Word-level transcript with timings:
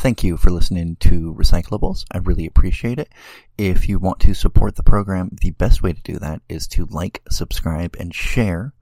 Thank 0.00 0.24
you 0.24 0.38
for 0.38 0.48
listening 0.48 0.96
to 1.00 1.34
Recyclables. 1.34 2.06
I 2.10 2.18
really 2.18 2.46
appreciate 2.46 2.98
it. 2.98 3.12
If 3.58 3.86
you 3.86 3.98
want 3.98 4.18
to 4.20 4.32
support 4.32 4.76
the 4.76 4.82
program, 4.82 5.36
the 5.42 5.50
best 5.50 5.82
way 5.82 5.92
to 5.92 6.00
do 6.00 6.18
that 6.20 6.40
is 6.48 6.66
to 6.68 6.86
like, 6.86 7.20
subscribe, 7.28 7.96
and 8.00 8.14
share. 8.14 8.72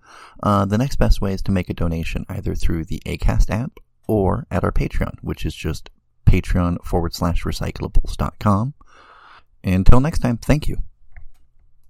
Uh, 0.40 0.64
the 0.64 0.78
next 0.78 0.94
best 0.94 1.20
way 1.20 1.32
is 1.32 1.42
to 1.42 1.50
make 1.50 1.68
a 1.68 1.74
donation 1.74 2.24
either 2.28 2.54
through 2.54 2.84
the 2.84 3.02
ACAST 3.04 3.50
app 3.50 3.80
or 4.06 4.46
at 4.48 4.62
our 4.62 4.70
Patreon, 4.70 5.16
which 5.20 5.44
is 5.44 5.56
just 5.56 5.90
patreon 6.24 6.84
forward 6.84 7.12
slash 7.14 7.42
recyclables.com. 7.42 8.74
Until 9.64 9.98
next 9.98 10.20
time, 10.20 10.36
thank 10.36 10.68
you. 10.68 10.76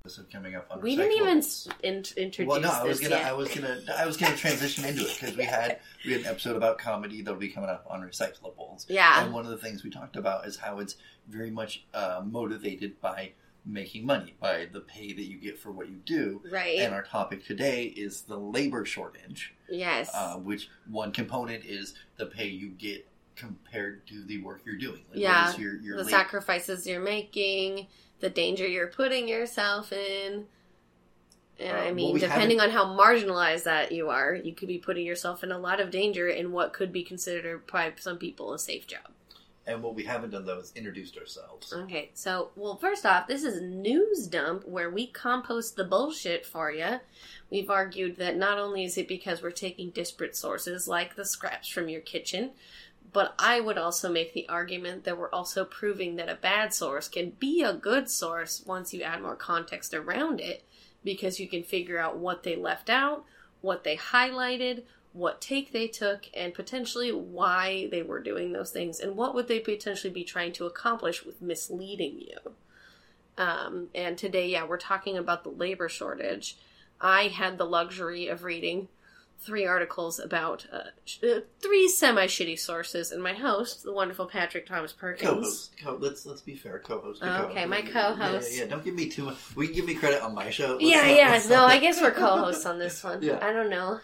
Episode 0.09 0.31
coming 0.33 0.55
up 0.55 0.67
on 0.71 0.81
We 0.81 0.97
didn't 0.97 1.13
even 1.13 1.43
in- 1.83 2.05
introduce 2.17 2.49
Well, 2.49 2.61
no, 2.61 2.71
I 2.71 2.83
was 2.85 2.99
gonna, 2.99 3.17
yet. 3.17 3.27
I 3.27 3.33
was 3.35 3.49
gonna, 3.55 3.79
I 3.99 4.07
was 4.07 4.17
gonna 4.17 4.37
transition 4.37 4.85
into 4.87 5.03
it 5.03 5.19
because 5.21 5.37
we 5.37 5.45
had 5.57 5.81
we 6.05 6.13
had 6.13 6.23
an 6.23 6.27
episode 6.29 6.57
about 6.57 6.79
comedy 6.79 7.21
that'll 7.21 7.39
be 7.39 7.49
coming 7.51 7.69
up 7.69 7.87
on 7.91 8.01
recyclables. 8.01 8.87
Yeah. 8.89 9.23
and 9.23 9.33
one 9.35 9.45
of 9.45 9.51
the 9.51 9.59
things 9.59 9.85
we 9.85 9.91
talked 9.91 10.17
about 10.17 10.47
is 10.47 10.57
how 10.57 10.79
it's 10.79 10.97
very 11.29 11.51
much 11.51 11.85
uh, 11.93 12.23
motivated 12.25 12.99
by 13.03 13.33
making 13.67 14.07
money, 14.07 14.35
by 14.41 14.67
the 14.73 14.81
pay 14.81 15.13
that 15.13 15.25
you 15.25 15.37
get 15.37 15.59
for 15.59 15.71
what 15.71 15.89
you 15.91 15.97
do. 16.07 16.41
right. 16.51 16.79
And 16.79 16.95
our 16.95 17.03
topic 17.03 17.45
today 17.45 17.85
is 17.85 18.23
the 18.23 18.39
labor 18.39 18.87
shortage, 18.87 19.55
yes. 19.69 20.11
uh, 20.15 20.37
which 20.37 20.71
one 20.89 21.13
component 21.13 21.67
is 21.67 21.93
the 22.17 22.25
pay 22.27 22.47
you 22.49 22.69
get 22.71 23.07
compared 23.37 24.07
to 24.07 24.25
the 24.25 24.39
work 24.43 24.63
you're 24.65 24.79
doing. 24.79 25.03
Like, 25.11 25.21
Yeah, 25.21 25.51
is 25.51 25.59
your, 25.59 25.77
your 25.81 25.97
the 25.99 26.05
lab- 26.05 26.11
sacrifices 26.11 26.87
you're 26.87 27.03
making, 27.03 27.89
the 28.21 28.31
danger 28.31 28.67
you're 28.67 28.89
putting 28.89 29.29
yourself 29.29 29.93
in. 29.93 30.47
And 31.61 31.77
Uh, 31.77 31.81
I 31.81 31.85
well, 31.87 31.95
mean, 31.95 32.15
we 32.15 32.21
depending 32.21 32.61
on 32.61 32.71
how 32.71 32.85
marginalized 32.85 33.65
that 33.65 33.91
you 33.91 34.11
are, 34.11 34.35
you 34.35 34.55
could 34.55 34.69
be 34.69 34.79
putting 34.79 35.05
yourself 35.05 35.43
in 35.43 35.51
a 35.51 35.59
lot 35.59 35.81
of 35.81 35.91
danger 35.91 36.29
in 36.29 36.53
what 36.53 36.73
could 36.73 36.93
be 36.93 37.03
considered 37.03 37.67
by 37.67 37.93
some 37.97 38.17
people 38.19 38.53
a 38.53 38.59
safe 38.59 38.87
job. 38.87 39.09
And 39.67 39.83
what 39.83 39.95
we 39.95 40.05
haven't 40.05 40.31
done 40.31 40.47
though 40.47 40.61
is 40.61 40.73
introduced 40.75 41.19
ourselves. 41.19 41.73
Okay, 41.75 42.11
so 42.15 42.51
well, 42.57 42.77
first 42.77 43.05
off, 43.05 43.27
this 43.27 43.45
is 43.45 43.61
News 43.61 44.27
Dump 44.27 44.67
where 44.67 44.89
we 44.89 45.07
compost 45.09 45.77
the 45.77 45.85
bullshit 45.85 46.47
for 46.47 46.71
you. 46.71 47.01
We've 47.51 47.69
argued 47.69 48.17
that 48.17 48.37
not 48.37 48.59
only 48.59 48.85
is 48.85 48.97
it 48.97 49.09
because 49.09 49.43
we're 49.43 49.51
taking 49.51 49.91
disparate 49.91 50.37
sources 50.37 50.89
like 50.89 51.17
the 51.17 51.27
scraps 51.27 51.69
from 51.69 51.91
your 51.91 52.01
kitchen, 52.01 52.53
but 53.13 53.35
I 53.39 53.61
would 53.61 53.79
also 53.79 54.11
make 54.11 54.35
the 54.35 54.49
argument 54.49 55.05
that 55.05 55.19
we're 55.19 55.31
also 55.31 55.65
proving 55.65 56.17
that 56.17 56.29
a 56.29 56.35
bad 56.35 56.75
source 56.75 57.09
can 57.09 57.31
be 57.31 57.63
a 57.63 57.73
good 57.73 58.11
source 58.11 58.63
once 58.67 58.93
you 58.93 59.03
add 59.03 59.23
more 59.23 59.37
context 59.37 59.95
around 59.95 60.41
it, 60.41 60.65
because 61.05 61.41
you 61.41 61.49
can 61.49 61.63
figure 61.63 61.99
out 61.99 62.19
what 62.19 62.43
they 62.43 62.57
left 62.57 62.91
out, 62.91 63.25
what 63.61 63.85
they 63.85 63.97
highlighted, 63.97 64.83
what 65.13 65.41
take 65.41 65.73
they 65.73 65.89
took, 65.89 66.27
and 66.35 66.53
potentially 66.53 67.11
why 67.11 67.89
they 67.91 68.03
were 68.03 68.21
doing 68.21 68.53
those 68.53 68.71
things, 68.71 69.01
and 69.01 69.17
what 69.17 69.35
would 69.35 69.49
they 69.49 69.59
potentially 69.59 70.13
be 70.13 70.25
trying 70.25 70.53
to 70.53 70.67
accomplish 70.67 71.25
with 71.25 71.41
misleading 71.41 72.21
you. 72.21 72.53
Um, 73.39 73.89
and 73.95 74.19
today, 74.19 74.49
yeah, 74.49 74.67
we're 74.67 74.77
talking 74.77 75.17
about 75.17 75.45
the 75.45 75.51
labor 75.51 75.89
shortage. 75.89 76.59
I 77.01 77.29
had 77.29 77.57
the 77.57 77.65
luxury 77.65 78.29
of 78.29 78.45
reading 78.45 78.89
three 79.41 79.65
articles 79.67 80.19
about 80.19 80.67
uh, 80.73 80.81
sh- 81.05 81.19
uh, 81.25 81.41
three 81.61 81.89
semi 81.89 82.27
shitty 82.27 82.59
sources, 82.59 83.13
and 83.13 83.23
my 83.23 83.33
host, 83.35 83.83
the 83.85 83.93
wonderful 83.93 84.27
Patrick 84.27 84.67
Thomas 84.67 84.93
Perkins. 84.93 85.29
Co-host. 85.31 85.71
Co- 85.83 85.99
let's 86.01 86.27
let's 86.27 86.41
be 86.41 86.55
fair. 86.55 86.79
Co-host. 86.81 87.21
to 87.23 87.45
Okay, 87.45 87.65
co-host. 87.65 87.69
my 87.69 87.83
co-host. 87.83 88.53
Yeah, 88.53 88.65
yeah, 88.65 88.71
don't 88.71 88.85
give 88.85 88.95
me 88.95 89.09
too 89.09 89.25
much. 89.25 89.37
We 89.57 89.67
can 89.67 89.77
give 89.77 89.87
me 89.87 89.95
credit 89.95 90.23
on 90.23 90.35
my 90.35 90.51
show. 90.51 90.73
Let's 90.73 90.85
Yeah, 90.85 91.03
not- 91.07 91.17
yeah. 91.17 91.43
No, 91.49 91.57
not- 91.57 91.71
I 91.71 91.79
guess 91.79 92.01
we're 92.01 92.11
co-hosts 92.13 92.67
on 92.67 92.79
this 92.79 93.03
one. 93.05 93.23
Yeah. 93.23 93.39
I 93.43 93.53
don't 93.53 93.71
know. 93.71 94.01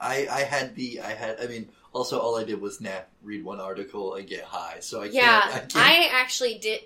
I 0.00 0.26
I 0.30 0.40
had 0.40 0.74
the 0.74 1.00
I 1.00 1.10
had. 1.12 1.40
I 1.40 1.46
mean, 1.46 1.68
also 1.92 2.18
all 2.18 2.36
I 2.36 2.44
did 2.44 2.60
was 2.60 2.80
nap, 2.80 3.08
read 3.22 3.44
one 3.44 3.60
article, 3.60 4.14
and 4.14 4.26
get 4.28 4.42
high. 4.44 4.78
So 4.80 5.00
I 5.00 5.04
can't. 5.04 5.14
Yeah, 5.14 5.60
I. 5.76 6.08
I 6.10 6.20
actually 6.20 6.58
did. 6.58 6.80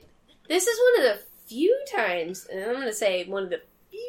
This 0.48 0.66
is 0.66 0.78
one 0.78 1.06
of 1.06 1.16
the 1.18 1.24
few 1.46 1.76
times, 1.94 2.46
and 2.52 2.62
I'm 2.62 2.74
going 2.74 2.86
to 2.86 2.92
say 2.92 3.24
one 3.24 3.44
of 3.44 3.50
the 3.50 3.60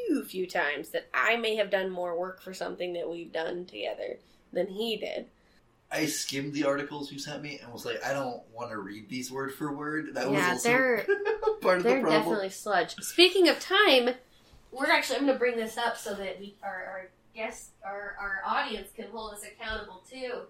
few, 0.07 0.23
few 0.23 0.47
times 0.47 0.89
that 0.89 1.07
I 1.13 1.35
may 1.37 1.55
have 1.55 1.69
done 1.69 1.89
more 1.89 2.17
work 2.17 2.41
for 2.41 2.53
something 2.53 2.93
that 2.93 3.09
we've 3.09 3.31
done 3.31 3.65
together 3.65 4.17
than 4.53 4.67
he 4.67 4.97
did. 4.97 5.27
I 5.91 6.05
skimmed 6.07 6.53
the 6.53 6.65
articles 6.65 7.11
you 7.11 7.19
sent 7.19 7.41
me 7.41 7.59
and 7.63 7.71
was 7.71 7.85
like, 7.85 8.03
I 8.03 8.11
don't 8.13 8.41
want 8.53 8.71
to 8.71 8.77
read 8.77 9.07
these 9.09 9.31
word 9.31 9.53
for 9.53 9.71
word. 9.71 10.15
That 10.15 10.29
was 10.29 10.37
Yeah, 10.39 10.51
also 10.51 10.69
they're- 10.69 11.05
part 11.61 11.77
of 11.77 11.83
the 11.83 11.89
They're 11.89 12.01
problem. 12.01 12.21
definitely 12.23 12.49
sludge. 12.49 12.95
Speaking 12.95 13.47
of 13.47 13.59
time, 13.59 14.09
we're 14.71 14.87
actually, 14.91 15.17
I'm 15.17 15.23
going 15.25 15.35
to 15.35 15.39
bring 15.39 15.55
this 15.57 15.77
up 15.77 15.97
so 15.97 16.13
that 16.13 16.39
we, 16.39 16.55
our, 16.61 16.69
our 16.69 17.09
guests, 17.33 17.69
our, 17.85 18.15
our 18.19 18.41
audience 18.45 18.89
can 18.95 19.05
hold 19.11 19.33
us 19.33 19.43
accountable 19.43 20.03
too. 20.09 20.41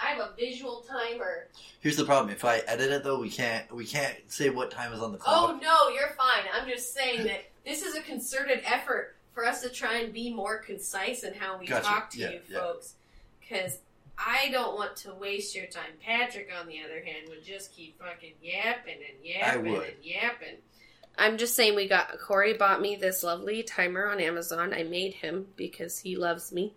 I 0.00 0.10
have 0.10 0.20
a 0.20 0.30
visual 0.38 0.84
timer. 0.88 1.48
Here's 1.80 1.96
the 1.96 2.04
problem: 2.04 2.32
if 2.32 2.44
I 2.44 2.58
edit 2.68 2.92
it 2.92 3.02
though, 3.02 3.18
we 3.18 3.28
can't 3.30 3.68
we 3.74 3.84
can't 3.84 4.14
say 4.28 4.48
what 4.48 4.70
time 4.70 4.92
is 4.92 5.00
on 5.02 5.10
the 5.10 5.18
clock. 5.18 5.50
Oh 5.50 5.58
no, 5.60 5.88
you're 5.92 6.10
fine. 6.16 6.44
I'm 6.54 6.68
just 6.68 6.94
saying 6.94 7.24
that 7.26 7.46
this 7.68 7.82
is 7.82 7.94
a 7.94 8.00
concerted 8.00 8.60
effort 8.64 9.14
for 9.34 9.44
us 9.44 9.60
to 9.62 9.68
try 9.68 9.98
and 9.98 10.12
be 10.12 10.32
more 10.32 10.58
concise 10.58 11.22
in 11.22 11.34
how 11.34 11.58
we 11.58 11.66
Gotcha. 11.66 11.84
talk 11.86 12.10
to 12.10 12.18
Yeah, 12.18 12.30
you 12.30 12.40
yeah. 12.48 12.58
folks. 12.58 12.94
Because 13.40 13.78
I 14.18 14.48
don't 14.50 14.74
want 14.74 14.96
to 14.96 15.14
waste 15.14 15.54
your 15.54 15.66
time. 15.66 15.92
Patrick, 16.04 16.48
on 16.58 16.66
the 16.66 16.80
other 16.84 17.00
hand, 17.04 17.28
would 17.28 17.44
just 17.44 17.72
keep 17.72 17.98
fucking 18.00 18.32
yapping 18.42 18.94
and 18.96 19.24
yapping 19.24 19.72
would. 19.72 19.82
and 19.88 19.96
yapping. 20.02 20.56
I'm 21.16 21.36
just 21.36 21.54
saying, 21.54 21.74
we 21.76 21.88
got 21.88 22.18
Corey 22.20 22.54
bought 22.54 22.80
me 22.80 22.96
this 22.96 23.22
lovely 23.22 23.62
timer 23.62 24.06
on 24.08 24.20
Amazon. 24.20 24.72
I 24.72 24.82
made 24.84 25.14
him 25.14 25.48
because 25.56 25.98
he 25.98 26.16
loves 26.16 26.52
me, 26.52 26.74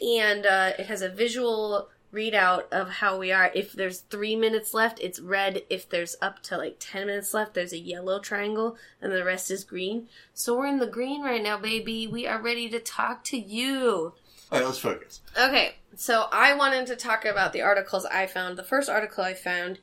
and 0.00 0.46
uh, 0.46 0.72
it 0.78 0.86
has 0.86 1.02
a 1.02 1.08
visual 1.08 1.88
readout 2.12 2.64
of 2.70 2.88
how 2.88 3.18
we 3.18 3.32
are. 3.32 3.50
If 3.54 3.72
there's 3.72 4.00
three 4.00 4.36
minutes 4.36 4.74
left, 4.74 5.00
it's 5.00 5.18
red. 5.18 5.62
If 5.70 5.88
there's 5.88 6.16
up 6.20 6.42
to 6.44 6.58
like 6.58 6.76
10 6.78 7.06
minutes 7.06 7.32
left, 7.32 7.54
there's 7.54 7.72
a 7.72 7.78
yellow 7.78 8.20
triangle, 8.20 8.76
and 9.00 9.12
the 9.12 9.24
rest 9.24 9.50
is 9.50 9.64
green. 9.64 10.08
So 10.34 10.56
we're 10.56 10.66
in 10.66 10.78
the 10.78 10.86
green 10.86 11.22
right 11.22 11.42
now, 11.42 11.58
baby. 11.58 12.06
We 12.06 12.26
are 12.26 12.40
ready 12.40 12.68
to 12.70 12.80
talk 12.80 13.24
to 13.24 13.38
you. 13.38 14.12
All 14.50 14.58
right, 14.58 14.66
let's 14.66 14.78
focus. 14.78 15.22
Okay, 15.38 15.76
so 15.96 16.26
I 16.30 16.54
wanted 16.54 16.86
to 16.88 16.96
talk 16.96 17.24
about 17.24 17.54
the 17.54 17.62
articles 17.62 18.04
I 18.04 18.26
found. 18.26 18.58
The 18.58 18.62
first 18.62 18.90
article 18.90 19.24
I 19.24 19.32
found, 19.32 19.78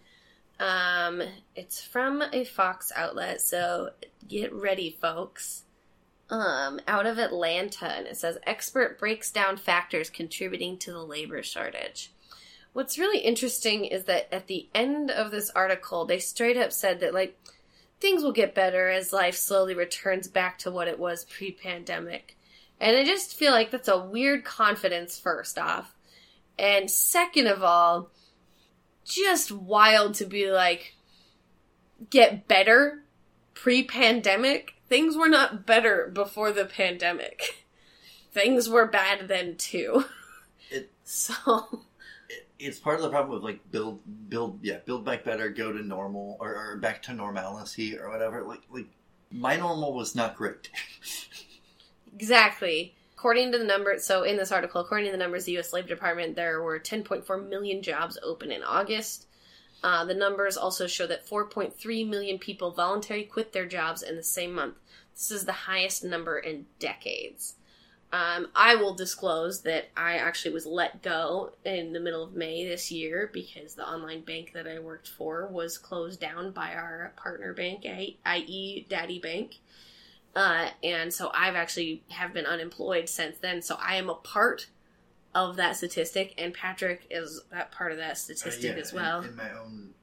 um, 0.59 1.23
it's 1.56 1.81
from 1.81 2.22
a 2.31 2.44
Fox 2.44 2.91
outlet, 2.96 3.41
so 3.41 3.90
get 4.28 4.53
ready, 4.53 4.96
folks. 5.01 5.63
Um, 6.29 6.79
out 6.88 7.07
of 7.07 7.17
Atlanta, 7.17 7.88
and 7.88 8.06
it 8.06 8.16
says 8.16 8.38
expert 8.44 9.00
breaks 9.00 9.31
down 9.31 9.57
factors 9.57 10.11
contributing 10.11 10.78
to 10.78 10.91
the 10.91 11.03
labor 11.03 11.41
shortage. 11.41 12.11
What's 12.79 12.97
really 12.97 13.19
interesting 13.19 13.84
is 13.84 14.06
that 14.06 14.34
at 14.34 14.47
the 14.47 14.69
end 14.73 15.12
of 15.12 15.31
this 15.31 15.50
article, 15.50 16.06
they 16.06 16.17
straight 16.17 16.56
up 16.56 16.72
said 16.72 17.01
that 17.01 17.13
like 17.13 17.38
things 18.00 18.23
will 18.23 18.31
get 18.31 18.56
better 18.56 18.88
as 18.88 19.12
life 19.12 19.35
slowly 19.35 19.73
returns 19.73 20.29
back 20.29 20.57
to 20.59 20.72
what 20.72 20.88
it 20.88 20.97
was 20.97 21.25
pre-pandemic. 21.25 22.38
And 22.79 22.95
I 22.95 23.03
just 23.03 23.35
feel 23.35 23.51
like 23.51 23.69
that's 23.69 23.90
a 23.90 24.00
weird 24.00 24.45
confidence, 24.45 25.19
first 25.19 25.59
off. 25.59 25.94
And 26.57 26.90
second 26.90 27.47
of 27.47 27.63
all, 27.66 28.12
just 29.03 29.51
wild 29.51 30.13
to 30.13 30.25
be 30.25 30.50
like, 30.50 30.96
get 32.09 32.47
better 32.47 33.03
pre 33.56 33.84
pandemic. 33.84 34.75
Things 34.88 35.17
were 35.17 35.28
not 35.28 35.66
better 35.66 36.09
before 36.13 36.53
the 36.53 36.63
pandemic. 36.63 37.66
Things 38.31 38.69
were 38.69 38.88
bad 38.88 39.28
then 39.28 39.57
too. 39.57 40.06
It- 40.72 40.94
So, 41.03 41.81
it's 42.59 42.80
part 42.80 42.97
of 42.97 43.03
the 43.03 43.09
problem 43.09 43.34
with 43.34 43.44
like 43.44 43.59
build 43.72 44.02
build 44.30 44.59
yeah 44.62 44.78
build 44.86 45.06
back 45.06 45.24
better, 45.24 45.50
go 45.50 45.72
to 45.72 45.81
normal 45.81 46.38
or, 46.40 46.56
or 46.56 46.78
back 46.78 47.02
to 47.03 47.14
normalcy 47.14 47.97
or 47.97 48.09
whatever. 48.09 48.44
Like 48.44 48.62
like 48.70 48.88
my 49.31 49.56
normal 49.56 49.94
was 49.94 50.16
not 50.16 50.36
great. 50.36 50.70
exactly. 52.14 52.96
According 53.14 53.52
to 53.52 53.58
the 53.58 53.66
numbers, 53.66 54.06
so 54.06 54.24
in 54.24 54.38
this 54.38 54.52
article, 54.52 54.80
according 54.80 55.08
to 55.08 55.12
the 55.12 55.18
numbers 55.18 55.46
the 55.46 55.52
U.S. 55.53 55.74
Labor 55.74 55.90
Department, 55.90 56.38
there 56.38 56.62
were 56.62 56.80
10.4 56.80 57.50
million 57.50 57.81
jobs 57.81 58.18
open 58.24 58.50
in 58.50 58.64
August. 58.64 59.28
Uh, 59.84 60.06
the 60.06 60.14
numbers 60.14 60.56
also 60.56 60.88
show 60.88 61.06
that 61.08 61.28
4.3 61.28 62.08
million 62.08 62.38
people 62.38 62.72
voluntarily 62.72 63.26
quit 63.26 63.52
their 63.52 63.66
jobs 63.66 64.02
in 64.02 64.16
the 64.16 64.23
same 64.23 64.53
month. 64.53 64.76
This 65.14 65.32
is 65.32 65.46
the 65.46 65.52
highest 65.52 66.03
number 66.03 66.38
in 66.38 66.66
decades. 66.79 67.56
Um, 68.11 68.47
I 68.56 68.76
will 68.76 68.96
disclose 68.96 69.61
that 69.61 69.90
I 69.96 70.16
actually 70.16 70.53
was 70.53 70.66
let 70.66 71.03
go 71.03 71.52
in 71.64 71.94
the 71.94 72.00
middle 72.00 72.23
of 72.23 72.34
May 72.34 72.67
this 72.67 72.91
year 72.91 73.29
because 73.32 73.76
the 73.76 73.88
online 73.88 74.22
bank 74.22 74.53
that 74.53 74.67
I 74.67 74.79
worked 74.79 75.08
for 75.08 75.47
was 75.47 75.78
closed 75.78 76.20
down 76.20 76.52
by 76.52 76.73
our 76.73 77.14
partner 77.17 77.53
bank, 77.53 77.85
i.e., 77.85 78.85
Daddy 78.90 79.20
Bank. 79.20 79.59
Uh, 80.35 80.70
and 80.84 81.14
so 81.14 81.29
I've 81.34 81.56
actually 81.56 82.03
have 82.09 82.34
been 82.34 82.46
unemployed 82.47 83.09
since 83.09 83.38
then. 83.38 83.61
So 83.61 83.78
I 83.79 83.96
am 83.96 84.09
a 84.09 84.16
part 84.16 84.67
of 85.35 85.58
that 85.58 85.76
statistic, 85.76 86.34
and 86.38 86.53
Patrick 86.53 87.06
is 87.11 87.41
that 87.52 87.72
part 87.72 87.91
of 87.91 88.00
that 88.00 88.17
statistic 88.17 88.72
Uh, 88.72 88.76
yeah, 88.76 88.82
as 88.82 88.94
well. 88.94 89.22
In, 89.22 89.29
in 89.29 89.35
my 89.35 89.52
own 89.52 89.94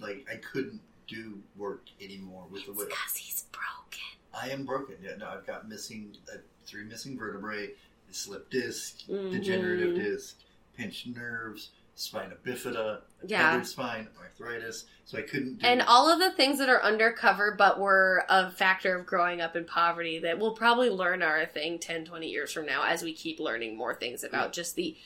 like 0.00 0.26
I 0.30 0.36
couldn't 0.36 0.80
do 1.08 1.40
work 1.56 1.86
anymore 2.00 2.44
with 2.50 2.66
the 2.66 2.72
way 2.72 2.84
because 2.84 3.16
he's 3.16 3.44
broken. 3.50 4.18
I 4.32 4.50
am 4.50 4.64
broken. 4.64 4.96
Yeah, 5.02 5.16
no, 5.18 5.28
I've 5.28 5.46
got 5.46 5.68
missing 5.68 6.14
uh, 6.32 6.36
three 6.68 6.84
missing 6.84 7.18
vertebrae, 7.18 7.70
slip 8.10 8.50
disc, 8.50 9.00
Mhm. 9.08 9.32
degenerative 9.32 9.94
disc, 9.96 10.36
pinched 10.76 11.06
nerves, 11.08 11.70
spina 11.94 12.36
bifida, 12.44 13.02
Yeah. 13.26 13.60
spine, 13.62 14.08
arthritis. 14.20 14.84
So 15.04 15.18
I 15.18 15.22
couldn't. 15.22 15.58
Do 15.58 15.66
And 15.66 15.82
all 15.82 16.10
of 16.12 16.20
the 16.20 16.30
things 16.30 16.58
that 16.58 16.68
are 16.68 16.82
undercover 16.82 17.52
but 17.58 17.80
were 17.80 18.24
a 18.28 18.50
factor 18.50 18.94
of 18.96 19.04
growing 19.06 19.40
up 19.40 19.56
in 19.56 19.64
poverty 19.64 20.18
that 20.20 20.38
we'll 20.38 20.54
probably 20.54 20.90
learn 20.90 21.22
are 21.22 21.40
a 21.40 21.46
thing 21.46 21.78
10, 21.78 22.04
20 22.04 22.28
years 22.30 22.52
from 22.52 22.66
now 22.66 22.84
as 22.84 23.02
we 23.02 23.12
keep 23.12 23.40
learning 23.40 23.76
more 23.76 23.94
things 23.94 24.22
about 24.22 24.52
just 24.52 24.76
the 24.76 24.96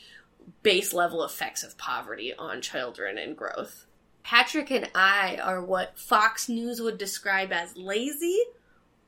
base 0.62 0.92
level 0.92 1.24
effects 1.24 1.62
of 1.62 1.78
poverty 1.78 2.34
on 2.34 2.60
children 2.60 3.16
and 3.16 3.36
growth. 3.38 3.86
Patrick 4.22 4.70
and 4.70 4.90
I 4.94 5.36
are 5.36 5.62
what 5.64 5.98
Fox 5.98 6.48
News 6.48 6.80
would 6.82 6.98
describe 6.98 7.52
as 7.52 7.76
lazy 7.76 8.38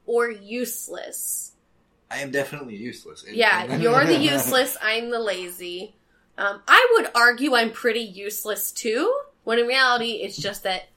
or 0.07 0.31
useless. 0.31 1.53
I 2.15 2.19
am 2.19 2.31
definitely 2.31 2.77
useless. 2.77 3.25
Yeah, 3.29 3.77
you're 3.79 4.05
the 4.05 4.17
useless, 4.17 4.77
I'm 4.83 5.11
the 5.11 5.19
lazy. 5.19 5.95
Um, 6.39 6.63
I 6.67 6.95
would 6.95 7.11
argue 7.15 7.55
I'm 7.55 7.71
pretty 7.71 8.01
useless 8.01 8.71
too, 8.71 9.13
when 9.45 9.59
in 9.59 9.67
reality 9.67 10.23
it's 10.23 10.37
just 10.37 10.63
that. 10.63 10.89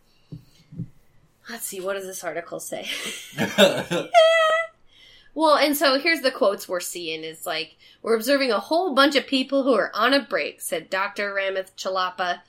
Let's 1.49 1.63
see, 1.63 1.79
what 1.79 1.93
does 1.93 2.05
this 2.05 2.23
article 2.23 2.59
say? 2.59 2.87
Well, 5.37 5.55
and 5.55 5.77
so 5.77 5.99
here's 5.99 6.21
the 6.21 6.31
quotes 6.31 6.67
we're 6.67 6.79
seeing 6.79 7.23
is 7.23 7.45
like, 7.45 7.75
we're 8.01 8.15
observing 8.15 8.49
a 8.49 8.59
whole 8.59 8.95
bunch 8.95 9.15
of 9.15 9.27
people 9.27 9.61
who 9.61 9.75
are 9.75 9.91
on 9.93 10.15
a 10.15 10.23
break, 10.23 10.61
said 10.61 10.89
Dr. 10.89 11.31
Ramith 11.31 11.75
Chellappa. 11.77 12.39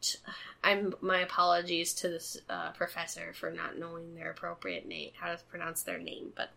Ch- 0.00 0.16
I'm 0.64 0.94
my 1.02 1.20
apologies 1.20 1.92
to 1.96 2.08
this 2.08 2.38
uh, 2.48 2.70
professor 2.70 3.34
for 3.34 3.50
not 3.50 3.78
knowing 3.78 4.14
their 4.14 4.30
appropriate 4.30 4.88
name, 4.88 5.10
how 5.20 5.30
to 5.30 5.38
pronounce 5.50 5.82
their 5.82 5.98
name, 5.98 6.32
but 6.34 6.48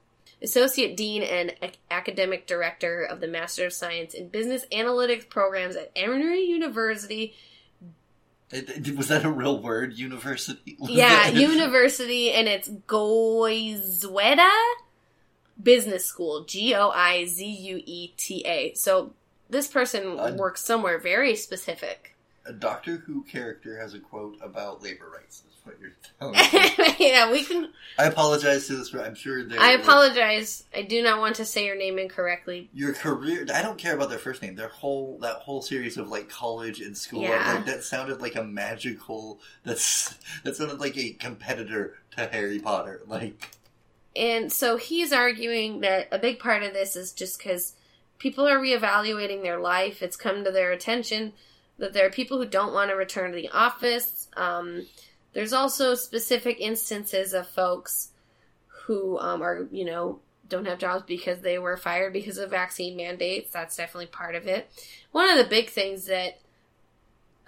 Associate 0.43 0.95
Dean 0.97 1.23
and 1.23 1.55
ac- 1.61 1.75
Academic 1.89 2.45
Director 2.45 3.03
of 3.03 3.21
the 3.21 3.27
Master 3.27 3.65
of 3.65 3.73
Science 3.73 4.13
in 4.13 4.27
Business 4.27 4.65
Analytics 4.71 5.29
programs 5.29 5.75
at 5.77 5.91
Emory 5.95 6.41
University. 6.43 7.33
It- 8.51 8.69
it- 8.87 8.95
was 8.97 9.07
that 9.07 9.23
a 9.25 9.31
real 9.31 9.57
word? 9.61 9.93
University? 9.93 10.77
Yeah, 10.81 11.29
university, 11.29 12.31
and 12.31 12.47
it's 12.47 12.69
Goizueta 12.69 14.51
Business 15.61 16.05
School. 16.05 16.43
G 16.43 16.75
O 16.75 16.89
I 16.89 17.25
Z 17.25 17.45
U 17.45 17.81
E 17.85 18.13
T 18.17 18.43
A. 18.45 18.73
So 18.75 19.13
this 19.49 19.67
person 19.67 20.19
Uh, 20.19 20.33
works 20.37 20.61
somewhere 20.63 20.99
very 20.99 21.35
specific. 21.35 22.12
A 22.45 22.51
Doctor 22.51 22.97
Who 22.97 23.23
character 23.23 23.79
has 23.79 23.93
a 23.93 23.99
quote 23.99 24.37
about 24.41 24.83
labor 24.83 25.09
rights. 25.09 25.43
That's 25.45 25.65
what 25.65 25.79
you're 25.79 25.93
telling 26.19 26.35
me. 26.35 26.95
yeah, 27.11 27.31
we 27.31 27.43
can. 27.43 27.69
I 27.97 28.05
apologize 28.05 28.67
to 28.67 28.75
this. 28.75 28.93
I'm 28.93 29.15
sure 29.15 29.43
they. 29.43 29.57
I 29.57 29.71
apologize. 29.71 30.65
I 30.75 30.81
do 30.81 31.01
not 31.01 31.19
want 31.19 31.37
to 31.37 31.45
say 31.45 31.65
your 31.65 31.77
name 31.77 31.97
incorrectly. 31.97 32.69
Your 32.73 32.93
career. 32.93 33.45
I 33.53 33.61
don't 33.61 33.77
care 33.77 33.95
about 33.95 34.09
their 34.09 34.19
first 34.19 34.41
name. 34.41 34.55
Their 34.55 34.67
whole 34.67 35.19
that 35.21 35.37
whole 35.37 35.61
series 35.61 35.97
of 35.97 36.09
like 36.09 36.27
college 36.27 36.81
and 36.81 36.97
school. 36.97 37.21
Yeah. 37.21 37.53
Like, 37.53 37.65
that 37.65 37.83
sounded 37.83 38.21
like 38.21 38.35
a 38.35 38.43
magical. 38.43 39.39
That's 39.63 40.13
that 40.43 40.57
sounded 40.57 40.81
like 40.81 40.97
a 40.97 41.11
competitor 41.11 41.95
to 42.17 42.27
Harry 42.27 42.59
Potter. 42.59 43.01
Like 43.07 43.51
And 44.17 44.51
so 44.51 44.75
he's 44.75 45.13
arguing 45.13 45.79
that 45.79 46.09
a 46.11 46.19
big 46.19 46.39
part 46.39 46.63
of 46.63 46.73
this 46.73 46.97
is 46.97 47.13
just 47.13 47.37
because 47.37 47.75
people 48.19 48.45
are 48.45 48.59
reevaluating 48.59 49.43
their 49.43 49.59
life. 49.59 50.03
It's 50.03 50.17
come 50.17 50.43
to 50.43 50.51
their 50.51 50.73
attention 50.73 51.31
that 51.83 51.93
there 51.93 52.05
are 52.05 52.11
people 52.11 52.37
who 52.37 52.45
don't 52.45 52.73
want 52.73 52.89
to 52.89 52.95
return 52.95 53.31
to 53.31 53.35
the 53.35 53.49
office. 53.49 54.27
Um, 54.35 54.87
there's 55.33 55.53
also 55.53 55.95
specific 55.95 56.59
instances 56.59 57.33
of 57.33 57.47
folks 57.47 58.11
who 58.85 59.19
um, 59.19 59.41
are, 59.41 59.67
you 59.71 59.85
know, 59.85 60.19
don't 60.47 60.65
have 60.65 60.79
jobs 60.79 61.03
because 61.07 61.41
they 61.41 61.57
were 61.57 61.77
fired 61.77 62.13
because 62.13 62.37
of 62.37 62.49
vaccine 62.49 62.95
mandates. 62.95 63.51
That's 63.51 63.75
definitely 63.75 64.07
part 64.07 64.35
of 64.35 64.47
it. 64.47 64.69
One 65.11 65.29
of 65.29 65.37
the 65.37 65.49
big 65.49 65.69
things 65.69 66.05
that 66.05 66.39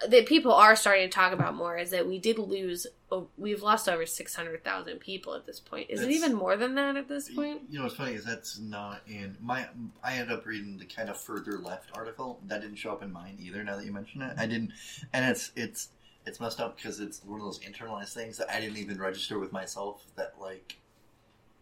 that 0.10 0.26
people 0.26 0.52
are 0.54 0.76
starting 0.76 1.08
to 1.08 1.14
talk 1.14 1.32
about 1.32 1.56
more 1.56 1.78
is 1.78 1.92
that 1.92 2.06
we 2.08 2.20
did 2.20 2.38
lose. 2.38 2.86
oh, 3.12 3.30
We've 3.38 3.62
lost 3.64 3.88
over 3.88 4.06
six 4.06 4.36
hundred 4.36 4.64
thousand 4.64 5.00
people 5.00 5.34
at 5.36 5.46
this 5.46 5.60
point. 5.60 5.90
Is 5.90 6.02
it 6.02 6.12
even 6.12 6.34
more 6.34 6.58
than 6.58 6.76
that 6.76 6.98
at 6.98 7.08
this 7.08 7.30
point? 7.34 7.62
You 7.70 7.78
know 7.80 7.86
what's 7.86 7.96
funny 7.96 8.14
is 8.14 8.26
that's 8.26 8.60
not 8.60 9.02
in 9.08 9.38
my. 9.42 9.68
I 10.04 10.16
ended 10.16 10.38
up 10.38 10.46
reading 10.46 10.78
the 10.78 10.86
kind 10.86 11.10
of 11.10 11.18
further 11.18 11.58
left 11.60 11.90
article 11.96 12.40
that 12.48 12.62
didn't 12.62 12.76
show 12.76 12.92
up 12.92 13.04
in 13.04 13.12
mine 13.12 13.38
either. 13.40 13.64
Now 13.64 13.78
that 13.78 13.86
you 13.86 13.94
mention 13.94 14.22
it, 14.22 14.36
I 14.38 14.46
didn't, 14.48 14.72
and 15.14 15.26
it's 15.30 15.52
it's 15.56 15.90
it's 16.26 16.40
messed 16.40 16.60
up 16.60 16.76
because 16.76 17.00
it's 17.00 17.24
one 17.24 17.40
of 17.40 17.46
those 17.46 17.60
internalized 17.60 18.14
things 18.14 18.38
that 18.38 18.50
I 18.52 18.60
didn't 18.60 18.78
even 18.78 18.98
register 19.00 19.40
with 19.40 19.52
myself. 19.54 20.06
That 20.18 20.34
like 20.42 20.78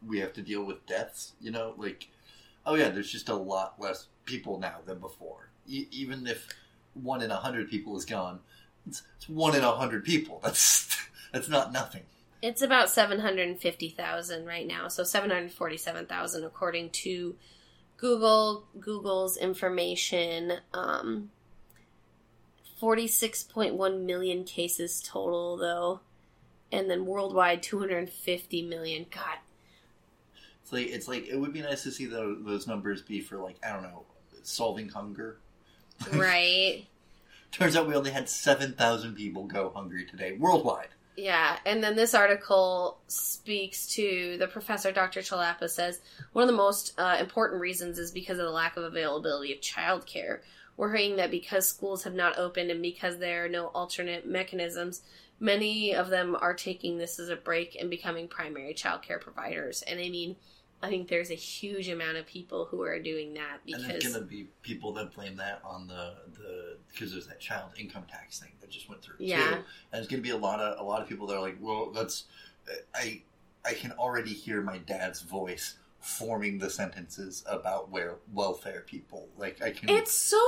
we 0.05 0.19
have 0.19 0.33
to 0.33 0.41
deal 0.41 0.63
with 0.63 0.85
deaths. 0.87 1.33
You 1.39 1.51
know, 1.51 1.75
like 1.77 2.09
oh 2.65 2.73
yeah, 2.75 2.89
there's 2.89 3.11
just 3.11 3.29
a 3.29 3.35
lot 3.35 3.75
less 3.79 4.07
people 4.25 4.57
now 4.59 4.77
than 4.85 4.97
before. 4.99 5.49
E- 5.67 5.87
even 5.91 6.25
if 6.27 6.47
one 6.93 7.21
in 7.21 7.31
a 7.31 7.35
hundred 7.35 7.69
people 7.69 7.97
is 7.97 8.05
gone, 8.05 8.39
it's, 8.87 9.03
it's 9.17 9.29
one 9.29 9.55
in 9.55 9.63
a 9.63 9.71
hundred 9.71 10.03
people. 10.03 10.39
That's 10.43 10.97
that's 11.31 11.49
not 11.49 11.71
nothing. 11.71 12.03
It's 12.41 12.61
about 12.61 12.89
750,000 12.89 14.45
right 14.45 14.67
now. 14.67 14.89
So 14.89 15.05
747,000 15.05 16.43
according 16.43 16.89
to 16.89 17.35
Google, 17.95 18.65
Google's 18.77 19.37
information. 19.37 20.51
Um, 20.73 21.29
46.1 22.81 24.01
million 24.01 24.43
cases 24.43 25.01
total 25.01 25.55
though. 25.55 26.01
And 26.69 26.89
then 26.89 27.05
worldwide 27.05 27.63
250 27.63 28.63
million. 28.63 29.05
God. 29.09 29.37
It's 30.61 30.73
like 30.73 30.87
it's 30.87 31.07
like 31.07 31.27
it 31.27 31.37
would 31.37 31.53
be 31.53 31.61
nice 31.61 31.83
to 31.83 31.91
see 31.91 32.07
tho- 32.07 32.39
those 32.41 32.67
numbers 32.67 33.01
be 33.01 33.21
for 33.21 33.37
like 33.37 33.55
I 33.63 33.71
don't 33.71 33.83
know 33.83 34.03
solving 34.41 34.89
hunger. 34.89 35.37
Right. 36.13 36.85
Turns 37.51 37.75
out 37.75 37.87
we 37.87 37.95
only 37.95 38.11
had 38.11 38.29
seven 38.29 38.73
thousand 38.73 39.15
people 39.15 39.45
go 39.45 39.71
hungry 39.73 40.05
today 40.05 40.33
worldwide. 40.33 40.89
Yeah, 41.15 41.57
and 41.65 41.83
then 41.83 41.95
this 41.95 42.15
article 42.15 42.97
speaks 43.07 43.87
to 43.95 44.35
the 44.39 44.47
professor, 44.47 44.91
Dr. 44.91 45.19
Chellappa 45.19 45.69
says 45.69 46.01
one 46.31 46.43
of 46.43 46.47
the 46.47 46.57
most 46.57 46.93
uh, 46.97 47.17
important 47.19 47.61
reasons 47.61 47.99
is 47.99 48.11
because 48.11 48.39
of 48.39 48.45
the 48.45 48.51
lack 48.51 48.77
of 48.77 48.83
availability 48.83 49.53
of 49.53 49.61
childcare. 49.61 50.39
Worrying 50.75 51.17
that 51.17 51.29
because 51.29 51.69
schools 51.69 52.03
have 52.03 52.15
not 52.15 52.39
opened 52.39 52.71
and 52.71 52.81
because 52.81 53.19
there 53.19 53.45
are 53.45 53.49
no 53.49 53.67
alternate 53.67 54.25
mechanisms, 54.25 55.03
many 55.39 55.93
of 55.93 56.09
them 56.09 56.35
are 56.41 56.55
taking 56.55 56.97
this 56.97 57.19
as 57.19 57.29
a 57.29 57.35
break 57.35 57.77
and 57.79 57.91
becoming 57.91 58.27
primary 58.27 58.73
childcare 58.73 59.21
providers. 59.21 59.83
And 59.83 59.99
I 59.99 60.09
mean, 60.09 60.35
I 60.83 60.89
think 60.89 61.07
there's 61.07 61.31
a 61.31 61.35
huge 61.35 61.87
amount 61.87 62.17
of 62.17 62.27
people 62.27 62.65
who 62.65 62.81
are 62.81 62.99
doing 62.99 63.33
that 63.35 63.59
and 63.65 63.89
there's 63.89 64.05
gonna 64.05 64.25
be 64.25 64.49
people 64.63 64.91
that 64.93 65.15
blame 65.15 65.37
that 65.37 65.61
on 65.63 65.87
the 65.87 66.15
the 66.37 66.77
because 66.91 67.13
there's 67.13 67.25
that 67.27 67.39
child 67.39 67.71
income 67.79 68.03
tax 68.11 68.39
thing 68.39 68.51
that 68.59 68.69
just 68.69 68.89
went 68.89 69.01
through. 69.01 69.15
Yeah. 69.17 69.37
too. 69.37 69.53
and 69.53 69.63
there's 69.93 70.07
gonna 70.07 70.21
be 70.21 70.31
a 70.31 70.37
lot 70.37 70.59
of 70.59 70.77
a 70.79 70.83
lot 70.83 71.01
of 71.01 71.07
people 71.07 71.25
that 71.27 71.35
are 71.35 71.41
like, 71.41 71.57
well, 71.61 71.91
that's 71.91 72.25
I 72.93 73.21
I 73.63 73.73
can 73.73 73.93
already 73.93 74.33
hear 74.33 74.61
my 74.61 74.77
dad's 74.79 75.21
voice 75.21 75.77
forming 76.01 76.59
the 76.59 76.69
sentences 76.69 77.45
about 77.47 77.89
where 77.89 78.15
welfare 78.33 78.83
people 78.85 79.29
like 79.37 79.61
I 79.61 79.71
can. 79.71 79.89
It's 79.89 80.11
so 80.11 80.41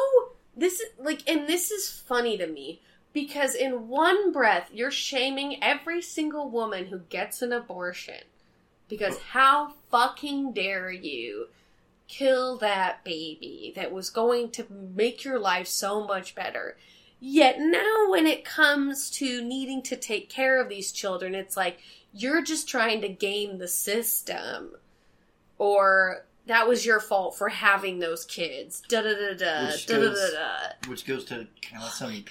this 0.57 0.81
is 0.81 0.89
like 0.99 1.23
and 1.29 1.47
this 1.47 1.71
is 1.71 1.89
funny 1.89 2.37
to 2.37 2.47
me 2.47 2.81
because 3.13 3.55
in 3.55 3.87
one 3.87 4.33
breath 4.33 4.69
you're 4.73 4.91
shaming 4.91 5.63
every 5.63 6.01
single 6.01 6.49
woman 6.49 6.87
who 6.87 6.99
gets 6.99 7.41
an 7.41 7.53
abortion 7.53 8.21
because 8.89 9.19
how 9.31 9.73
fucking 9.91 10.53
dare 10.53 10.91
you 10.91 11.47
kill 12.07 12.57
that 12.57 13.03
baby 13.03 13.73
that 13.75 13.91
was 13.91 14.09
going 14.09 14.51
to 14.51 14.65
make 14.69 15.23
your 15.23 15.39
life 15.39 15.67
so 15.67 16.05
much 16.05 16.35
better. 16.35 16.77
Yet 17.19 17.55
now 17.59 18.09
when 18.09 18.27
it 18.27 18.45
comes 18.45 19.09
to 19.11 19.41
needing 19.43 19.81
to 19.83 19.95
take 19.95 20.29
care 20.29 20.61
of 20.61 20.69
these 20.69 20.91
children 20.91 21.33
it's 21.33 21.57
like 21.57 21.79
you're 22.13 22.43
just 22.43 22.67
trying 22.69 23.01
to 23.01 23.09
game 23.09 23.57
the 23.57 23.67
system 23.67 24.71
or 25.57 26.25
that 26.47 26.67
was 26.67 26.85
your 26.85 26.99
fault 26.99 27.35
for 27.35 27.49
having 27.49 27.97
those 27.99 28.23
kids. 28.25 28.83
Da 28.87 29.01
da 29.01 29.13
da 29.13 29.33
da 29.33 29.67
Which 29.71 29.85
da 29.87 29.95
da 29.95 30.01
da 30.01 30.07
goes- 30.09 30.31
da. 30.33 30.89
which 30.89 31.05
goes 31.05 31.25
to 31.25 31.47
kind 31.61 31.83
of 31.83 31.89
some 31.89 32.11
in, 32.11 32.23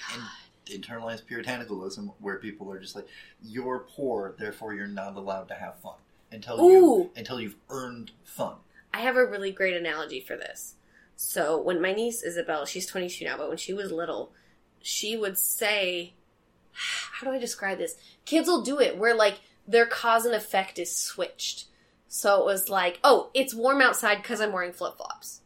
internalized 0.67 1.23
puritanicalism 1.29 2.13
where 2.19 2.37
people 2.37 2.71
are 2.71 2.79
just 2.79 2.95
like 2.95 3.07
you're 3.43 3.79
poor 3.95 4.33
therefore 4.39 4.73
you're 4.73 4.87
not 4.87 5.15
allowed 5.15 5.47
to 5.49 5.53
have 5.53 5.77
fun 5.79 5.93
until 6.31 6.59
Ooh. 6.59 6.69
you 6.69 7.11
until 7.15 7.39
you've 7.39 7.55
earned 7.69 8.11
fun 8.23 8.55
I 8.95 9.01
have 9.01 9.17
a 9.17 9.25
really 9.25 9.51
great 9.51 9.75
analogy 9.75 10.21
for 10.21 10.37
this. 10.37 10.75
So 11.17 11.61
when 11.61 11.81
my 11.81 11.91
niece 11.91 12.23
Isabel, 12.23 12.65
she's 12.65 12.85
22 12.85 13.25
now, 13.25 13.37
but 13.37 13.49
when 13.49 13.57
she 13.57 13.73
was 13.73 13.91
little, 13.91 14.31
she 14.81 15.17
would 15.17 15.37
say, 15.37 16.13
"How 16.71 17.27
do 17.27 17.35
I 17.35 17.39
describe 17.39 17.77
this?" 17.77 17.97
Kids 18.23 18.47
will 18.47 18.61
do 18.61 18.79
it 18.79 18.97
where 18.97 19.13
like 19.13 19.39
their 19.67 19.85
cause 19.85 20.25
and 20.25 20.33
effect 20.33 20.79
is 20.79 20.95
switched. 20.95 21.65
So 22.07 22.39
it 22.39 22.45
was 22.45 22.69
like, 22.69 22.99
"Oh, 23.03 23.31
it's 23.33 23.53
warm 23.53 23.81
outside 23.81 24.21
because 24.21 24.39
I'm 24.39 24.53
wearing 24.53 24.71
flip 24.71 24.95
flops." 24.95 25.41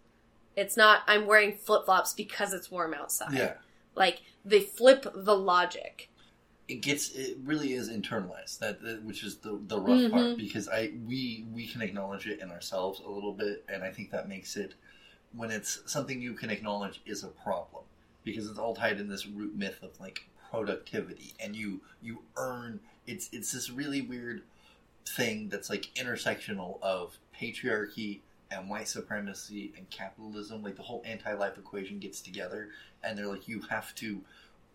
It's 0.56 0.78
not 0.78 1.02
I'm 1.08 1.26
wearing 1.26 1.56
flip 1.56 1.86
flops 1.86 2.14
because 2.14 2.54
it's 2.54 2.70
warm 2.70 2.94
outside. 2.94 3.34
yeah 3.34 3.54
Like 3.96 4.22
they 4.46 4.60
flip 4.60 5.08
the 5.16 5.36
logic. 5.36 6.09
It 6.70 6.82
gets 6.82 7.12
it 7.16 7.38
really 7.44 7.74
is 7.74 7.90
internalized 7.90 8.60
that, 8.60 8.82
that- 8.84 9.04
which 9.04 9.24
is 9.24 9.38
the 9.38 9.60
the 9.68 9.80
rough 9.80 10.00
Mhm. 10.00 10.12
part 10.12 10.38
because 10.38 10.70
i 10.70 10.94
we 11.08 11.46
we 11.54 11.68
can 11.68 11.82
acknowledge 11.82 12.28
it 12.28 12.40
in 12.40 12.52
ourselves 12.52 13.00
a 13.02 13.10
little 13.10 13.34
bit 13.34 13.66
and 13.68 13.84
i 13.84 13.92
think 13.92 14.12
that 14.12 14.30
makes 14.30 14.56
it 14.56 14.76
when 15.34 15.52
it's 15.52 15.82
something 15.92 16.22
you 16.22 16.34
can 16.34 16.50
acknowledge 16.50 17.02
is 17.06 17.24
a 17.24 17.28
problem 17.30 17.84
because 18.24 18.50
it's 18.50 18.60
all 18.60 18.76
tied 18.76 19.00
in 19.00 19.08
this 19.10 19.26
root 19.28 19.56
myth 19.56 19.80
of 19.84 20.00
like 20.00 20.30
productivity 20.52 21.34
and 21.40 21.56
you 21.56 21.82
you 22.02 22.22
earn 22.38 22.80
it's 23.08 23.30
it's 23.34 23.52
this 23.52 23.70
really 23.70 24.02
weird 24.02 24.44
thing 25.06 25.50
that's 25.50 25.70
like 25.70 25.86
intersectional 25.96 26.82
of 26.84 27.18
patriarchy 27.40 28.20
and 28.52 28.70
white 28.70 28.88
supremacy 28.88 29.74
and 29.78 29.90
capitalism 29.90 30.64
like 30.64 30.76
the 30.76 30.82
whole 30.84 31.02
anti-life 31.06 31.58
equation 31.58 32.00
gets 32.00 32.22
together 32.22 32.70
and 33.04 33.18
they're 33.18 33.28
like 33.28 33.48
you 33.48 33.62
have 33.70 33.94
to 33.96 34.22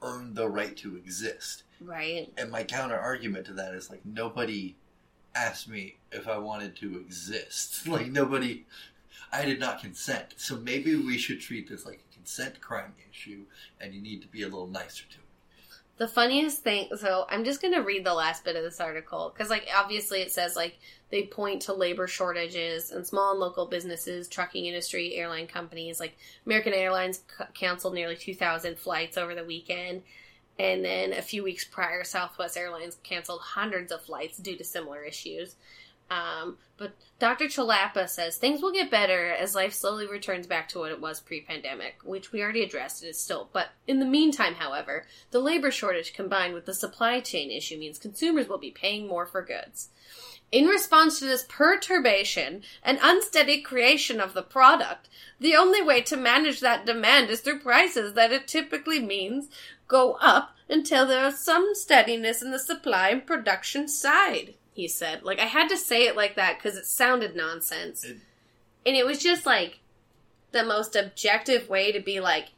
earn 0.05 0.35
the 0.35 0.49
right 0.49 0.77
to 0.77 0.97
exist 0.97 1.63
Right. 1.81 2.33
and 2.37 2.51
my 2.51 2.63
counter 2.63 2.99
argument 2.99 3.47
to 3.47 3.53
that 3.55 3.75
is 3.75 3.91
like 3.91 4.05
nobody 4.05 4.77
asked 5.35 5.69
me 5.69 5.97
if 6.13 6.29
I 6.29 6.39
wanted 6.39 6.77
to 6.77 6.97
exist. 6.99 7.87
Like 7.95 8.07
nobody, 8.07 8.65
I 9.33 9.45
did 9.45 9.59
not 9.59 9.81
consent. 9.83 10.35
So 10.37 10.57
maybe 10.57 10.95
we 10.95 11.19
should 11.19 11.41
treat 11.41 11.69
this 11.69 11.85
like 11.85 12.01
a 12.11 12.15
consent 12.15 12.61
crime 12.61 12.93
issue, 13.11 13.41
and 13.81 13.93
you 13.93 14.01
need 14.01 14.23
to 14.23 14.29
be 14.29 14.43
a 14.43 14.47
little 14.47 14.69
nicer 14.69 15.05
to 15.11 15.17
it. 15.17 15.24
The 15.97 16.09
funniest 16.09 16.63
thing, 16.63 16.89
so 16.97 17.25
I'm 17.29 17.45
just 17.45 17.63
going 17.63 17.73
to 17.75 17.81
read 17.81 18.05
the 18.05 18.15
last 18.15 18.45
bit 18.45 18.57
of 18.57 18.65
this 18.65 18.81
article 18.81 19.33
because, 19.33 19.49
like, 19.49 19.69
obviously 19.75 20.23
it 20.23 20.33
says, 20.33 20.57
like, 20.57 20.77
they 21.11 21.27
point 21.27 21.63
to 21.63 21.73
labor 21.73 22.09
shortages 22.09 22.91
and 22.91 23.07
small 23.07 23.31
and 23.31 23.39
local 23.39 23.67
businesses, 23.67 24.27
trucking 24.27 24.67
industry, 24.67 25.15
airline 25.15 25.47
companies. 25.47 26.01
Like, 26.01 26.17
American 26.47 26.73
Airlines 26.73 27.19
c- 27.19 27.45
canceled 27.55 27.95
nearly 27.95 28.17
2,000 28.17 28.77
flights 28.77 29.17
over 29.17 29.37
the 29.37 29.45
weekend. 29.45 30.03
And 30.59 30.85
then 30.85 31.13
a 31.13 31.23
few 31.23 31.45
weeks 31.45 31.65
prior, 31.65 32.03
Southwest 32.03 32.57
Airlines 32.57 32.97
canceled 33.05 33.41
hundreds 33.41 33.93
of 33.93 34.03
flights 34.03 34.39
due 34.39 34.57
to 34.57 34.65
similar 34.65 35.03
issues. 35.05 35.55
Um, 36.11 36.59
but 36.77 36.95
Dr. 37.19 37.47
Chellappa 37.47 38.09
says 38.09 38.37
things 38.37 38.61
will 38.61 38.73
get 38.73 38.91
better 38.91 39.31
as 39.31 39.55
life 39.55 39.73
slowly 39.73 40.07
returns 40.07 40.47
back 40.47 40.69
to 40.69 40.79
what 40.79 40.91
it 40.91 41.01
was 41.01 41.21
pre 41.21 41.41
pandemic, 41.41 41.97
which 42.05 42.33
we 42.33 42.43
already 42.43 42.63
addressed. 42.63 43.03
It 43.03 43.09
is 43.09 43.21
still. 43.21 43.49
But 43.53 43.69
in 43.87 44.01
the 44.01 44.07
meantime, 44.07 44.55
however, 44.55 45.07
the 45.31 45.41
labor 45.41 45.71
shortage 45.71 46.13
combined 46.13 46.55
with 46.55 46.67
the 46.67 46.75
supply 46.75 47.21
chain 47.21 47.51
issue 47.51 47.79
means 47.79 47.99
consumers 47.99 48.49
will 48.49 48.59
be 48.59 48.71
paying 48.71 49.07
more 49.07 49.27
for 49.27 49.43
goods. 49.43 49.89
In 50.53 50.67
response 50.67 51.19
to 51.19 51.25
this 51.25 51.45
perturbation 51.49 52.63
and 52.83 52.99
unsteady 53.03 53.61
creation 53.61 54.21
of 54.21 54.35
the 54.35 54.43
product, 54.43 55.09
the 55.41 55.57
only 55.57 55.83
way 55.83 56.01
to 56.03 56.17
manage 56.17 56.61
that 56.61 56.87
demand 56.87 57.31
is 57.31 57.41
through 57.41 57.59
prices 57.59 58.15
that 58.15 58.31
it 58.31 58.47
typically 58.47 59.01
means 59.01 59.49
go 59.89 60.13
up 60.21 60.55
until 60.69 61.07
there 61.07 61.27
is 61.27 61.41
some 61.41 61.75
steadiness 61.75 62.41
in 62.41 62.53
the 62.53 62.59
supply 62.59 63.09
and 63.11 63.27
production 63.27 63.89
side, 63.89 64.55
he 64.75 64.87
said. 64.88 65.23
Like, 65.23 65.38
I 65.38 65.47
had 65.47 65.69
to 65.69 65.76
say 65.78 66.07
it 66.07 66.16
like 66.16 66.37
that 66.37 66.59
because 66.59 66.76
it 66.76 66.85
sounded 66.87 67.35
nonsense. 67.35 68.04
It- 68.04 68.19
and 68.87 68.95
it 68.95 69.07
was 69.07 69.19
just 69.23 69.47
like 69.47 69.78
the 70.52 70.62
most 70.64 70.95
objective 70.95 71.69
way 71.71 71.90
to 71.93 72.00
be 72.00 72.21
like, 72.21 72.49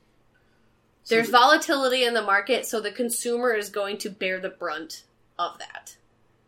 So 1.05 1.15
there's 1.15 1.27
the- 1.29 1.33
volatility 1.39 2.05
in 2.05 2.15
the 2.15 2.23
market, 2.23 2.67
so 2.67 2.81
the 2.81 2.91
consumer 2.91 3.53
is 3.55 3.69
going 3.71 3.99
to 3.99 4.11
bear 4.11 4.41
the 4.41 4.49
brunt 4.49 5.05
of 5.39 5.59
that. 5.61 5.97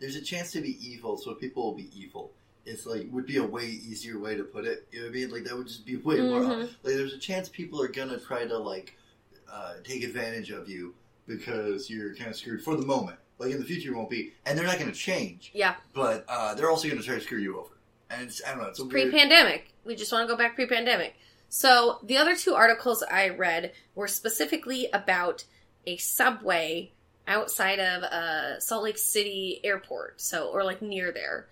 There's 0.01 0.17
a 0.17 0.21
chance 0.21 0.51
to 0.53 0.61
be 0.61 0.77
evil, 0.85 1.17
so 1.17 1.35
people 1.35 1.63
will 1.65 1.75
be 1.77 1.91
evil. 1.97 2.33
It's 2.67 2.85
like 2.87 3.07
would 3.13 3.27
be 3.27 3.37
a 3.39 3.45
way 3.45 3.67
easier 3.67 4.19
way 4.19 4.37
to 4.37 4.45
put 4.45 4.65
it. 4.67 4.87
You 4.93 4.99
know 5.01 5.07
what 5.07 5.11
I 5.11 5.15
mean? 5.15 5.31
Like 5.31 5.45
that 5.45 5.57
would 5.57 5.69
just 5.69 5.87
be 5.87 5.97
way 5.97 6.21
more. 6.21 6.41
Mhm. 6.41 6.61
Like 6.83 6.95
there's 6.97 7.15
a 7.15 7.19
chance 7.19 7.49
people 7.49 7.81
are 7.81 7.89
gonna 7.89 8.19
try 8.19 8.45
to 8.47 8.59
like 8.59 8.95
uh, 9.51 9.75
take 9.85 10.03
advantage 10.05 10.51
of 10.51 10.69
you 10.69 10.95
because 11.27 11.89
you're 11.89 12.15
kind 12.15 12.29
of 12.31 12.37
screwed 12.37 12.63
for 12.63 12.77
the 12.77 12.85
moment. 12.85 13.19
Like 13.39 13.53
in 13.53 13.59
the 13.59 13.65
future, 13.65 13.93
it 13.93 13.97
won't 13.97 14.11
be, 14.11 14.33
and 14.47 14.59
they're 14.59 14.67
not 14.67 14.79
gonna 14.79 14.93
change. 14.93 15.51
Yeah. 15.55 15.75
but 15.95 16.25
uh, 16.29 16.55
they're 16.55 16.71
also 16.71 16.89
going 16.89 17.01
to 17.01 17.07
try 17.07 17.15
to 17.15 17.21
screw 17.21 17.39
you 17.39 17.59
over. 17.59 17.71
And 18.11 18.23
it's, 18.23 18.43
I 18.45 18.51
don't 18.51 18.63
know, 18.63 18.69
it's 18.69 18.81
a 18.81 18.87
pre-pandemic. 18.87 19.73
We 19.85 19.95
just 19.95 20.11
want 20.13 20.27
to 20.27 20.33
go 20.33 20.37
back 20.37 20.55
pre-pandemic. 20.55 21.15
So 21.49 21.99
the 22.03 22.17
other 22.17 22.35
two 22.37 22.55
articles 22.55 23.03
I 23.03 23.29
read 23.29 23.73
were 23.95 24.09
specifically 24.09 24.89
about 24.93 25.45
a 25.87 25.97
subway 25.99 26.93
outside 27.27 27.79
of 27.79 28.03
uh, 28.03 28.59
Salt 28.61 28.85
Lake 28.85 28.99
City 28.99 29.61
Airport, 29.63 30.21
so 30.21 30.49
or 30.49 30.65
like 30.65 30.83
near 30.83 31.13
there. 31.13 31.47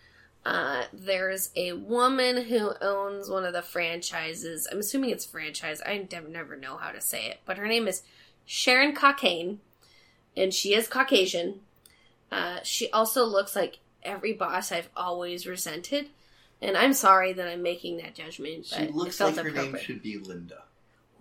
Uh, 0.44 0.84
there's 0.92 1.50
a 1.56 1.72
woman 1.72 2.44
who 2.44 2.72
owns 2.80 3.28
one 3.28 3.44
of 3.44 3.52
the 3.52 3.62
franchises. 3.62 4.68
I'm 4.70 4.78
assuming 4.78 5.10
it's 5.10 5.26
franchise. 5.26 5.82
I 5.84 6.06
never, 6.10 6.28
never 6.28 6.56
know 6.56 6.76
how 6.76 6.92
to 6.92 7.00
say 7.00 7.26
it, 7.26 7.40
but 7.44 7.58
her 7.58 7.66
name 7.66 7.88
is 7.88 8.02
Sharon 8.44 8.94
Cockane, 8.94 9.58
and 10.36 10.54
she 10.54 10.72
is 10.74 10.88
Caucasian. 10.88 11.60
Uh, 12.30 12.58
she 12.62 12.90
also 12.90 13.24
looks 13.24 13.54
like 13.56 13.78
every 14.02 14.32
boss 14.32 14.72
I've 14.72 14.88
always 14.96 15.46
resented. 15.46 16.08
And 16.62 16.76
I'm 16.76 16.94
sorry 16.94 17.34
that 17.34 17.48
I'm 17.48 17.62
making 17.62 17.98
that 17.98 18.14
judgment, 18.14 18.66
but 18.70 18.78
She 18.80 18.88
looks 18.88 19.14
it 19.16 19.18
felt 19.18 19.36
like 19.36 19.44
her 19.44 19.50
name 19.52 19.76
should 19.78 20.02
be 20.02 20.16
Linda. 20.18 20.62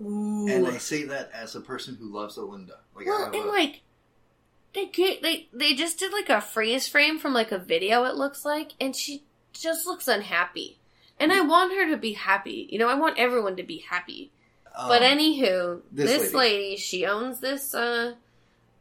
Ooh. 0.01 0.47
And 0.47 0.67
I 0.67 0.77
say 0.77 1.03
that 1.05 1.29
as 1.33 1.55
a 1.55 1.61
person 1.61 1.95
who 1.99 2.13
loves 2.13 2.37
a 2.37 2.41
Linda. 2.43 2.79
Like, 2.95 3.05
well, 3.05 3.25
and 3.25 3.35
a- 3.35 3.47
like 3.47 3.81
they 4.73 4.85
get 4.87 5.21
they 5.21 5.47
they 5.53 5.73
just 5.73 5.99
did 5.99 6.11
like 6.11 6.29
a 6.29 6.41
freeze 6.41 6.87
frame 6.87 7.19
from 7.19 7.33
like 7.33 7.51
a 7.51 7.57
video. 7.57 8.03
It 8.05 8.15
looks 8.15 8.43
like, 8.45 8.71
and 8.79 8.95
she 8.95 9.23
just 9.53 9.85
looks 9.85 10.07
unhappy. 10.07 10.79
And 11.19 11.31
I 11.31 11.41
want 11.41 11.73
her 11.73 11.89
to 11.91 11.97
be 11.97 12.13
happy. 12.13 12.67
You 12.69 12.79
know, 12.79 12.89
I 12.89 12.95
want 12.95 13.17
everyone 13.17 13.55
to 13.57 13.63
be 13.63 13.77
happy. 13.89 14.31
um, 14.75 14.89
But 14.89 15.01
anywho, 15.01 15.81
this 15.91 16.09
this, 16.11 16.33
lady. 16.33 16.55
lady. 16.55 16.75
she 16.77 17.05
owns 17.05 17.39
this 17.39 17.73
uh, 17.73 18.15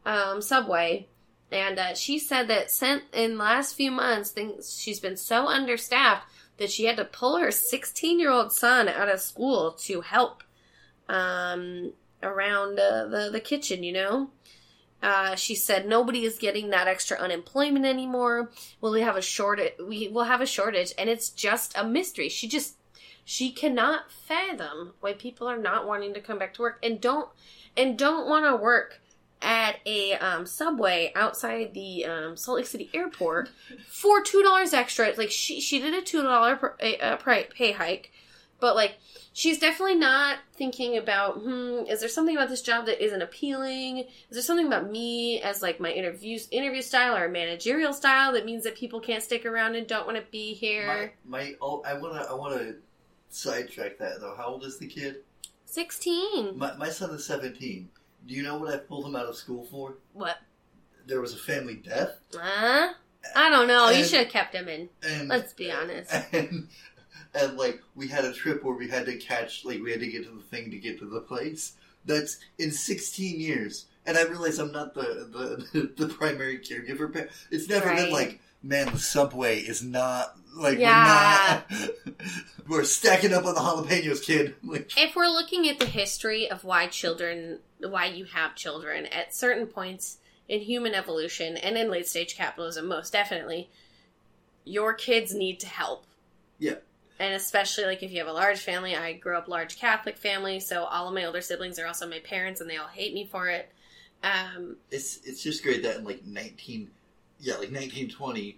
um, 0.05 0.41
subway, 0.41 1.07
and 1.55 1.79
uh, 1.79 1.95
she 1.95 2.19
said 2.19 2.47
that 2.47 2.69
sent 2.69 3.03
in 3.13 3.31
the 3.31 3.43
last 3.43 3.75
few 3.75 3.91
months, 3.91 4.31
things 4.31 4.77
she's 4.77 4.99
been 4.99 5.17
so 5.17 5.47
understaffed 5.47 6.27
that 6.57 6.71
she 6.71 6.85
had 6.85 6.97
to 6.97 7.05
pull 7.05 7.37
her 7.37 7.51
16 7.51 8.19
year 8.19 8.29
old 8.29 8.51
son 8.51 8.87
out 8.87 9.09
of 9.09 9.19
school 9.19 9.71
to 9.71 10.01
help 10.01 10.43
um, 11.09 11.93
around 12.21 12.79
uh, 12.79 13.05
the 13.07 13.29
the 13.31 13.39
kitchen. 13.39 13.83
You 13.83 13.93
know. 13.93 14.29
Uh, 15.03 15.35
she 15.35 15.53
said 15.53 15.87
nobody 15.87 16.23
is 16.25 16.39
getting 16.39 16.71
that 16.71 16.87
extra 16.87 17.15
unemployment 17.17 17.85
anymore. 17.85 18.49
Well, 18.81 18.91
we 18.91 19.01
have 19.01 19.15
a 19.15 19.21
shortage. 19.21 19.73
We 19.79 20.07
will 20.07 20.23
have 20.23 20.41
a 20.41 20.47
shortage, 20.47 20.93
and 20.97 21.09
it's 21.09 21.29
just 21.29 21.77
a 21.77 21.83
mystery. 21.83 22.27
She 22.27 22.47
just 22.47 22.77
she 23.23 23.51
cannot 23.51 24.11
fathom 24.11 24.93
why 25.01 25.13
people 25.13 25.47
are 25.47 25.57
not 25.57 25.87
wanting 25.87 26.13
to 26.13 26.21
come 26.21 26.39
back 26.39 26.53
to 26.55 26.61
work 26.61 26.79
and 26.81 27.01
don't 27.01 27.29
and 27.75 27.97
don't 27.97 28.27
want 28.27 28.45
to 28.45 28.55
work 28.55 29.01
at 29.45 29.77
a 29.85 30.13
um, 30.13 30.45
subway 30.45 31.11
outside 31.15 31.73
the 31.73 32.03
um, 32.03 32.35
Salt 32.35 32.57
Lake 32.57 32.65
City 32.65 32.89
airport 32.93 33.49
for 33.87 34.21
two 34.21 34.41
dollars 34.41 34.73
extra. 34.73 35.13
Like 35.15 35.31
she 35.31 35.61
she 35.61 35.79
did 35.79 35.93
a 35.93 36.01
two 36.01 36.23
dollar 36.23 36.75
uh, 36.81 37.17
pay 37.17 37.71
hike, 37.71 38.11
but 38.59 38.75
like 38.75 38.97
she's 39.31 39.59
definitely 39.59 39.95
not 39.95 40.39
thinking 40.53 40.97
about 40.97 41.41
hmm 41.41 41.83
is 41.87 41.99
there 41.99 42.09
something 42.09 42.35
about 42.35 42.49
this 42.49 42.63
job 42.63 42.87
that 42.87 43.03
isn't 43.03 43.21
appealing? 43.21 43.99
Is 43.99 44.07
there 44.31 44.41
something 44.41 44.65
about 44.65 44.89
me 44.89 45.41
as 45.41 45.61
like 45.61 45.79
my 45.79 45.91
interview 45.91 46.39
interview 46.51 46.81
style 46.81 47.15
or 47.15 47.29
managerial 47.29 47.93
style 47.93 48.33
that 48.33 48.45
means 48.45 48.63
that 48.63 48.75
people 48.75 48.99
can't 48.99 49.23
stick 49.23 49.45
around 49.45 49.75
and 49.75 49.85
don't 49.85 50.07
want 50.07 50.17
to 50.17 50.23
be 50.31 50.55
here? 50.55 51.13
my, 51.23 51.39
my 51.39 51.55
oh, 51.61 51.83
I 51.85 51.93
want 51.93 52.15
to 52.15 52.27
I 52.27 52.33
want 52.33 52.59
to 52.59 52.75
sidetrack 53.29 53.99
that 53.99 54.19
though. 54.19 54.33
How 54.35 54.47
old 54.47 54.63
is 54.63 54.79
the 54.79 54.87
kid? 54.87 55.17
Sixteen. 55.65 56.57
My, 56.57 56.75
my 56.77 56.89
son 56.89 57.11
is 57.11 57.25
17. 57.25 57.89
Do 58.25 58.33
you 58.33 58.43
know 58.43 58.57
what 58.57 58.73
I 58.73 58.77
pulled 58.77 59.05
him 59.05 59.15
out 59.15 59.25
of 59.25 59.35
school 59.35 59.65
for? 59.65 59.95
What? 60.13 60.37
There 61.05 61.21
was 61.21 61.33
a 61.33 61.37
family 61.37 61.75
death. 61.75 62.15
Huh? 62.33 62.93
I 63.35 63.49
don't 63.49 63.67
know. 63.67 63.89
You 63.89 64.03
should 64.03 64.19
have 64.19 64.29
kept 64.29 64.53
him 64.53 64.67
in. 64.67 64.89
And 65.07 65.29
Let's 65.29 65.53
be 65.53 65.71
honest. 65.71 66.11
And, 66.33 66.67
and 67.33 67.57
like 67.57 67.81
we 67.95 68.07
had 68.07 68.23
a 68.23 68.33
trip 68.33 68.63
where 68.63 68.75
we 68.75 68.87
had 68.87 69.05
to 69.07 69.17
catch 69.17 69.65
like 69.65 69.81
we 69.81 69.91
had 69.91 69.99
to 69.99 70.07
get 70.07 70.23
to 70.23 70.31
the 70.31 70.43
thing 70.43 70.71
to 70.71 70.77
get 70.77 70.99
to 70.99 71.05
the 71.05 71.19
place. 71.19 71.73
That's 72.05 72.37
in 72.57 72.71
16 72.71 73.39
years. 73.39 73.87
And 74.05 74.17
I 74.17 74.23
realize 74.23 74.57
I'm 74.59 74.71
not 74.71 74.93
the 74.93 75.67
the, 75.73 75.91
the 75.97 76.13
primary 76.13 76.59
caregiver. 76.59 77.29
It's 77.51 77.67
never 77.67 77.93
been 77.93 78.11
like, 78.11 78.39
man, 78.65 78.91
the 78.91 78.99
subway 78.99 79.59
is 79.59 79.83
not 79.83 80.35
like 80.55 80.79
Yeah. 80.79 81.61
we're 81.69 81.77
not 81.77 81.91
we're 82.67 82.83
stacking 82.83 83.33
up 83.33 83.45
on 83.45 83.53
the 83.55 83.61
jalapenos, 83.61 84.23
kid. 84.23 84.55
Like 84.63 84.91
If 84.97 85.15
we're 85.15 85.27
looking 85.27 85.67
at 85.69 85.79
the 85.79 85.85
history 85.85 86.49
of 86.49 86.63
why 86.63 86.87
children, 86.87 87.59
why 87.79 88.05
you 88.07 88.25
have 88.25 88.55
children, 88.55 89.05
at 89.07 89.35
certain 89.35 89.67
points 89.67 90.17
in 90.47 90.61
human 90.61 90.93
evolution 90.93 91.57
and 91.57 91.77
in 91.77 91.89
late 91.89 92.07
stage 92.07 92.35
capitalism, 92.35 92.87
most 92.87 93.13
definitely, 93.13 93.69
your 94.63 94.93
kids 94.93 95.33
need 95.33 95.59
to 95.59 95.67
help. 95.67 96.05
Yeah. 96.59 96.75
And 97.19 97.33
especially 97.33 97.85
like 97.85 98.03
if 98.03 98.11
you 98.11 98.19
have 98.19 98.27
a 98.27 98.33
large 98.33 98.59
family, 98.59 98.95
I 98.95 99.13
grew 99.13 99.37
up 99.37 99.47
large 99.47 99.77
Catholic 99.77 100.17
family, 100.17 100.59
so 100.59 100.83
all 100.83 101.07
of 101.07 101.13
my 101.13 101.23
older 101.25 101.41
siblings 101.41 101.79
are 101.79 101.87
also 101.87 102.07
my 102.09 102.19
parents, 102.19 102.59
and 102.61 102.69
they 102.69 102.75
all 102.77 102.87
hate 102.87 103.13
me 103.13 103.25
for 103.25 103.47
it. 103.47 103.71
Um, 104.23 104.75
it's 104.91 105.19
it's 105.23 105.41
just 105.41 105.63
great 105.63 105.83
that 105.83 105.97
in 105.97 106.03
like 106.03 106.25
19 106.25 106.89
yeah 107.39 107.53
like 107.53 107.71
1920 107.71 108.57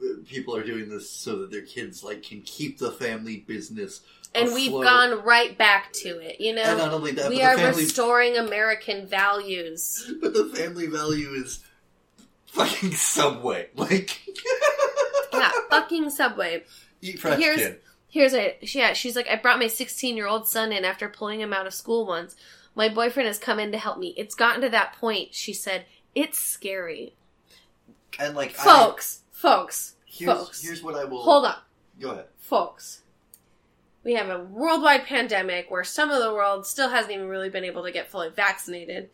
uh, 0.00 0.06
people 0.26 0.54
are 0.54 0.64
doing 0.64 0.88
this 0.88 1.10
so 1.10 1.38
that 1.38 1.50
their 1.50 1.62
kids 1.62 2.04
like 2.04 2.22
can 2.22 2.40
keep 2.42 2.78
the 2.78 2.90
family 2.92 3.38
business 3.46 4.00
and 4.34 4.52
we've 4.52 4.72
gone 4.72 5.22
right 5.24 5.56
back 5.56 5.90
to 5.94 6.08
it. 6.20 6.38
You 6.38 6.54
know, 6.54 6.62
and 6.62 6.78
not 6.78 6.92
only 6.92 7.12
that 7.12 7.30
we 7.30 7.42
are 7.42 7.56
family 7.56 7.82
restoring 7.82 8.36
American 8.36 9.06
values. 9.06 10.12
but 10.20 10.34
the 10.34 10.44
family 10.54 10.86
value 10.86 11.30
is 11.32 11.64
fucking 12.46 12.92
subway 12.92 13.68
like 13.74 14.20
Yeah, 15.32 15.50
fucking 15.70 16.10
Subway. 16.10 16.64
eat 17.00 17.18
fresh 17.20 17.38
Here's- 17.38 17.58
kid 17.58 17.80
Here's 18.10 18.32
a 18.32 18.56
yeah. 18.62 18.94
She's 18.94 19.14
like, 19.14 19.28
I 19.28 19.36
brought 19.36 19.58
my 19.58 19.66
16 19.66 20.16
year 20.16 20.26
old 20.26 20.48
son 20.48 20.72
in 20.72 20.82
after 20.84 21.10
pulling 21.10 21.40
him 21.40 21.52
out 21.52 21.66
of 21.66 21.74
school 21.74 22.06
once. 22.06 22.34
My 22.74 22.88
boyfriend 22.88 23.26
has 23.26 23.38
come 23.38 23.58
in 23.58 23.70
to 23.72 23.78
help 23.78 23.98
me. 23.98 24.14
It's 24.16 24.34
gotten 24.34 24.62
to 24.62 24.70
that 24.70 24.94
point. 24.94 25.34
She 25.34 25.52
said 25.52 25.84
it's 26.14 26.38
scary, 26.38 27.14
And 28.18 28.34
like, 28.34 28.58
I, 28.58 28.64
folks. 28.64 29.20
folks, 29.30 29.94
here's, 30.06 30.32
folks. 30.32 30.62
here's 30.62 30.82
what 30.82 30.94
I 30.94 31.04
will. 31.04 31.22
hold 31.22 31.44
on, 31.46 31.56
Go 32.00 32.10
ahead. 32.10 32.26
folks. 32.38 33.02
We 34.04 34.14
have 34.14 34.28
a 34.30 34.42
worldwide 34.44 35.04
pandemic 35.04 35.70
where 35.70 35.84
some 35.84 36.10
of 36.10 36.22
the 36.22 36.32
world 36.32 36.66
still 36.66 36.88
hasn't 36.88 37.12
even 37.12 37.28
really 37.28 37.50
been 37.50 37.64
able 37.64 37.84
to 37.84 37.92
get 37.92 38.08
fully 38.10 38.30
vaccinated. 38.30 39.10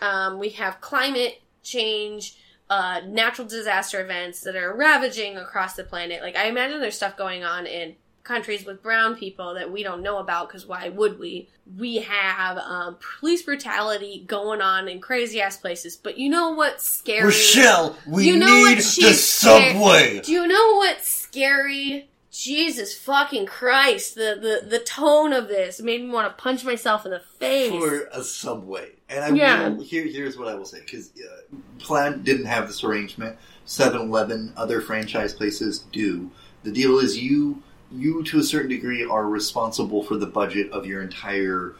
Um, 0.00 0.38
we 0.38 0.50
have 0.50 0.80
climate 0.80 1.42
change, 1.62 2.36
uh, 2.70 3.00
natural 3.06 3.46
disaster 3.46 4.00
events 4.00 4.40
that 4.42 4.56
are 4.56 4.74
ravaging 4.74 5.36
across 5.36 5.74
the 5.74 5.84
planet. 5.84 6.22
Like, 6.22 6.36
I 6.36 6.46
imagine 6.46 6.80
there's 6.80 6.96
stuff 6.96 7.16
going 7.16 7.44
on 7.44 7.66
in 7.66 7.96
countries 8.24 8.64
with 8.66 8.82
brown 8.82 9.16
people 9.16 9.54
that 9.54 9.70
we 9.72 9.82
don't 9.82 10.02
know 10.02 10.18
about 10.18 10.48
because 10.48 10.66
why 10.66 10.88
would 10.88 11.18
we? 11.18 11.48
We 11.76 11.96
have 11.96 12.58
um, 12.58 12.96
police 13.20 13.42
brutality 13.42 14.24
going 14.26 14.60
on 14.60 14.88
in 14.88 15.00
crazy 15.00 15.40
ass 15.40 15.56
places. 15.56 15.96
But 15.96 16.18
you 16.18 16.28
know 16.30 16.50
what's 16.52 16.84
scary? 16.84 17.24
Rochelle, 17.26 17.96
we 18.06 18.26
You 18.28 18.36
know 18.38 18.46
need 18.46 18.62
what 18.62 18.76
the 18.76 18.82
she's 18.82 19.24
scared- 19.24 19.72
subway. 19.76 20.20
Do 20.20 20.32
you 20.32 20.46
know 20.46 20.76
what's 20.76 21.08
scary? 21.08 22.08
Jesus 22.30 22.96
fucking 22.96 23.46
Christ! 23.46 24.14
The 24.14 24.38
the 24.62 24.68
the 24.68 24.78
tone 24.78 25.32
of 25.32 25.48
this 25.48 25.80
made 25.80 26.02
me 26.02 26.10
want 26.10 26.28
to 26.36 26.40
punch 26.40 26.64
myself 26.64 27.04
in 27.04 27.10
the 27.10 27.20
face. 27.20 27.70
for 27.70 28.08
a 28.12 28.22
subway. 28.22 28.90
And 29.08 29.24
I 29.24 29.28
Yeah. 29.30 29.68
will, 29.70 29.82
here, 29.82 30.04
here's 30.06 30.36
what 30.36 30.46
I 30.48 30.54
will 30.54 30.66
say 30.66 30.80
because 30.80 31.10
uh, 31.18 31.56
Plaid 31.78 32.24
didn't 32.24 32.44
have 32.46 32.66
this 32.68 32.84
arrangement. 32.84 33.38
7-Eleven, 33.66 34.52
other 34.56 34.80
franchise 34.80 35.32
places 35.34 35.80
do. 35.92 36.30
The 36.62 36.70
deal 36.72 36.98
is 36.98 37.16
you, 37.18 37.62
you 37.90 38.22
to 38.24 38.38
a 38.38 38.42
certain 38.42 38.70
degree 38.70 39.04
are 39.04 39.26
responsible 39.26 40.02
for 40.02 40.16
the 40.16 40.26
budget 40.26 40.70
of 40.72 40.86
your 40.86 41.02
entire 41.02 41.74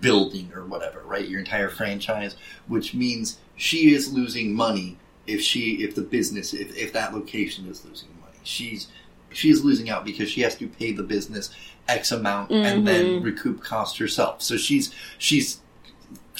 building 0.00 0.50
or 0.54 0.64
whatever, 0.64 1.00
right? 1.04 1.28
Your 1.28 1.38
entire 1.40 1.68
franchise, 1.68 2.36
which 2.66 2.94
means 2.94 3.38
she 3.56 3.94
is 3.94 4.12
losing 4.12 4.54
money 4.54 4.96
if 5.26 5.40
she, 5.40 5.82
if 5.82 5.94
the 5.94 6.02
business, 6.02 6.52
if, 6.52 6.76
if 6.76 6.92
that 6.92 7.14
location 7.14 7.66
is 7.66 7.84
losing 7.84 8.08
money. 8.20 8.38
She's 8.42 8.88
she's 9.30 9.62
losing 9.62 9.90
out 9.90 10.04
because 10.06 10.30
she 10.30 10.40
has 10.40 10.56
to 10.56 10.66
pay 10.66 10.92
the 10.92 11.02
business 11.02 11.50
X 11.86 12.10
amount 12.12 12.50
and 12.50 12.86
then 12.86 13.04
Mhm. 13.20 13.24
recoup 13.24 13.62
cost 13.62 13.98
herself. 13.98 14.42
So 14.42 14.56
she's 14.56 14.92
she's 15.18 15.60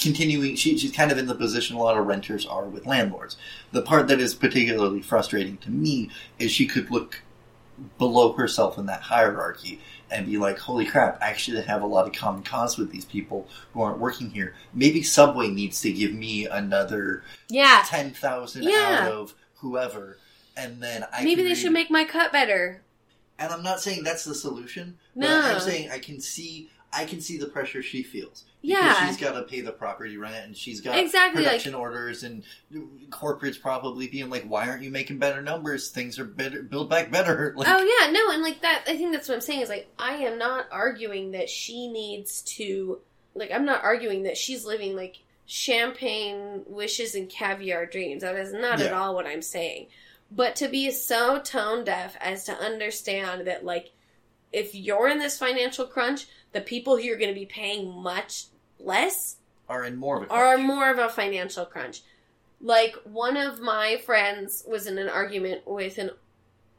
continuing. 0.01 0.55
She, 0.57 0.79
she's 0.79 0.93
kind 0.93 1.11
of 1.13 1.19
in 1.19 1.27
the 1.27 1.35
position 1.35 1.77
a 1.77 1.81
lot 1.81 1.97
of 1.99 2.07
renters 2.07 2.47
are 2.47 2.65
with 2.65 2.87
landlords. 2.87 3.37
The 3.73 3.83
part 3.83 4.09
that 4.09 4.21
is 4.21 4.35
particularly 4.35 5.03
frustrating 5.03 5.57
to 5.59 5.71
me 5.71 6.11
is 6.39 6.51
she 6.51 6.67
could 6.67 6.91
look 6.91 7.23
below 7.99 8.33
herself 8.33 8.79
in 8.79 8.87
that 8.87 9.03
hierarchy 9.03 9.81
and 10.11 10.27
be 10.27 10.39
like, 10.39 10.59
"Holy 10.59 10.85
crap! 10.87 11.21
I 11.23 11.27
actually 11.31 11.63
have 11.63 11.83
a 11.83 11.87
lot 11.87 12.07
of 12.07 12.13
common 12.15 12.43
cause 12.43 12.79
with 12.79 12.91
these 12.91 13.05
people 13.05 13.47
who 13.73 13.83
aren't 13.83 13.99
working 13.99 14.31
here. 14.31 14.55
Maybe 14.75 15.03
Subway 15.03 15.49
needs 15.49 15.81
to 15.83 15.93
give 15.93 16.13
me 16.13 16.47
another 16.47 17.23
yeah, 17.49 17.85
ten 17.87 18.13
thousand 18.13 18.65
Yeah. 18.65 19.01
out 19.03 19.13
of 19.13 19.35
whoever." 19.57 20.19
And 20.57 20.83
then 20.83 21.05
I 21.13 21.23
maybe 21.25 21.43
they 21.43 21.51
read- 21.51 21.59
should 21.59 21.73
make 21.73 21.91
my 21.91 22.05
cut 22.05 22.33
better. 22.33 22.83
and 23.39 23.53
I'm 23.53 23.63
not 23.63 23.81
saying 23.81 24.03
that's 24.03 24.25
the 24.25 24.35
solution. 24.35 24.99
But 25.15 25.21
No. 25.29 25.41
I'm 25.43 25.61
saying 25.61 25.91
I 25.91 25.99
can 26.01 26.21
see 26.21 26.71
I 26.93 27.05
can 27.05 27.21
see 27.21 27.37
the 27.37 27.47
pressure 27.47 27.83
she 27.83 28.03
feels. 28.03 28.45
Yeah. 28.63 29.07
she's 29.07 29.17
got 29.19 29.33
to 29.33 29.43
pay 29.43 29.61
the 29.61 29.73
property 29.73 30.17
rent, 30.17 30.47
and 30.47 30.57
she's 30.57 30.81
got 30.81 30.99
Exactly, 30.99 31.43
like- 31.43 31.51
production 31.51 31.75
orders, 31.75 32.23
and 32.23 32.43
corporates 33.11 33.61
probably 33.61 34.09
being 34.09 34.31
like, 34.31 34.45
"Why 34.45 34.69
aren't 34.69 34.83
you 34.83 34.91
making 34.91 35.19
better 35.19 35.43
numbers? 35.43 35.91
Things 35.91 36.19
are 36.19 36.25
better, 36.25 36.63
build 36.63 36.89
back 36.91 37.11
better." 37.11 37.55
Like, 37.57 37.69
oh 37.69 37.79
yeah, 38.01 38.11
no, 38.11 38.31
and 38.33 38.43
like 38.43 38.63
that. 38.63 38.85
I 38.87 38.97
think 38.97 39.13
that's 39.13 39.29
what 39.29 39.35
I'm 39.35 39.41
saying 39.41 39.61
is 39.61 39.69
like 39.69 39.89
I 39.99 40.15
am 40.15 40.39
not 40.39 40.67
arguing 40.73 41.33
that 41.33 41.49
she 41.49 41.89
needs 41.89 42.43
to. 42.57 43.01
Like 43.35 43.51
I'm 43.53 43.65
not 43.65 43.85
arguing 43.85 44.25
that 44.25 44.37
she's 44.37 44.65
living 44.65 44.97
like 44.97 45.19
champagne 45.47 46.63
wishes 46.67 47.15
and 47.15 47.29
caviar 47.29 47.87
dreams. 47.87 48.23
That 48.23 48.37
is 48.37 48.53
not 48.53 48.81
at 48.81 48.93
all 48.93 49.15
what 49.15 49.27
I'm 49.27 49.43
saying. 49.43 49.87
But 50.31 50.57
to 50.57 50.69
be 50.69 50.91
so 50.91 51.39
tone 51.41 51.85
deaf 51.85 52.17
as 52.21 52.45
to 52.45 52.53
understand 52.53 53.47
that 53.47 53.65
like 53.65 53.91
if 54.53 54.75
you're 54.75 55.09
in 55.09 55.19
this 55.19 55.39
financial 55.39 55.87
crunch, 55.87 56.27
the 56.53 56.61
people 56.61 56.97
who 56.97 57.03
you're 57.03 57.19
going 57.19 57.33
to 57.33 57.39
be 57.39 57.47
paying 57.47 58.03
much 58.03 58.47
less 58.79 59.37
are 59.69 59.85
in 59.85 59.97
more 59.97 60.23
of 60.23 60.31
a 60.31 60.33
are 60.33 60.59
more 60.59 60.91
of 60.91 60.99
a 60.99 61.09
financial 61.09 61.67
crunch. 61.67 62.03
Like 62.61 62.97
one 63.05 63.37
of 63.37 63.61
my 63.61 63.99
friends 64.05 64.65
was 64.67 64.87
in 64.87 64.99
an 64.99 65.09
argument 65.09 65.67
with 65.67 65.99
an 65.99 66.11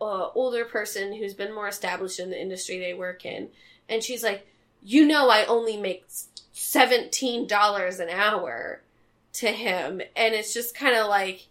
uh, 0.02 0.30
older 0.34 0.66
person 0.66 1.16
who's 1.16 1.34
been 1.34 1.54
more 1.54 1.68
established 1.68 2.20
in 2.20 2.30
the 2.30 2.42
industry 2.42 2.80
they 2.80 2.94
work 2.94 3.26
in, 3.26 3.50
and 3.88 4.04
she's 4.04 4.24
like, 4.24 4.48
"You 4.82 5.06
know, 5.06 5.30
I 5.30 5.46
only 5.46 5.78
make 5.78 6.06
seventeen 6.52 7.48
dollars 7.48 8.00
an 8.00 8.10
hour." 8.10 8.82
To 9.34 9.48
him, 9.48 10.02
and 10.16 10.34
it's 10.34 10.54
just 10.56 10.76
kind 10.76 10.98
of 10.98 11.08
like, 11.08 11.48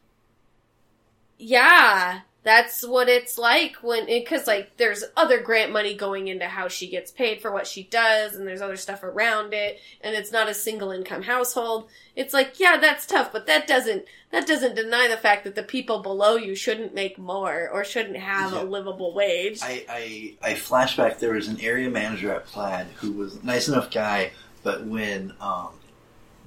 yeah, 1.38 2.22
that's 2.44 2.86
what 2.86 3.08
it's 3.08 3.36
like 3.36 3.76
when 3.82 4.06
because 4.06 4.46
like 4.46 4.76
there's 4.76 5.04
other 5.16 5.40
grant 5.40 5.72
money 5.72 5.94
going 5.94 6.28
into 6.28 6.46
how 6.46 6.68
she 6.68 6.88
gets 6.88 7.10
paid 7.10 7.42
for 7.42 7.50
what 7.50 7.66
she 7.66 7.82
does 7.82 8.34
and 8.36 8.46
there's 8.46 8.60
other 8.62 8.76
stuff 8.76 9.02
around 9.02 9.52
it 9.52 9.78
and 10.00 10.14
it's 10.14 10.30
not 10.32 10.48
a 10.48 10.54
single 10.54 10.90
income 10.92 11.22
household 11.22 11.88
it's 12.14 12.32
like 12.32 12.58
yeah 12.60 12.76
that's 12.78 13.04
tough 13.06 13.32
but 13.32 13.46
that 13.46 13.66
doesn't 13.66 14.04
that 14.30 14.46
doesn't 14.46 14.76
deny 14.76 15.08
the 15.08 15.16
fact 15.16 15.42
that 15.44 15.56
the 15.56 15.62
people 15.62 15.98
below 16.00 16.36
you 16.36 16.54
shouldn't 16.54 16.94
make 16.94 17.18
more 17.18 17.68
or 17.70 17.82
shouldn't 17.84 18.16
have 18.16 18.52
Yeah. 18.52 18.62
a 18.62 18.64
livable 18.64 19.12
wage 19.12 19.58
I, 19.62 19.84
I 19.88 20.50
I 20.50 20.54
flashback. 20.54 21.18
There 21.18 21.32
was 21.32 21.48
an 21.48 21.60
area 21.60 21.90
manager 21.90 22.30
at 22.32 22.46
Plaid 22.46 22.86
who 22.96 23.12
was 23.12 23.36
a 23.36 23.44
nice 23.44 23.66
enough 23.68 23.90
guy, 23.90 24.30
but 24.62 24.84
when 24.84 25.32
um 25.40 25.70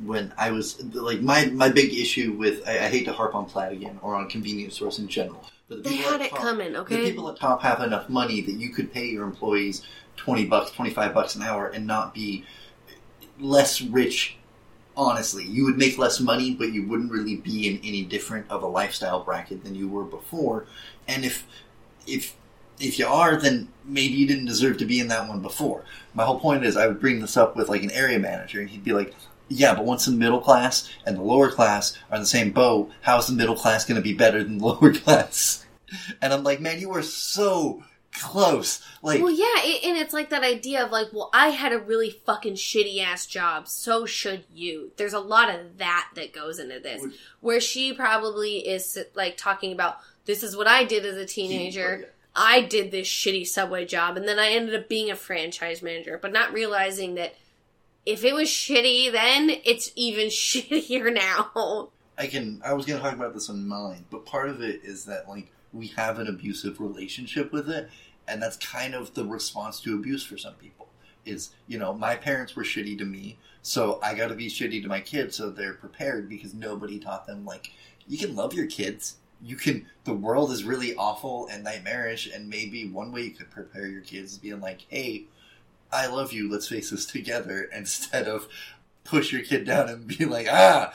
when 0.04 0.34
I 0.38 0.52
was 0.52 0.82
like 0.96 1.22
my 1.22 1.46
my 1.48 1.70
big 1.70 1.94
issue 1.94 2.32
with 2.34 2.68
I, 2.68 2.86
I 2.86 2.90
hate 2.90 3.06
to 3.06 3.14
harp 3.14 3.36
on 3.36 3.46
Plaid 3.46 3.74
again 3.74 4.00
or 4.02 4.16
on 4.16 4.30
convenience 4.30 4.76
stores 4.76 4.98
in 5.00 5.08
general, 5.08 5.46
the 5.76 5.90
they 5.90 5.96
had 5.96 6.22
it 6.22 6.32
top- 6.32 6.40
coming 6.40 6.76
okay? 6.76 6.98
The 6.98 7.10
people 7.12 7.30
at 7.30 7.38
top 7.38 7.62
have 7.62 7.82
enough 7.82 8.10
money 8.10 8.42
that 8.42 8.54
you 8.54 8.70
could 8.70 8.92
pay 8.92 9.08
your 9.08 9.24
employees 9.24 9.84
twenty 10.18 10.46
bucks, 10.46 10.72
twenty 10.72 10.92
five 10.92 11.14
bucks 11.14 11.36
an 11.36 11.42
hour, 11.42 11.68
and 11.68 11.88
not 11.88 12.14
be 12.14 12.46
less 13.40 13.82
rich. 13.82 14.38
Honestly, 14.98 15.46
you 15.46 15.64
would 15.64 15.78
make 15.78 15.98
less 15.98 16.20
money, 16.20 16.54
but 16.54 16.74
you 16.74 16.86
wouldn't 16.86 17.12
really 17.12 17.38
be 17.38 17.68
in 17.68 17.80
any 17.84 18.04
different 18.04 18.46
of 18.50 18.62
a 18.62 18.68
lifestyle 18.68 19.24
bracket 19.24 19.64
than 19.64 19.74
you 19.74 19.88
were 19.88 20.04
before. 20.04 20.66
And 21.08 21.24
if 21.24 21.48
if 22.06 22.36
if 22.80 23.00
you 23.00 23.08
are, 23.08 23.38
then 23.38 23.70
maybe 23.86 24.16
you 24.16 24.28
didn't 24.28 24.46
deserve 24.46 24.78
to 24.78 24.86
be 24.86 25.00
in 25.00 25.08
that 25.08 25.30
one 25.30 25.42
before. 25.42 25.86
My 26.14 26.26
whole 26.26 26.40
point 26.40 26.66
is, 26.66 26.76
I 26.76 26.88
would 26.88 27.00
bring 27.00 27.22
this 27.22 27.38
up 27.38 27.56
with 27.56 27.70
like 27.70 27.84
an 27.84 27.92
area 27.92 28.20
manager, 28.20 28.60
and 28.60 28.70
he'd 28.70 28.84
be 28.84 28.94
like, 28.94 29.16
"Yeah, 29.52 29.76
but 29.76 29.86
once 29.86 30.06
the 30.06 30.12
middle 30.12 30.40
class 30.42 30.90
and 31.06 31.18
the 31.18 31.22
lower 31.22 31.52
class 31.52 31.98
are 32.10 32.16
in 32.16 32.22
the 32.22 32.28
same 32.28 32.52
boat, 32.52 32.92
how's 33.02 33.28
the 33.28 33.34
middle 33.34 33.56
class 33.56 33.86
going 33.86 33.96
to 33.96 34.02
be 34.02 34.14
better 34.14 34.44
than 34.44 34.58
the 34.58 34.66
lower 34.68 34.94
class?" 34.94 35.66
And 36.22 36.34
I'm 36.34 36.44
like, 36.44 36.62
"Man, 36.62 36.80
you 36.80 36.92
are 36.92 37.04
so 37.04 37.84
close." 38.14 38.82
Like, 39.04 39.22
well 39.22 39.32
yeah 39.32 39.46
it, 39.64 39.84
and 39.84 39.98
it's 39.98 40.14
like 40.14 40.30
that 40.30 40.44
idea 40.44 40.86
of 40.86 40.92
like 40.92 41.08
well 41.12 41.32
i 41.34 41.48
had 41.48 41.74
a 41.74 41.80
really 41.80 42.12
fucking 42.12 42.54
shitty 42.54 43.02
ass 43.04 43.26
job 43.26 43.68
so 43.68 44.06
should 44.06 44.44
you 44.54 44.92
there's 44.98 45.14
a 45.14 45.20
lot 45.20 45.50
of 45.50 45.80
that 45.80 46.08
that 46.14 46.32
goes 46.32 46.60
into 46.60 46.80
this 46.80 47.04
where 47.40 47.60
she 47.60 47.94
probably 47.94 48.58
is 48.60 49.00
like 49.16 49.38
talking 49.38 49.72
about 49.72 49.98
this 50.26 50.44
is 50.44 50.56
what 50.56 50.68
i 50.68 50.84
did 50.84 51.04
as 51.04 51.18
a 51.18 51.26
teenager 51.26 51.96
oh, 51.98 52.02
Yeah. 52.02 52.08
I 52.34 52.62
did 52.62 52.92
this 52.92 53.08
shitty 53.08 53.46
subway 53.48 53.86
job 53.86 54.16
and 54.16 54.26
then 54.26 54.40
I 54.40 54.52
ended 54.52 54.74
up 54.74 54.88
being 54.88 55.12
a 55.12 55.18
franchise 55.18 55.82
manager, 55.82 56.18
but 56.18 56.32
not 56.32 56.54
realizing 56.54 57.16
that 57.16 57.36
if 58.06 58.24
it 58.24 58.34
was 58.34 58.50
shitty 58.50 59.12
then, 59.12 59.50
it's 59.64 59.92
even 59.96 60.28
shittier 60.30 61.14
now. 61.14 61.90
I 62.18 62.28
can. 62.28 62.62
I 62.64 62.74
was 62.74 62.86
going 62.86 63.00
to 63.00 63.04
talk 63.04 63.16
about 63.16 63.34
this 63.34 63.50
on 63.50 63.68
mine, 63.68 64.06
but 64.10 64.26
part 64.26 64.50
of 64.50 64.62
it 64.62 64.82
is 64.84 65.06
that 65.06 65.28
like 65.28 65.52
we 65.74 65.88
have 65.88 66.20
an 66.20 66.28
abusive 66.28 66.80
relationship 66.80 67.52
with 67.52 67.70
it, 67.70 67.90
and 68.28 68.42
that's 68.42 68.58
kind 68.58 68.94
of 68.94 69.14
the 69.14 69.26
response 69.26 69.80
to 69.82 69.96
abuse 69.96 70.24
for 70.24 70.38
some 70.38 70.54
people. 70.56 70.88
Is 71.26 71.52
you 71.68 71.78
know 71.78 71.94
my 71.94 72.16
parents 72.16 72.56
were 72.56 72.64
shitty 72.64 72.98
to 72.98 73.06
me, 73.06 73.38
so 73.62 74.00
I 74.04 74.14
got 74.16 74.28
to 74.28 74.36
be 74.36 74.48
shitty 74.48 74.82
to 74.82 74.88
my 74.88 75.00
kids 75.00 75.36
so 75.38 75.50
they're 75.50 75.74
prepared 75.74 76.30
because 76.30 76.54
nobody 76.54 77.00
taught 77.00 77.28
them 77.28 77.46
like 77.46 77.72
you 78.08 78.18
can 78.18 78.36
love 78.36 78.54
your 78.54 78.68
kids. 78.68 79.18
You 79.44 79.56
can. 79.56 79.88
The 80.04 80.14
world 80.14 80.52
is 80.52 80.64
really 80.64 80.96
awful 80.96 81.48
and 81.52 81.64
nightmarish, 81.64 82.32
and 82.32 82.50
maybe 82.50 82.88
one 82.88 83.12
way 83.12 83.22
you 83.22 83.32
could 83.32 83.50
prepare 83.50 83.88
your 83.88 84.02
kids 84.02 84.34
is 84.34 84.38
being 84.38 84.60
like, 84.60 84.86
"Hey, 84.90 85.26
I 85.92 86.08
love 86.08 86.32
you. 86.34 86.50
Let's 86.52 86.68
face 86.68 86.90
this 86.90 87.06
together," 87.06 87.64
instead 87.76 88.28
of 88.28 88.48
push 89.04 89.32
your 89.34 89.42
kid 89.44 89.66
down 89.66 89.90
and 89.90 90.08
be 90.08 90.26
like, 90.26 90.48
"Ah, 90.50 90.94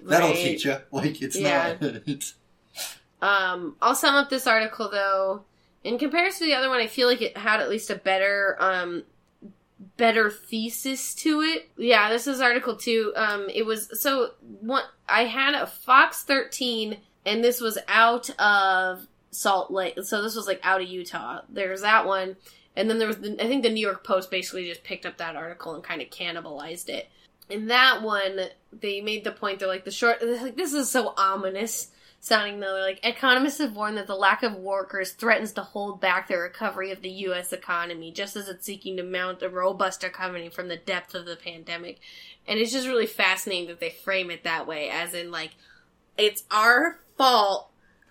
That'll 0.00 0.28
Right. 0.28 0.36
teach 0.36 0.64
you. 0.64 0.76
Like 0.92 1.20
it's 1.22 1.36
Yeah. 1.36 1.76
not. 1.80 1.92
Um, 3.20 3.74
I'll 3.82 3.96
sum 3.96 4.14
up 4.14 4.30
this 4.30 4.46
article 4.46 4.88
though. 4.88 5.42
In 5.82 5.98
comparison 5.98 6.40
to 6.40 6.44
the 6.46 6.54
other 6.54 6.68
one, 6.68 6.78
I 6.80 6.86
feel 6.86 7.08
like 7.08 7.20
it 7.20 7.36
had 7.36 7.60
at 7.60 7.68
least 7.68 7.90
a 7.90 7.96
better, 7.96 8.56
um, 8.60 9.02
better 9.96 10.30
thesis 10.30 11.14
to 11.16 11.40
it. 11.40 11.68
Yeah, 11.76 12.10
this 12.10 12.26
is 12.28 12.40
article 12.40 12.76
two. 12.76 13.12
Um, 13.16 13.48
it 13.52 13.66
was 13.66 14.00
so 14.00 14.34
what 14.60 14.84
I 15.08 15.24
had 15.24 15.54
a 15.54 15.66
Fox 15.66 16.22
13, 16.22 16.98
and 17.26 17.42
this 17.42 17.60
was 17.60 17.76
out 17.88 18.30
of 18.40 19.06
Salt 19.32 19.70
Lake. 19.72 19.98
So 20.04 20.22
this 20.22 20.36
was 20.36 20.46
like 20.46 20.60
out 20.62 20.80
of 20.80 20.88
Utah. 20.88 21.40
There's 21.48 21.80
that 21.80 22.06
one, 22.06 22.36
and 22.78 22.88
then 22.88 22.98
there 22.98 23.08
was 23.08 23.18
the, 23.18 23.42
I 23.42 23.48
think 23.48 23.64
the 23.64 23.72
New 23.72 23.84
York 23.84 24.04
Post 24.04 24.30
basically 24.30 24.68
just 24.68 24.84
picked 24.84 25.04
up 25.04 25.18
that 25.18 25.34
article 25.34 25.74
and 25.74 25.82
kind 25.82 26.00
of 26.00 26.10
cannibalized 26.10 26.88
it. 26.88 27.10
in 27.50 27.66
that 27.66 28.02
one, 28.02 28.40
they 28.72 29.00
made 29.00 29.24
the 29.24 29.32
point 29.32 29.58
they're 29.58 29.68
like 29.68 29.84
the 29.84 29.90
short. 29.90 30.22
Like 30.22 30.56
this 30.56 30.72
is 30.72 30.88
so 30.88 31.12
ominous 31.16 31.90
sounding 32.20 32.60
though. 32.60 32.74
They're 32.74 32.82
like 32.82 33.00
economists 33.04 33.58
have 33.58 33.74
warned 33.74 33.96
that 33.96 34.06
the 34.06 34.14
lack 34.14 34.44
of 34.44 34.54
workers 34.54 35.10
threatens 35.10 35.52
to 35.54 35.62
hold 35.62 36.00
back 36.00 36.28
the 36.28 36.38
recovery 36.38 36.92
of 36.92 37.02
the 37.02 37.10
U.S. 37.10 37.52
economy, 37.52 38.12
just 38.12 38.36
as 38.36 38.48
it's 38.48 38.64
seeking 38.64 38.96
to 38.96 39.02
mount 39.02 39.42
a 39.42 39.48
robust 39.48 40.04
recovery 40.04 40.48
from 40.48 40.68
the 40.68 40.76
depth 40.76 41.16
of 41.16 41.26
the 41.26 41.36
pandemic. 41.36 41.98
And 42.46 42.60
it's 42.60 42.72
just 42.72 42.86
really 42.86 43.06
fascinating 43.06 43.66
that 43.68 43.80
they 43.80 43.90
frame 43.90 44.30
it 44.30 44.44
that 44.44 44.68
way, 44.68 44.88
as 44.88 45.14
in 45.14 45.32
like 45.32 45.50
it's 46.16 46.44
our 46.50 47.00
fault 47.16 47.67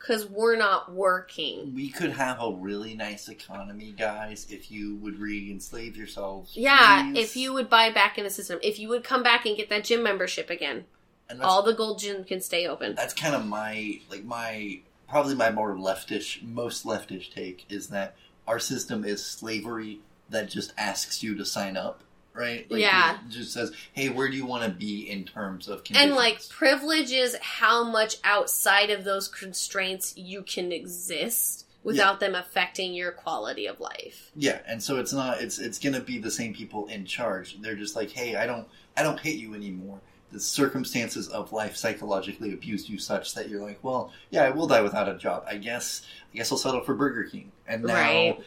because 0.08 0.26
we're 0.30 0.56
not 0.56 0.94
working. 0.94 1.74
We 1.76 1.90
could 1.90 2.12
have 2.12 2.42
a 2.42 2.52
really 2.52 2.96
nice 2.96 3.28
economy, 3.28 3.94
guys, 3.98 4.48
if 4.50 4.72
you 4.72 4.96
would 4.98 5.20
re-enslave 5.20 5.98
yourselves. 5.98 6.56
Yeah, 6.56 7.12
please. 7.12 7.26
if 7.26 7.36
you 7.36 7.54
would 7.54 7.70
buy 7.70 7.92
back 7.92 8.18
in 8.18 8.24
the 8.24 8.30
system, 8.30 8.60
if 8.64 8.80
you 8.80 8.88
would 8.90 9.04
come 9.04 9.22
back 9.22 9.46
and 9.46 9.58
get 9.58 9.70
that 9.70 9.84
gym 9.84 10.04
membership 10.04 10.50
again, 10.50 10.86
And 11.30 11.42
all 11.42 11.62
the 11.62 11.74
gold 11.74 12.00
gym 12.00 12.24
can 12.24 12.40
stay 12.40 12.68
open. 12.68 12.96
that's 12.96 13.14
kind 13.14 13.36
of 13.36 13.46
my 13.46 14.00
like 14.10 14.24
my 14.24 14.80
probably 15.10 15.36
my 15.36 15.52
more 15.52 15.76
leftish, 15.76 16.42
most 16.42 16.86
leftish 16.86 17.34
take 17.34 17.66
is 17.70 17.88
that 17.88 18.16
our 18.48 18.60
system 18.60 19.04
is 19.04 19.26
slavery 19.26 20.00
that 20.30 20.50
just 20.50 20.74
asks 20.78 21.22
you 21.22 21.36
to 21.36 21.46
sign 21.46 21.76
up, 21.76 22.02
right? 22.38 22.70
Like, 22.72 22.80
Yeah. 22.82 23.16
it 23.16 23.30
just 23.30 23.52
says, 23.52 23.72
"Hey, 23.94 24.10
where 24.10 24.30
do 24.30 24.38
you 24.38 24.46
want 24.46 24.64
to 24.64 24.70
be 24.70 25.10
in 25.10 25.26
terms 25.26 25.68
of 25.68 25.82
And 25.96 26.14
like 26.14 26.48
privilege 26.50 27.12
is 27.12 27.36
how 27.42 27.84
much 27.84 28.18
outside 28.24 28.90
of 28.92 29.04
those 29.04 29.28
constraints 29.28 30.14
you 30.16 30.44
can 30.44 30.72
exist 30.72 31.66
without 31.84 32.20
them 32.20 32.36
affecting 32.36 32.94
your 32.94 33.12
quality 33.14 33.66
of 33.66 33.80
life. 33.80 34.30
Yeah, 34.36 34.60
and 34.68 34.84
so 34.84 34.98
it's 34.98 35.14
not 35.14 35.42
it's 35.42 35.58
it's 35.58 35.80
gonna 35.80 36.02
be 36.02 36.18
the 36.18 36.32
same 36.32 36.54
people 36.54 36.88
in 36.88 37.06
charge. 37.06 37.62
They're 37.62 37.76
just 37.76 37.96
like, 37.96 38.12
hey, 38.12 38.36
I 38.36 38.46
don't 38.46 38.68
I 38.98 39.04
don't 39.04 39.20
hate 39.20 39.38
you 39.40 39.54
anymore. 39.54 40.00
The 40.34 40.40
circumstances 40.42 41.30
of 41.30 41.54
life 41.54 41.78
psychologically 41.78 42.52
abused 42.52 42.90
you 42.90 42.98
such 43.00 43.34
that 43.36 43.48
you're 43.48 43.62
like, 43.62 43.80
well, 43.82 44.12
yeah, 44.32 44.44
I 44.44 44.50
will 44.50 44.68
die 44.68 44.82
without 44.82 45.08
a 45.08 45.18
job. 45.18 45.46
I 45.48 45.56
guess 45.56 46.02
I 46.34 46.38
guess 46.38 46.52
I'll 46.52 46.58
settle 46.58 46.82
for 46.82 46.94
Burger 46.94 47.24
King. 47.24 47.52
And 47.66 47.84
now 47.84 47.94
Right. 47.94 48.40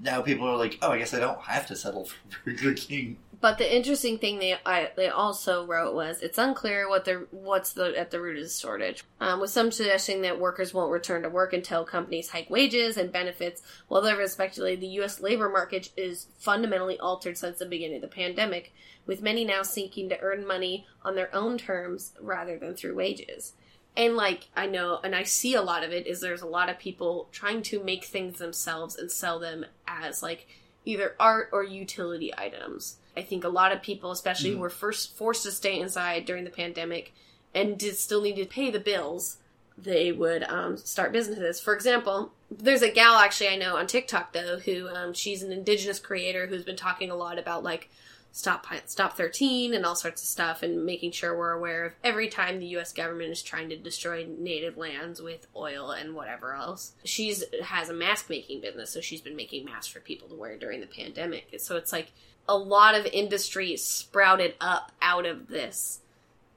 now 0.00 0.22
people 0.22 0.46
are 0.46 0.56
like, 0.56 0.78
oh, 0.80 0.92
I 0.92 0.98
guess 0.98 1.12
I 1.14 1.18
don't 1.18 1.40
have 1.40 1.66
to 1.68 1.76
settle 1.76 2.04
for 2.04 2.16
Burger 2.44 2.74
King. 2.74 3.16
But 3.40 3.58
the 3.58 3.74
interesting 3.74 4.18
thing 4.18 4.38
they 4.38 4.54
I, 4.66 4.90
they 4.96 5.08
also 5.08 5.64
wrote 5.66 5.94
was 5.94 6.20
it's 6.20 6.38
unclear 6.38 6.88
what 6.88 7.04
the 7.04 7.26
what's 7.30 7.72
the 7.72 7.98
at 7.98 8.10
the 8.10 8.20
root 8.20 8.36
of 8.36 8.44
the 8.44 8.50
shortage. 8.50 9.02
Um, 9.20 9.40
with 9.40 9.50
some 9.50 9.72
suggesting 9.72 10.22
that 10.22 10.38
workers 10.38 10.74
won't 10.74 10.92
return 10.92 11.22
to 11.22 11.28
work 11.28 11.52
until 11.52 11.84
companies 11.84 12.30
hike 12.30 12.50
wages 12.50 12.96
and 12.96 13.10
benefits. 13.10 13.62
While 13.88 14.04
others 14.04 14.32
speculate 14.32 14.80
the 14.80 14.86
U.S. 14.88 15.20
labor 15.20 15.48
market 15.48 15.90
is 15.96 16.26
fundamentally 16.38 16.98
altered 16.98 17.38
since 17.38 17.58
the 17.58 17.66
beginning 17.66 17.96
of 17.96 18.02
the 18.02 18.08
pandemic, 18.08 18.72
with 19.06 19.22
many 19.22 19.44
now 19.44 19.62
seeking 19.62 20.08
to 20.10 20.20
earn 20.20 20.46
money 20.46 20.86
on 21.02 21.14
their 21.14 21.34
own 21.34 21.58
terms 21.58 22.12
rather 22.20 22.58
than 22.58 22.74
through 22.74 22.94
wages. 22.94 23.54
And 23.96 24.16
like 24.16 24.48
I 24.54 24.66
know, 24.66 25.00
and 25.02 25.14
I 25.14 25.22
see 25.22 25.54
a 25.54 25.62
lot 25.62 25.82
of 25.82 25.92
it 25.92 26.06
is 26.06 26.20
there's 26.20 26.42
a 26.42 26.46
lot 26.46 26.68
of 26.68 26.78
people 26.78 27.28
trying 27.32 27.62
to 27.62 27.82
make 27.82 28.04
things 28.04 28.38
themselves 28.38 28.96
and 28.96 29.10
sell 29.10 29.38
them 29.38 29.64
as 29.88 30.22
like 30.22 30.46
either 30.84 31.14
art 31.18 31.48
or 31.52 31.64
utility 31.64 32.32
items. 32.36 32.98
I 33.16 33.22
think 33.22 33.44
a 33.44 33.48
lot 33.48 33.72
of 33.72 33.82
people, 33.82 34.10
especially, 34.10 34.52
Mhm. 34.52 34.58
were 34.58 34.70
first 34.70 35.16
forced 35.16 35.44
to 35.44 35.52
stay 35.52 35.78
inside 35.78 36.24
during 36.24 36.44
the 36.44 36.50
pandemic 36.50 37.12
and 37.54 37.78
did 37.78 37.96
still 37.96 38.22
need 38.22 38.36
to 38.36 38.46
pay 38.46 38.70
the 38.70 38.80
bills. 38.80 39.38
They 39.78 40.12
would 40.12 40.44
um, 40.44 40.76
start 40.76 41.12
businesses. 41.12 41.60
For 41.60 41.74
example, 41.74 42.32
there's 42.50 42.82
a 42.82 42.90
gal 42.90 43.14
actually 43.16 43.48
I 43.48 43.56
know 43.56 43.76
on 43.76 43.86
TikTok 43.86 44.32
though 44.32 44.58
who 44.58 44.88
um, 44.88 45.12
she's 45.14 45.42
an 45.42 45.50
indigenous 45.52 45.98
creator 45.98 46.46
who's 46.46 46.64
been 46.64 46.76
talking 46.76 47.10
a 47.10 47.16
lot 47.16 47.38
about 47.38 47.64
like 47.64 47.88
stop 48.30 48.66
stop 48.86 49.16
13 49.16 49.74
and 49.74 49.84
all 49.86 49.94
sorts 49.94 50.20
of 50.22 50.28
stuff 50.28 50.62
and 50.64 50.84
making 50.84 51.12
sure 51.12 51.36
we're 51.36 51.52
aware 51.52 51.84
of 51.84 51.92
every 52.02 52.28
time 52.28 52.58
the 52.58 52.66
US 52.78 52.92
government 52.92 53.30
is 53.30 53.42
trying 53.42 53.68
to 53.68 53.76
destroy 53.76 54.26
native 54.38 54.76
lands 54.76 55.20
with 55.22 55.46
oil 55.56 55.90
and 55.92 56.14
whatever 56.14 56.54
else. 56.54 56.92
She's 57.04 57.44
has 57.62 57.88
a 57.88 57.94
mask 57.94 58.28
making 58.30 58.60
business 58.60 58.90
so 58.90 59.00
she's 59.00 59.20
been 59.20 59.36
making 59.36 59.64
masks 59.64 59.92
for 59.92 60.00
people 60.00 60.28
to 60.28 60.34
wear 60.34 60.56
during 60.56 60.80
the 60.80 60.86
pandemic. 60.88 61.54
So 61.58 61.76
it's 61.76 61.92
like 61.92 62.12
a 62.48 62.56
lot 62.56 62.94
of 62.94 63.06
industry 63.06 63.76
sprouted 63.76 64.54
up 64.60 64.92
out 65.00 65.26
of 65.26 65.48
this 65.48 66.00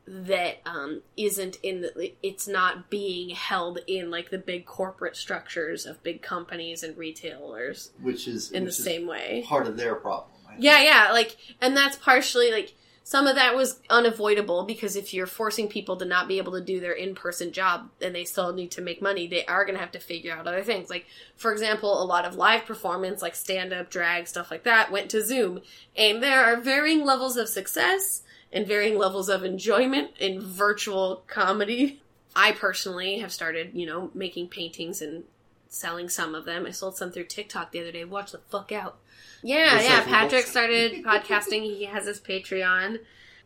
that 0.08 0.62
um, 0.66 1.02
isn't 1.18 1.58
in 1.62 1.82
the 1.82 2.14
it's 2.24 2.48
not 2.48 2.90
being 2.90 3.30
held 3.30 3.80
in 3.88 4.10
like 4.10 4.30
the 4.30 4.38
big 4.38 4.66
corporate 4.66 5.18
structures 5.18 5.86
of 5.86 6.02
big 6.02 6.22
companies 6.22 6.82
and 6.82 6.98
retailers 6.98 7.92
Which 8.02 8.26
is 8.28 8.52
in 8.52 8.64
the 8.64 8.72
same 8.72 9.06
way 9.06 9.44
part 9.46 9.68
of 9.68 9.76
their 9.76 9.96
problem. 9.96 10.30
I 10.48 10.52
think. 10.52 10.64
yeah, 10.64 10.82
yeah, 10.82 11.12
like, 11.12 11.36
and 11.60 11.76
that's 11.76 11.98
partially 11.98 12.52
like 12.52 12.74
some 13.08 13.26
of 13.26 13.36
that 13.36 13.56
was 13.56 13.80
unavoidable 13.90 14.66
because 14.66 14.98
if 14.98 15.14
you're 15.14 15.26
forcing 15.26 15.70
people 15.70 15.96
to 15.96 16.04
not 16.04 16.28
be 16.28 16.40
able 16.40 16.52
to 16.52 16.60
do 16.60 16.82
their 16.82 16.92
in-person 16.92 17.54
job 17.54 17.90
and 18.02 18.14
they 18.14 18.26
still 18.26 18.52
need 18.52 18.70
to 18.70 18.82
make 18.82 19.02
money, 19.02 19.26
they 19.26 19.46
are 19.46 19.64
going 19.64 19.76
to 19.76 19.80
have 19.80 19.94
to 19.94 20.00
figure 20.00 20.34
out 20.34 20.46
other 20.46 20.62
things. 20.62 20.90
Like, 20.90 21.06
for 21.38 21.54
example, 21.54 22.04
a 22.04 22.04
lot 22.04 22.26
of 22.26 22.36
live 22.36 22.66
performance, 22.66 23.22
like 23.22 23.34
stand-up, 23.34 23.90
drag, 23.90 24.28
stuff 24.28 24.52
like 24.52 24.64
that, 24.64 24.92
went 24.92 25.10
to 25.12 25.24
Zoom, 25.24 25.62
and 25.96 26.22
there 26.22 26.44
are 26.44 26.60
varying 26.60 27.06
levels 27.06 27.38
of 27.38 27.48
success 27.48 28.24
and 28.52 28.68
varying 28.68 28.98
levels 28.98 29.30
of 29.30 29.46
enjoyment 29.46 30.12
in 30.20 30.42
virtual 30.42 31.24
comedy. 31.28 32.02
I 32.36 32.52
personally 32.52 33.20
have 33.20 33.32
started, 33.32 33.72
you 33.74 33.86
know, 33.86 34.12
making 34.14 34.50
paintings 34.50 35.02
and 35.02 35.24
selling 35.70 36.10
some 36.10 36.36
of 36.36 36.44
them. 36.44 36.66
I 36.66 36.72
sold 36.72 36.98
some 36.98 37.14
through 37.14 37.28
TikTok 37.28 37.72
the 37.72 37.80
other 37.80 37.94
day. 37.94 38.04
Watch 38.04 38.34
the 38.34 38.40
fuck 38.40 38.74
out. 38.74 38.98
Yeah, 39.44 39.80
yeah. 39.82 40.02
Recyclables. 40.02 40.06
Patrick 40.06 40.46
started 40.46 41.04
podcasting. 41.04 41.64
He 41.64 41.86
has 41.86 42.06
his 42.06 42.20
Patreon. 42.20 43.00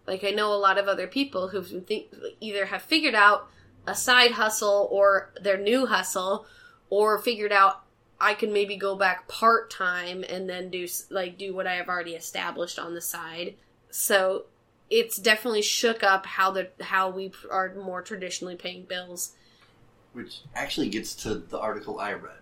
Like 0.08 0.24
I 0.24 0.32
know 0.32 0.54
a 0.54 0.56
lot 0.56 0.78
of 0.78 0.88
other 0.88 1.08
people 1.08 1.50
who've 1.50 1.86
think- 1.86 2.14
either 2.40 2.66
have 2.66 2.82
figured 2.82 3.16
out 3.16 3.48
a 3.88 3.96
side 3.96 4.32
hustle 4.32 4.88
or 4.92 5.32
their 5.42 5.58
new 5.58 5.86
hustle, 5.88 6.46
or 6.90 7.18
figured 7.20 7.52
out 7.52 7.84
I 8.20 8.36
can 8.36 8.54
maybe 8.54 8.78
go 8.78 8.96
back 8.96 9.28
part 9.28 9.72
time 9.72 10.24
and 10.28 10.48
then 10.50 10.70
do 10.70 10.88
like 11.10 11.38
do 11.38 11.54
what 11.56 11.68
I 11.68 11.76
have 11.76 11.88
already 11.88 12.14
established 12.14 12.78
on 12.78 12.94
the 12.94 13.02
side. 13.02 13.56
So 13.90 14.46
it's 14.90 15.18
definitely 15.18 15.62
shook 15.64 16.04
up 16.04 16.26
how 16.26 16.52
the 16.52 16.70
how 16.82 17.10
we 17.10 17.32
are 17.50 17.74
more 17.74 18.02
traditionally 18.02 18.56
paying 18.56 18.84
bills. 18.84 19.34
Which 20.14 20.42
actually 20.54 20.90
gets 20.90 21.16
to 21.24 21.36
the 21.36 21.58
article 21.58 22.00
I 22.00 22.14
read. 22.14 22.41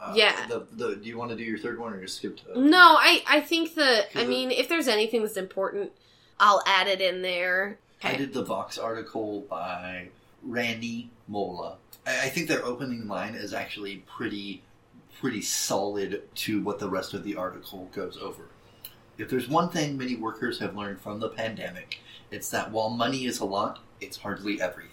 Uh, 0.00 0.12
Yeah. 0.16 0.46
The, 0.48 0.66
the, 0.72 0.96
do 0.96 1.08
you 1.08 1.16
want 1.16 1.30
to 1.30 1.36
do 1.36 1.44
your 1.44 1.58
third 1.58 1.78
one 1.78 1.92
or 1.92 2.00
just 2.00 2.16
skip 2.16 2.36
to? 2.38 2.60
No, 2.60 2.96
I 2.98 3.22
I 3.28 3.40
think 3.40 3.74
that 3.74 4.08
I 4.14 4.26
mean 4.26 4.50
if 4.50 4.68
there's 4.68 4.88
anything 4.88 5.22
that's 5.22 5.36
important, 5.36 5.92
I'll 6.38 6.62
add 6.66 6.88
it 6.88 7.00
in 7.00 7.22
there. 7.22 7.78
I 8.02 8.16
did 8.16 8.34
the 8.34 8.44
Vox 8.44 8.76
article 8.76 9.42
by 9.48 10.08
Rani 10.42 11.10
Molla. 11.26 11.76
I, 12.06 12.26
I 12.26 12.28
think 12.28 12.48
their 12.48 12.64
opening 12.64 13.08
line 13.08 13.34
is 13.34 13.54
actually 13.54 14.04
pretty, 14.06 14.62
pretty 15.20 15.40
solid 15.40 16.22
to 16.34 16.62
what 16.62 16.78
the 16.78 16.88
rest 16.90 17.14
of 17.14 17.24
the 17.24 17.36
article 17.36 17.88
goes 17.94 18.18
over. 18.20 18.42
If 19.16 19.30
there's 19.30 19.48
one 19.48 19.70
thing 19.70 19.96
many 19.96 20.16
workers 20.16 20.58
have 20.58 20.76
learned 20.76 21.00
from 21.00 21.20
the 21.20 21.30
pandemic, 21.30 22.00
it's 22.30 22.50
that 22.50 22.72
while 22.72 22.90
money 22.90 23.24
is 23.24 23.38
a 23.38 23.44
lot, 23.46 23.78
it's 24.00 24.18
hardly 24.18 24.60
everything. 24.60 24.90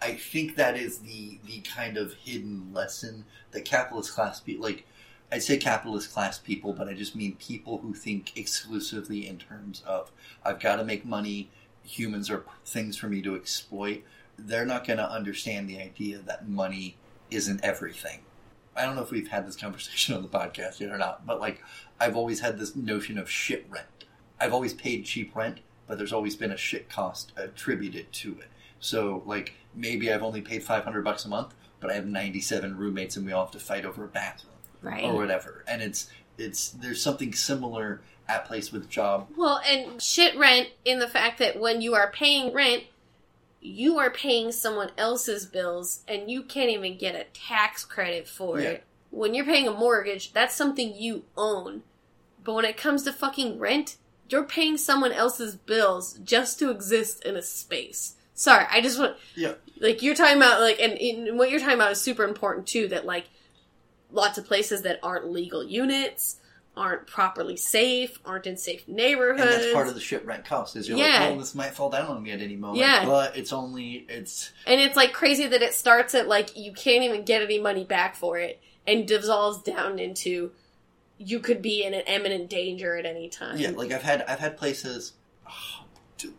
I 0.00 0.14
think 0.14 0.56
that 0.56 0.76
is 0.76 0.98
the 0.98 1.38
the 1.46 1.60
kind 1.60 1.96
of 1.96 2.14
hidden 2.14 2.72
lesson 2.72 3.24
that 3.50 3.64
capitalist 3.64 4.14
class 4.14 4.40
people 4.40 4.64
like. 4.64 4.86
I 5.30 5.40
say 5.40 5.58
capitalist 5.58 6.14
class 6.14 6.38
people, 6.38 6.72
but 6.72 6.88
I 6.88 6.94
just 6.94 7.14
mean 7.14 7.36
people 7.36 7.78
who 7.78 7.92
think 7.92 8.34
exclusively 8.34 9.28
in 9.28 9.36
terms 9.36 9.82
of 9.86 10.10
I've 10.42 10.58
got 10.58 10.76
to 10.76 10.84
make 10.84 11.04
money. 11.04 11.50
Humans 11.84 12.30
are 12.30 12.44
things 12.64 12.96
for 12.96 13.08
me 13.08 13.20
to 13.22 13.34
exploit. 13.34 14.04
They're 14.38 14.64
not 14.64 14.86
going 14.86 14.98
to 14.98 15.10
understand 15.10 15.68
the 15.68 15.80
idea 15.80 16.18
that 16.18 16.48
money 16.48 16.96
isn't 17.30 17.62
everything. 17.62 18.20
I 18.74 18.84
don't 18.84 18.94
know 18.94 19.02
if 19.02 19.10
we've 19.10 19.28
had 19.28 19.46
this 19.46 19.56
conversation 19.56 20.14
on 20.14 20.22
the 20.22 20.28
podcast 20.28 20.80
yet 20.80 20.90
or 20.90 20.98
not, 20.98 21.26
but 21.26 21.40
like 21.40 21.62
I've 22.00 22.16
always 22.16 22.40
had 22.40 22.58
this 22.58 22.76
notion 22.76 23.18
of 23.18 23.30
shit 23.30 23.66
rent. 23.68 24.04
I've 24.40 24.54
always 24.54 24.72
paid 24.72 25.04
cheap 25.04 25.34
rent, 25.34 25.58
but 25.86 25.98
there's 25.98 26.12
always 26.12 26.36
been 26.36 26.52
a 26.52 26.56
shit 26.56 26.88
cost 26.88 27.32
attributed 27.36 28.12
to 28.12 28.38
it. 28.38 28.48
So 28.80 29.22
like 29.26 29.54
maybe 29.74 30.12
I've 30.12 30.22
only 30.22 30.40
paid 30.42 30.62
500 30.62 31.02
bucks 31.04 31.24
a 31.24 31.28
month, 31.28 31.54
but 31.80 31.90
I 31.90 31.94
have 31.94 32.06
97 32.06 32.76
roommates 32.76 33.16
and 33.16 33.24
we 33.26 33.32
all 33.32 33.44
have 33.44 33.52
to 33.52 33.60
fight 33.60 33.84
over 33.84 34.04
a 34.04 34.08
bathroom 34.08 34.54
Right. 34.82 35.04
or 35.04 35.14
whatever. 35.14 35.64
And 35.68 35.82
it's 35.82 36.08
it's 36.36 36.68
there's 36.70 37.02
something 37.02 37.32
similar 37.32 38.00
at 38.28 38.44
place 38.44 38.70
with 38.72 38.88
job. 38.88 39.28
Well, 39.36 39.60
and 39.66 40.00
shit 40.00 40.36
rent 40.36 40.68
in 40.84 40.98
the 41.00 41.08
fact 41.08 41.38
that 41.38 41.58
when 41.58 41.80
you 41.80 41.94
are 41.94 42.10
paying 42.12 42.52
rent, 42.52 42.84
you 43.60 43.98
are 43.98 44.10
paying 44.10 44.52
someone 44.52 44.90
else's 44.96 45.46
bills 45.46 46.04
and 46.06 46.30
you 46.30 46.42
can't 46.44 46.70
even 46.70 46.96
get 46.96 47.14
a 47.16 47.24
tax 47.32 47.84
credit 47.84 48.28
for 48.28 48.60
Yeah. 48.60 48.68
it. 48.70 48.84
When 49.10 49.34
you're 49.34 49.44
paying 49.46 49.66
a 49.66 49.72
mortgage, 49.72 50.32
that's 50.32 50.54
something 50.54 50.94
you 50.94 51.24
own. 51.36 51.82
But 52.44 52.52
when 52.54 52.64
it 52.64 52.76
comes 52.76 53.02
to 53.02 53.12
fucking 53.12 53.58
rent, 53.58 53.96
you're 54.28 54.44
paying 54.44 54.76
someone 54.76 55.10
else's 55.12 55.56
bills 55.56 56.20
just 56.22 56.58
to 56.60 56.70
exist 56.70 57.24
in 57.24 57.34
a 57.34 57.42
space. 57.42 58.14
Sorry, 58.40 58.64
I 58.70 58.80
just 58.80 58.98
want 59.00 59.16
Yeah. 59.34 59.54
like 59.80 60.00
you're 60.00 60.14
talking 60.14 60.36
about 60.36 60.60
like 60.60 60.78
and, 60.78 60.92
and 60.92 61.36
what 61.38 61.50
you're 61.50 61.58
talking 61.58 61.74
about 61.74 61.90
is 61.90 62.00
super 62.00 62.22
important 62.22 62.68
too 62.68 62.86
that 62.88 63.04
like 63.04 63.26
lots 64.12 64.38
of 64.38 64.46
places 64.46 64.82
that 64.82 65.00
aren't 65.02 65.28
legal 65.28 65.64
units 65.64 66.36
aren't 66.76 67.08
properly 67.08 67.56
safe, 67.56 68.20
aren't 68.24 68.46
in 68.46 68.56
safe 68.56 68.86
neighborhoods. 68.86 69.40
And 69.42 69.50
that's 69.50 69.72
part 69.72 69.88
of 69.88 69.94
the 69.94 70.00
shit 70.00 70.24
rent 70.24 70.44
cost. 70.44 70.76
Is 70.76 70.88
you're 70.88 70.96
Yeah. 70.96 71.24
like, 71.24 71.32
oh, 71.32 71.38
this 71.40 71.52
might 71.56 71.74
fall 71.74 71.90
down 71.90 72.06
on 72.06 72.22
me 72.22 72.30
at 72.30 72.40
any 72.40 72.54
moment. 72.54 72.78
Yeah. 72.78 73.04
But 73.04 73.36
it's 73.36 73.52
only 73.52 74.06
it's 74.08 74.52
And 74.68 74.80
it's 74.80 74.94
like 74.94 75.12
crazy 75.12 75.48
that 75.48 75.60
it 75.60 75.74
starts 75.74 76.14
at 76.14 76.28
like 76.28 76.56
you 76.56 76.72
can't 76.72 77.02
even 77.02 77.24
get 77.24 77.42
any 77.42 77.58
money 77.58 77.82
back 77.82 78.14
for 78.14 78.38
it 78.38 78.60
and 78.86 79.08
dissolves 79.08 79.62
down 79.64 79.98
into 79.98 80.52
you 81.18 81.40
could 81.40 81.60
be 81.60 81.82
in 81.82 81.92
an 81.94 82.02
imminent 82.06 82.48
danger 82.48 82.96
at 82.96 83.04
any 83.04 83.28
time. 83.28 83.58
yeah. 83.58 83.70
Like 83.70 83.90
I've 83.90 84.04
had 84.04 84.22
I've 84.28 84.38
had 84.38 84.56
places 84.56 85.14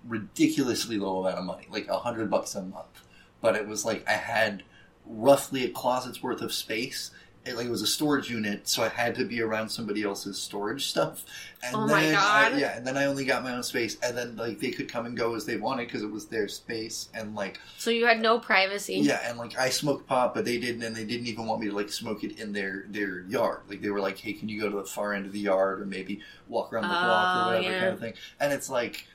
ridiculously 0.08 0.98
low 0.98 1.20
amount 1.22 1.38
of 1.39 1.46
money, 1.46 1.68
like 1.70 1.88
a 1.88 1.98
hundred 2.00 2.30
bucks 2.30 2.56
a 2.56 2.62
month. 2.62 3.04
But 3.42 3.56
it 3.56 3.68
was 3.68 3.86
like 3.86 4.08
I 4.08 4.13
had 4.13 4.63
roughly 5.06 5.63
a 5.65 5.70
closet's 5.70 6.22
worth 6.22 6.42
of 6.42 6.54
space. 6.54 7.12
It, 7.46 7.56
like 7.56 7.68
it 7.68 7.72
was 7.72 7.82
a 7.82 7.88
storage 7.88 8.30
unit, 8.30 8.68
so 8.68 8.84
I 8.84 8.89
had 8.89 9.15
to 9.15 9.24
be 9.24 9.42
around 9.42 9.70
somebody 9.70 10.04
else's 10.04 10.38
storage 10.38 10.88
stuff. 10.88 11.24
And 11.63 11.74
Oh 11.74 11.88
my 11.88 12.02
then 12.02 12.13
God. 12.13 12.54
I, 12.54 12.58
yeah, 12.58 12.76
and 12.78 12.86
then 12.86 12.98
I 12.98 13.06
only 13.06 13.24
got 13.24 13.44
my 13.44 13.56
own 13.56 13.63
space, 13.63 13.96
and 14.04 14.15
then 14.15 14.36
like 14.36 14.60
they 14.60 14.72
could 14.72 14.89
come 14.89 15.06
and 15.06 15.15
go 15.15 15.36
as 15.36 15.46
they 15.46 15.56
wanted 15.56 15.88
because 15.88 16.04
it 16.04 16.12
was 16.12 16.26
their 16.26 16.50
space, 16.50 17.08
and 17.13 17.36
like 17.36 17.58
So 17.78 17.92
you 17.92 18.06
had 18.06 18.20
no 18.22 18.39
privacy. 18.39 18.96
Yeah, 18.96 19.22
and 19.24 19.38
like 19.38 19.58
I 19.58 19.70
smoked 19.70 20.06
pot, 20.06 20.34
but 20.36 20.44
they 20.44 20.60
didn't, 20.60 20.84
and 20.84 20.94
they 20.94 21.06
didn't 21.06 21.28
even 21.28 21.48
want 21.48 21.62
me 21.62 21.70
to 21.70 21.74
like 21.76 21.89
smoke 21.89 22.26
it 22.26 22.38
in 22.42 22.52
their 22.52 22.84
their 22.89 23.22
yard. 23.22 23.62
Like 23.70 23.82
they 23.82 23.89
were 23.89 24.02
like, 24.02 24.18
"Hey, 24.20 24.34
can 24.34 24.50
you 24.50 24.60
go 24.60 24.70
to 24.70 24.76
the 24.76 24.84
far 24.84 25.13
end 25.13 25.26
of 25.26 25.32
the 25.32 25.39
yard, 25.39 25.80
or 25.82 25.86
maybe 25.86 26.20
walk 26.50 26.74
around 26.74 26.84
the 26.84 26.89
block, 26.89 27.36
Oh, 27.38 27.39
or 27.42 27.46
whatever 27.46 27.74
yeah. 27.74 27.80
kind 27.80 27.94
of 27.94 28.00
thing?" 28.02 28.13
And 28.42 28.52
it's 28.52 28.70
like, 28.70 29.08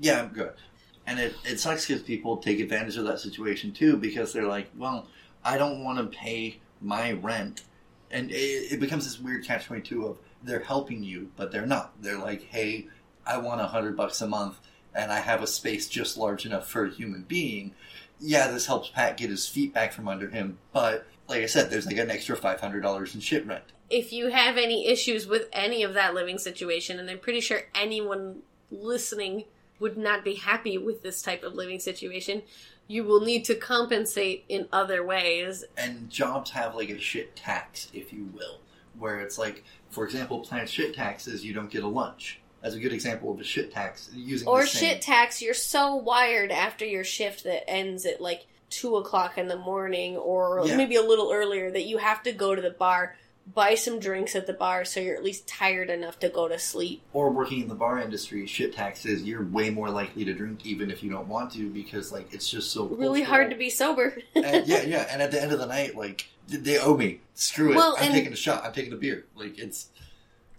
yeah, 0.00 0.20
I'm 0.20 0.28
good. 0.28 0.54
And 1.06 1.18
it 1.18 1.34
it 1.44 1.60
sucks 1.60 1.86
because 1.86 2.02
people 2.02 2.36
take 2.38 2.60
advantage 2.60 2.96
of 2.96 3.04
that 3.04 3.20
situation 3.20 3.72
too, 3.72 3.96
because 3.96 4.32
they're 4.32 4.46
like, 4.46 4.70
"Well, 4.76 5.06
I 5.44 5.58
don't 5.58 5.84
want 5.84 5.98
to 5.98 6.16
pay 6.16 6.60
my 6.80 7.12
rent," 7.12 7.62
and 8.10 8.30
it, 8.30 8.72
it 8.72 8.80
becomes 8.80 9.04
this 9.04 9.20
weird 9.20 9.44
catch 9.44 9.66
twenty 9.66 9.82
two 9.82 10.06
of 10.06 10.18
they're 10.42 10.60
helping 10.60 11.02
you, 11.02 11.30
but 11.36 11.52
they're 11.52 11.66
not. 11.66 12.00
They're 12.02 12.18
like, 12.18 12.42
"Hey, 12.42 12.88
I 13.26 13.38
want 13.38 13.60
a 13.60 13.66
hundred 13.66 13.96
bucks 13.96 14.20
a 14.20 14.26
month." 14.26 14.58
And 14.92 15.12
I 15.12 15.20
have 15.20 15.40
a 15.40 15.46
space 15.46 15.86
just 15.86 16.16
large 16.16 16.44
enough 16.44 16.66
for 16.66 16.84
a 16.84 16.90
human 16.90 17.22
being, 17.22 17.76
yeah, 18.20 18.50
this 18.50 18.66
helps 18.66 18.88
Pat 18.88 19.16
get 19.16 19.30
his 19.30 19.48
feet 19.48 19.72
back 19.72 19.92
from 19.92 20.08
under 20.08 20.28
him, 20.28 20.58
but 20.72 21.06
like 21.28 21.42
I 21.42 21.46
said, 21.46 21.70
there's 21.70 21.86
like 21.86 21.96
an 21.96 22.10
extra 22.10 22.36
five 22.36 22.60
hundred 22.60 22.82
dollars 22.82 23.14
in 23.14 23.20
shit 23.20 23.46
rent. 23.46 23.64
If 23.88 24.12
you 24.12 24.28
have 24.28 24.56
any 24.56 24.86
issues 24.86 25.26
with 25.26 25.48
any 25.52 25.82
of 25.82 25.94
that 25.94 26.14
living 26.14 26.38
situation, 26.38 27.00
and 27.00 27.10
I'm 27.10 27.18
pretty 27.18 27.40
sure 27.40 27.62
anyone 27.74 28.42
listening 28.70 29.44
would 29.80 29.96
not 29.96 30.24
be 30.24 30.34
happy 30.34 30.78
with 30.78 31.02
this 31.02 31.22
type 31.22 31.42
of 31.42 31.54
living 31.54 31.80
situation, 31.80 32.42
you 32.86 33.02
will 33.02 33.20
need 33.20 33.44
to 33.46 33.54
compensate 33.54 34.44
in 34.48 34.68
other 34.72 35.04
ways. 35.04 35.64
And 35.76 36.08
jobs 36.10 36.50
have 36.50 36.74
like 36.74 36.90
a 36.90 36.98
shit 36.98 37.34
tax, 37.34 37.88
if 37.92 38.12
you 38.12 38.28
will, 38.34 38.60
where 38.98 39.20
it's 39.20 39.38
like, 39.38 39.64
for 39.90 40.04
example, 40.04 40.40
plant 40.40 40.68
shit 40.68 40.94
taxes, 40.94 41.44
you 41.44 41.52
don't 41.54 41.70
get 41.70 41.82
a 41.82 41.88
lunch. 41.88 42.40
That's 42.62 42.74
a 42.74 42.78
good 42.78 42.92
example 42.92 43.32
of 43.32 43.40
a 43.40 43.44
shit 43.44 43.72
tax 43.72 44.10
using 44.14 44.46
Or 44.46 44.60
the 44.60 44.66
same- 44.66 44.80
shit 44.90 45.02
tax, 45.02 45.40
you're 45.40 45.54
so 45.54 45.96
wired 45.96 46.52
after 46.52 46.84
your 46.84 47.04
shift 47.04 47.44
that 47.44 47.68
ends 47.68 48.04
at 48.04 48.20
like 48.20 48.46
two 48.68 48.96
o'clock 48.96 49.38
in 49.38 49.48
the 49.48 49.56
morning 49.56 50.16
or 50.16 50.62
Yeah. 50.66 50.76
maybe 50.76 50.96
a 50.96 51.02
little 51.02 51.32
earlier 51.32 51.70
that 51.70 51.86
you 51.86 51.96
have 51.98 52.22
to 52.24 52.32
go 52.32 52.54
to 52.54 52.60
the 52.60 52.70
bar, 52.70 53.16
buy 53.46 53.74
some 53.74 53.98
drinks 53.98 54.36
at 54.36 54.46
the 54.46 54.52
bar 54.52 54.84
so 54.84 55.00
you're 55.00 55.16
at 55.16 55.24
least 55.24 55.46
tired 55.46 55.90
enough 55.90 56.18
to 56.20 56.28
go 56.28 56.48
to 56.48 56.58
sleep. 56.58 57.02
Or 57.12 57.30
working 57.30 57.62
in 57.62 57.68
the 57.68 57.74
bar 57.74 57.98
industry, 57.98 58.46
shit 58.46 58.74
taxes, 58.74 59.22
you're 59.22 59.44
way 59.44 59.70
more 59.70 59.90
likely 59.90 60.24
to 60.24 60.32
drink 60.32 60.64
even 60.64 60.90
if 60.90 61.02
you 61.02 61.10
don't 61.10 61.28
want 61.28 61.52
to 61.52 61.68
because 61.70 62.12
like 62.12 62.32
it's 62.32 62.48
just 62.48 62.70
so 62.72 62.86
Really 62.86 63.22
hard 63.22 63.50
to 63.50 63.56
be 63.56 63.70
sober. 63.70 64.16
and, 64.34 64.66
yeah, 64.66 64.82
yeah, 64.82 65.06
and 65.10 65.22
at 65.22 65.30
the 65.30 65.42
end 65.42 65.52
of 65.52 65.58
the 65.58 65.66
night, 65.66 65.96
like 65.96 66.28
they 66.48 66.78
owe 66.78 66.96
me. 66.96 67.20
Screw 67.34 67.72
it. 67.72 67.76
Well, 67.76 67.96
I'm 67.98 68.12
taking 68.12 68.32
a 68.32 68.36
shot. 68.36 68.64
I'm 68.64 68.72
taking 68.72 68.92
a 68.92 68.96
beer. 68.96 69.26
Like 69.34 69.58
it's 69.58 69.88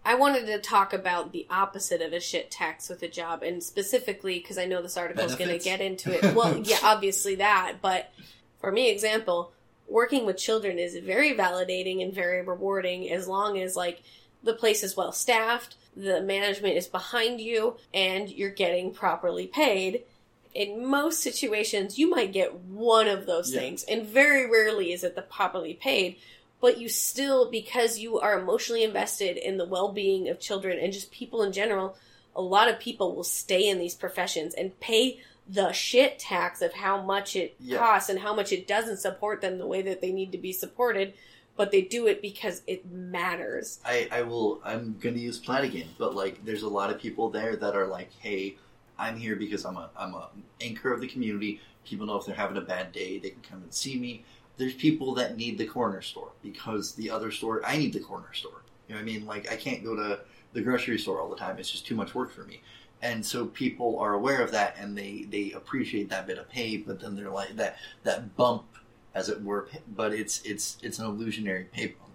I 0.03 0.15
wanted 0.15 0.47
to 0.47 0.59
talk 0.59 0.93
about 0.93 1.31
the 1.31 1.45
opposite 1.49 2.01
of 2.01 2.11
a 2.11 2.19
shit 2.19 2.49
tax 2.49 2.89
with 2.89 3.03
a 3.03 3.07
job, 3.07 3.43
and 3.43 3.61
specifically 3.61 4.39
because 4.39 4.57
I 4.57 4.65
know 4.65 4.81
this 4.81 4.97
article 4.97 5.23
is 5.23 5.35
going 5.35 5.51
to 5.51 5.63
get 5.63 5.79
into 5.79 6.11
it. 6.11 6.35
Well, 6.35 6.57
yeah, 6.57 6.79
obviously 6.83 7.35
that, 7.35 7.77
but 7.81 8.11
for 8.59 8.71
me, 8.71 8.89
example, 8.89 9.51
working 9.91 10.25
with 10.25 10.37
children 10.37 10.79
is 10.79 10.95
very 10.97 11.33
validating 11.33 12.01
and 12.01 12.13
very 12.13 12.41
rewarding 12.41 13.11
as 13.11 13.27
long 13.27 13.59
as 13.59 13.75
like 13.75 14.01
the 14.43 14.53
place 14.53 14.83
is 14.83 14.97
well 14.97 15.11
staffed, 15.11 15.75
the 15.95 16.21
management 16.21 16.75
is 16.75 16.87
behind 16.87 17.39
you, 17.39 17.77
and 17.93 18.29
you're 18.29 18.49
getting 18.49 18.93
properly 18.93 19.45
paid. 19.47 20.03
In 20.53 20.85
most 20.85 21.19
situations, 21.21 21.99
you 21.99 22.09
might 22.09 22.33
get 22.33 22.55
one 22.55 23.07
of 23.07 23.25
those 23.25 23.53
Yeah. 23.53 23.59
things, 23.59 23.83
and 23.83 24.07
very 24.07 24.49
rarely 24.49 24.91
is 24.91 25.03
it 25.03 25.15
the 25.15 25.21
properly 25.21 25.73
paid 25.73 26.17
but 26.61 26.79
you 26.79 26.87
still 26.87 27.49
because 27.49 27.97
you 27.97 28.19
are 28.19 28.39
emotionally 28.39 28.83
invested 28.83 29.35
in 29.35 29.57
the 29.57 29.65
well-being 29.65 30.29
of 30.29 30.39
children 30.39 30.77
and 30.79 30.93
just 30.93 31.11
people 31.11 31.41
in 31.41 31.51
general 31.51 31.97
a 32.35 32.41
lot 32.41 32.69
of 32.69 32.79
people 32.79 33.13
will 33.15 33.25
stay 33.25 33.67
in 33.67 33.79
these 33.79 33.95
professions 33.95 34.53
and 34.53 34.79
pay 34.79 35.19
the 35.51 35.71
shit 35.73 36.17
tax 36.17 36.61
of 36.61 36.73
how 36.73 37.01
much 37.01 37.35
it 37.35 37.55
Yeah. 37.59 37.79
costs 37.79 38.09
and 38.09 38.19
how 38.19 38.33
much 38.33 38.51
it 38.51 38.67
doesn't 38.67 38.97
support 38.97 39.41
them 39.41 39.57
the 39.57 39.67
way 39.67 39.81
that 39.81 39.99
they 40.01 40.11
need 40.11 40.31
to 40.31 40.37
be 40.37 40.53
supported 40.53 41.13
but 41.57 41.71
they 41.71 41.81
do 41.81 42.07
it 42.07 42.21
because 42.21 42.61
it 42.65 42.89
matters 42.89 43.79
I, 43.85 44.07
I 44.11 44.21
will 44.21 44.61
I'm 44.63 44.97
gonna 44.99 45.17
use 45.17 45.37
Plaid 45.37 45.65
again, 45.65 45.89
but 45.97 46.15
like 46.15 46.43
there's 46.45 46.63
a 46.63 46.69
lot 46.69 46.89
of 46.89 46.99
people 46.99 47.29
there 47.29 47.55
that 47.57 47.75
are 47.75 47.85
like, 47.87 48.09
hey, 48.19 48.55
I'm 48.97 49.17
here 49.17 49.35
because 49.35 49.65
I'm 49.65 49.75
a 49.77 49.89
I'm 49.97 50.13
a 50.13 50.29
anchor 50.61 50.93
of 50.93 51.01
the 51.01 51.07
community. 51.07 51.59
People 51.85 52.05
know 52.07 52.15
if 52.17 52.25
they're 52.25 52.35
having 52.35 52.57
a 52.57 52.61
bad 52.61 52.91
day, 52.93 53.19
they 53.19 53.31
can 53.31 53.41
come 53.41 53.61
and 53.63 53.73
see 53.73 53.99
me. 53.99 54.23
There's 54.57 54.73
people 54.75 55.13
that 55.15 55.35
need 55.37 55.57
the 55.57 55.65
corner 55.65 56.01
store 56.01 56.29
because 56.41 56.93
the 56.93 57.09
other 57.09 57.31
store 57.31 57.61
I 57.65 57.77
need 57.77 57.93
the 57.93 57.99
corner 57.99 58.33
store. 58.33 58.61
You 58.87 58.95
know 58.95 59.01
what 59.01 59.09
I 59.09 59.13
mean? 59.13 59.25
Like 59.25 59.51
I 59.51 59.55
can't 59.57 59.83
go 59.83 59.95
to 59.95 60.19
the 60.53 60.61
grocery 60.61 60.97
store 60.97 61.19
all 61.19 61.29
the 61.29 61.35
time. 61.35 61.57
It's 61.59 61.69
just 61.69 61.85
too 61.85 61.95
much 61.95 62.15
work 62.15 62.31
for 62.31 62.43
me. 62.45 62.61
And 63.01 63.25
so 63.25 63.47
people 63.47 63.97
are 63.99 64.13
aware 64.13 64.41
of 64.41 64.51
that 64.51 64.75
and 64.79 64.97
they, 64.97 65.25
they 65.29 65.51
appreciate 65.51 66.09
that 66.09 66.27
bit 66.27 66.37
of 66.37 66.49
pay, 66.49 66.77
but 66.77 66.99
then 66.99 67.15
they're 67.15 67.29
like 67.29 67.55
that 67.55 67.77
that 68.03 68.35
bump, 68.35 68.63
as 69.15 69.27
it 69.29 69.41
were. 69.41 69.69
But 69.95 70.13
it's 70.13 70.41
it's 70.43 70.77
it's 70.83 70.99
an 70.99 71.05
illusionary 71.05 71.65
pay 71.65 71.87
bump. 71.87 72.11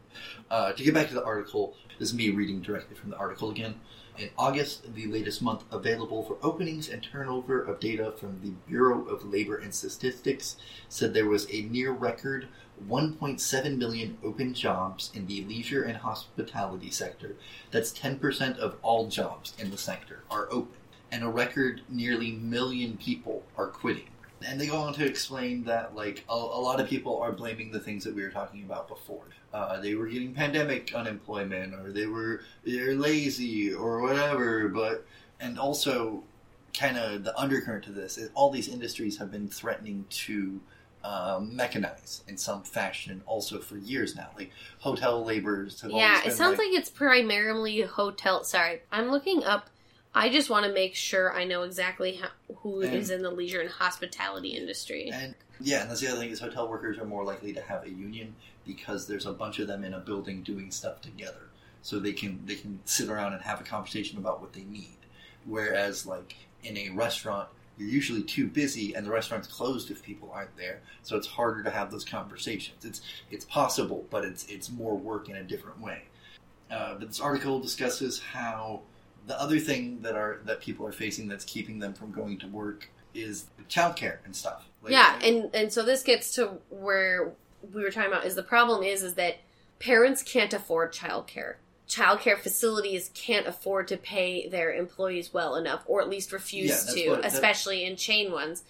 Uh, 0.51 0.73
to 0.73 0.83
get 0.83 0.95
back 0.95 1.09
to 1.09 1.15
the 1.15 1.25
article, 1.25 1.75
this 1.99 2.09
is 2.09 2.15
me 2.15 2.31
reading 2.31 2.61
directly 2.61 2.97
from 2.97 3.11
the 3.11 3.17
article 3.17 3.51
again. 3.51 3.81
In 4.19 4.31
August, 4.39 4.95
the 4.95 5.07
latest 5.09 5.43
month 5.43 5.65
available 5.71 6.23
for 6.23 6.39
openings 6.43 6.89
and 6.89 7.03
turnover 7.03 7.61
of 7.61 7.81
data 7.81 8.15
from 8.19 8.41
the 8.43 8.53
Bureau 8.67 9.05
of 9.05 9.27
Labor 9.27 9.57
and 9.57 9.75
Statistics 9.75 10.57
said 10.89 11.13
there 11.13 11.29
was 11.29 11.47
a 11.51 11.63
near 11.63 11.93
record 11.93 12.49
1.7 12.89 13.79
million 13.79 14.19
open 14.23 14.55
jobs 14.55 15.11
in 15.15 15.27
the 15.27 15.45
leisure 15.45 15.83
and 15.83 15.97
hospitality 15.97 16.91
sector. 16.91 17.37
That's 17.71 17.93
10% 17.93 18.59
of 18.59 18.77
all 18.83 19.09
jobs 19.09 19.55
in 19.59 19.71
the 19.71 19.79
sector 19.79 20.23
are 20.31 20.49
open. 20.51 20.77
And 21.11 21.23
a 21.23 21.29
record 21.29 21.83
nearly 21.89 22.33
million 22.33 22.97
people 22.97 23.45
are 23.57 23.69
quitting. 23.69 24.09
And 24.45 24.61
they 24.61 24.67
go 24.67 24.77
on 24.77 24.93
to 24.95 25.07
explain 25.07 25.65
that, 25.65 25.95
like, 25.95 26.25
a, 26.29 26.35
a 26.35 26.35
lot 26.35 26.81
of 26.81 26.89
people 26.89 27.21
are 27.21 27.33
blaming 27.33 27.71
the 27.71 27.81
things 27.81 28.05
that 28.05 28.15
we 28.15 28.23
were 28.23 28.31
talking 28.31 28.65
about 28.65 28.87
before. 28.87 29.25
Uh, 29.53 29.81
they 29.81 29.95
were 29.95 30.07
getting 30.07 30.35
pandemic 30.35 30.95
unemployment, 30.95 31.75
or 31.75 31.91
they 31.91 32.07
were 32.07 32.43
they're 32.65 32.95
lazy, 32.95 33.73
or 33.73 34.03
whatever. 34.03 34.69
But 34.69 35.07
and 35.41 35.59
also, 35.59 36.23
kind 36.75 36.99
of 36.99 37.25
the 37.25 37.37
undercurrent 37.39 37.85
to 37.85 37.93
this 37.93 38.19
is 38.19 38.31
all 38.35 38.51
these 38.51 38.69
industries 38.69 39.17
have 39.17 39.31
been 39.31 39.49
threatening 39.49 40.05
to 40.11 40.61
um, 41.05 41.53
mechanize 41.53 42.27
in 42.29 42.37
some 42.37 42.63
fashion, 42.63 43.23
also 43.27 43.61
for 43.61 43.77
years 43.77 44.17
now. 44.17 44.29
Like 44.37 44.51
hotel 44.79 45.25
laborers 45.25 45.81
have 45.83 45.91
yeah 45.91 46.23
it 46.25 46.33
sounds 46.33 46.59
like 46.59 46.69
it's 46.71 46.91
primarily 46.91 47.81
hotel 47.83 48.45
sorry 48.45 48.81
i'm 48.93 49.11
looking 49.11 49.43
up 49.43 49.69
i 50.15 50.29
just 50.29 50.49
want 50.51 50.65
to 50.67 50.73
make 50.73 50.95
sure 50.95 51.33
i 51.35 51.45
know 51.45 51.63
exactly 51.63 52.17
how, 52.17 52.29
who 52.59 52.83
And- 52.83 52.95
is 52.95 53.11
in 53.11 53.23
the 53.23 53.31
leisure 53.31 53.61
and 53.61 53.71
hospitality 53.71 54.51
industry 54.51 55.11
And 55.13 55.35
yeah, 55.61 55.81
and 55.83 55.91
that's 55.91 56.01
the 56.01 56.09
other 56.09 56.19
thing 56.21 56.31
is 56.31 56.41
hotel 56.41 56.69
workers 56.69 56.99
are 56.99 57.05
more 57.07 57.25
likely 57.25 57.53
to 57.55 57.63
have 57.63 57.85
a 57.85 57.91
union 57.91 58.35
because 58.67 59.07
there's 59.07 59.27
a 59.27 59.33
bunch 59.33 59.59
of 59.59 59.67
them 59.67 59.85
in 59.85 59.95
a 59.95 60.01
building 60.01 60.43
doing 60.43 60.71
stuff 60.71 61.01
together, 61.01 61.49
so 61.81 61.99
they 61.99 62.13
can 62.13 62.41
they 62.45 62.57
can 62.57 62.81
sit 62.85 63.09
around 63.09 63.33
and 63.33 63.43
have 63.43 63.61
a 63.61 63.65
conversation 63.65 64.19
about 64.19 64.41
what 64.41 64.53
they 64.53 64.65
need. 64.65 64.99
Whereas 65.47 66.05
like 66.05 66.37
in 66.63 66.77
a 66.77 66.91
restaurant, 66.91 67.49
you're 67.79 67.89
usually 67.89 68.23
too 68.23 68.47
busy 68.47 68.95
and 68.95 69.07
the 69.07 69.11
restaurant's 69.11 69.49
closed 69.49 69.91
if 69.91 70.03
people 70.03 70.31
aren't 70.33 70.57
there, 70.57 70.81
so 71.03 71.17
it's 71.17 71.27
harder 71.27 71.63
to 71.63 71.71
have 71.71 71.91
those 71.91 72.05
conversations. 72.05 72.85
It's 72.85 73.01
it's 73.31 73.45
possible, 73.45 74.07
but 74.11 74.25
it's 74.25 74.47
it's 74.47 74.71
more 74.71 74.97
work 74.97 75.29
in 75.29 75.37
a 75.37 75.43
different 75.43 75.81
way. 75.81 76.03
Uh, 76.71 76.95
but 76.95 77.09
this 77.09 77.21
article 77.21 77.61
discusses 77.61 78.21
how 78.21 78.83
the 79.27 79.41
other 79.41 79.59
thing 79.59 80.01
that 80.03 80.15
are 80.15 80.41
that 80.45 80.61
people 80.61 80.87
are 80.87 80.93
facing 80.93 81.29
that's 81.29 81.45
keeping 81.45 81.79
them 81.79 81.93
from 81.93 82.13
going 82.13 82.39
to 82.39 82.49
work 82.49 82.89
is 83.15 83.47
childcare 83.69 84.19
and 84.25 84.35
stuff. 84.35 84.69
Like, 84.83 84.93
yeah 84.93 85.19
and 85.23 85.51
and 85.55 85.73
so 85.73 85.83
this 85.83 86.03
gets 86.03 86.35
to 86.37 86.59
where 86.71 87.33
we 87.73 87.83
were 87.83 87.91
talking 87.91 88.11
about 88.11 88.25
is 88.25 88.35
the 88.35 88.43
problem 88.43 88.83
is 88.83 89.03
is 89.03 89.15
that 89.15 89.39
parents 89.79 90.23
can't 90.23 90.53
afford 90.53 90.93
childcare 90.93 91.57
childcare 91.89 92.37
facilities 92.39 93.11
can't 93.15 93.47
afford 93.47 93.89
to 93.89 93.97
pay 93.97 94.49
their 94.49 94.73
employees 94.73 95.33
well 95.33 95.55
enough 95.57 95.83
or 95.87 96.01
at 96.03 96.09
least 96.09 96.33
refuse 96.33 96.71
that's 96.71 96.95
to 96.95 97.11
what- 97.11 97.25
especially 97.25 97.85
in 97.85 97.97
chain 97.97 98.33
ones 98.33 98.65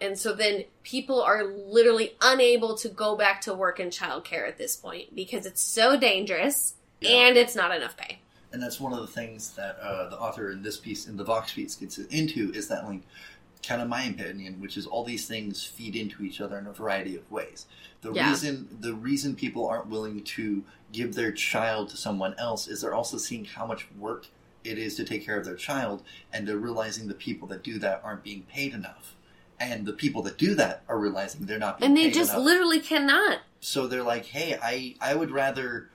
and 0.00 0.16
so 0.18 0.32
then 0.32 0.62
people 0.84 1.20
are 1.20 1.42
literally 1.44 2.14
unable 2.20 2.76
to 2.76 2.88
go 2.88 3.16
back 3.16 3.40
to 3.40 3.52
work 3.54 3.80
in 3.80 3.88
childcare 3.88 4.46
at 4.46 4.58
this 4.58 4.76
point 4.76 5.14
because 5.16 5.46
it's 5.46 5.62
so 5.62 5.98
dangerous 5.98 6.74
Yeah. 7.00 7.10
and 7.28 7.36
it's 7.38 7.54
not 7.56 7.74
enough 7.74 7.96
pay 7.96 8.18
and 8.52 8.62
that's 8.62 8.78
one 8.80 8.92
of 8.92 9.00
the 9.00 9.06
things 9.06 9.52
that 9.54 9.78
uh, 9.80 10.08
the 10.10 10.18
author 10.18 10.50
in 10.50 10.62
this 10.62 10.76
piece 10.78 11.06
in 11.06 11.16
the 11.16 11.24
Vox 11.24 11.52
piece 11.52 11.74
gets 11.74 11.98
into 11.98 12.52
is 12.54 12.68
that 12.68 12.86
like 12.86 13.02
kind 13.66 13.82
of 13.82 13.88
my 13.88 14.04
opinion, 14.04 14.58
which 14.60 14.76
is 14.78 14.86
all 14.86 15.04
these 15.04 15.26
things 15.26 15.64
feed 15.64 15.96
into 15.96 16.22
each 16.22 16.40
other 16.40 16.56
in 16.58 16.66
a 16.66 16.72
variety 16.72 17.16
of 17.16 17.28
ways. 17.30 17.66
The 18.00 18.12
Yeah. 18.12 18.30
reason 18.30 18.68
the 18.80 18.94
reason 18.94 19.34
people 19.34 19.66
aren't 19.66 19.88
willing 19.88 20.22
to 20.22 20.64
give 20.92 21.14
their 21.14 21.32
child 21.32 21.90
to 21.90 21.96
someone 21.96 22.34
else 22.38 22.68
is 22.68 22.80
they're 22.80 22.94
also 22.94 23.18
seeing 23.18 23.44
how 23.44 23.66
much 23.66 23.88
work 23.98 24.26
it 24.64 24.78
is 24.78 24.96
to 24.96 25.04
take 25.04 25.24
care 25.24 25.38
of 25.38 25.44
their 25.44 25.54
child, 25.56 26.02
and 26.32 26.46
they're 26.46 26.56
realizing 26.58 27.08
the 27.08 27.14
people 27.14 27.48
that 27.48 27.62
do 27.62 27.78
that 27.78 28.00
aren't 28.04 28.22
being 28.22 28.42
paid 28.42 28.74
enough. 28.74 29.14
And 29.60 29.86
the 29.86 29.92
people 29.92 30.22
that 30.22 30.38
do 30.38 30.54
that 30.54 30.82
are 30.88 30.98
realizing 30.98 31.46
they're 31.46 31.58
not 31.58 31.78
being 31.80 31.90
And 31.90 31.96
they 31.96 32.10
just 32.10 32.32
enough. 32.32 32.44
literally 32.44 32.80
cannot. 32.80 33.40
so 33.60 33.88
they're 33.88 34.04
like, 34.04 34.26
"Hey, 34.26 34.56
I 34.62 34.94
I 35.00 35.14
would 35.16 35.30
rather 35.32 35.90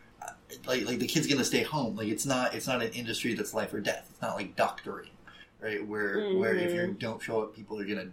like 0.66 0.86
like 0.86 1.00
the 1.00 1.08
kid's 1.08 1.28
gonna 1.28 1.44
stay 1.44 1.64
home. 1.64 1.96
Like 1.96 2.08
it's 2.08 2.26
not 2.26 2.54
it's 2.54 2.68
not 2.68 2.82
an 2.82 2.92
industry 2.92 3.34
that's 3.34 3.54
life 3.54 3.74
or 3.74 3.80
death. 3.80 4.08
It's 4.12 4.22
not 4.22 4.36
like 4.36 4.56
doctoring, 4.56 5.10
right? 5.62 5.86
Where 5.86 6.34
where 6.36 6.56
if 6.56 6.74
you 6.74 6.82
mm. 6.82 7.00
don't 7.00 7.22
show 7.22 7.42
up, 7.42 7.56
people 7.56 7.80
are 7.80 7.86
gonna 7.86 8.10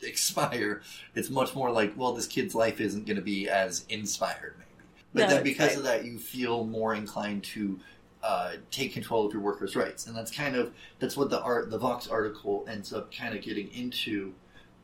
expire. 0.08 0.82
It's 1.14 1.30
much 1.30 1.54
more 1.54 1.70
like, 1.70 1.92
well, 1.96 2.12
this 2.12 2.26
kid's 2.26 2.54
life 2.54 2.80
isn't 2.80 3.06
gonna 3.06 3.20
be 3.20 3.48
as 3.48 3.84
inspired, 3.88 4.54
maybe. 4.58 4.86
But 5.12 5.20
No, 5.22 5.28
then 5.34 5.44
because 5.44 5.70
right. 5.70 5.76
of 5.78 5.82
that, 5.84 6.04
you 6.04 6.18
feel 6.18 6.64
more 6.64 6.94
inclined 6.94 7.44
to. 7.44 7.78
Uh, 8.22 8.56
take 8.70 8.92
control 8.92 9.24
of 9.24 9.32
your 9.32 9.40
workers' 9.40 9.74
rights, 9.74 10.06
and 10.06 10.14
that's 10.14 10.30
kind 10.30 10.54
of 10.54 10.74
that's 10.98 11.16
what 11.16 11.30
the 11.30 11.40
art 11.40 11.70
the 11.70 11.78
Vox 11.78 12.06
article 12.06 12.66
ends 12.68 12.92
up 12.92 13.10
kind 13.10 13.34
of 13.34 13.40
getting 13.40 13.68
into. 13.72 14.34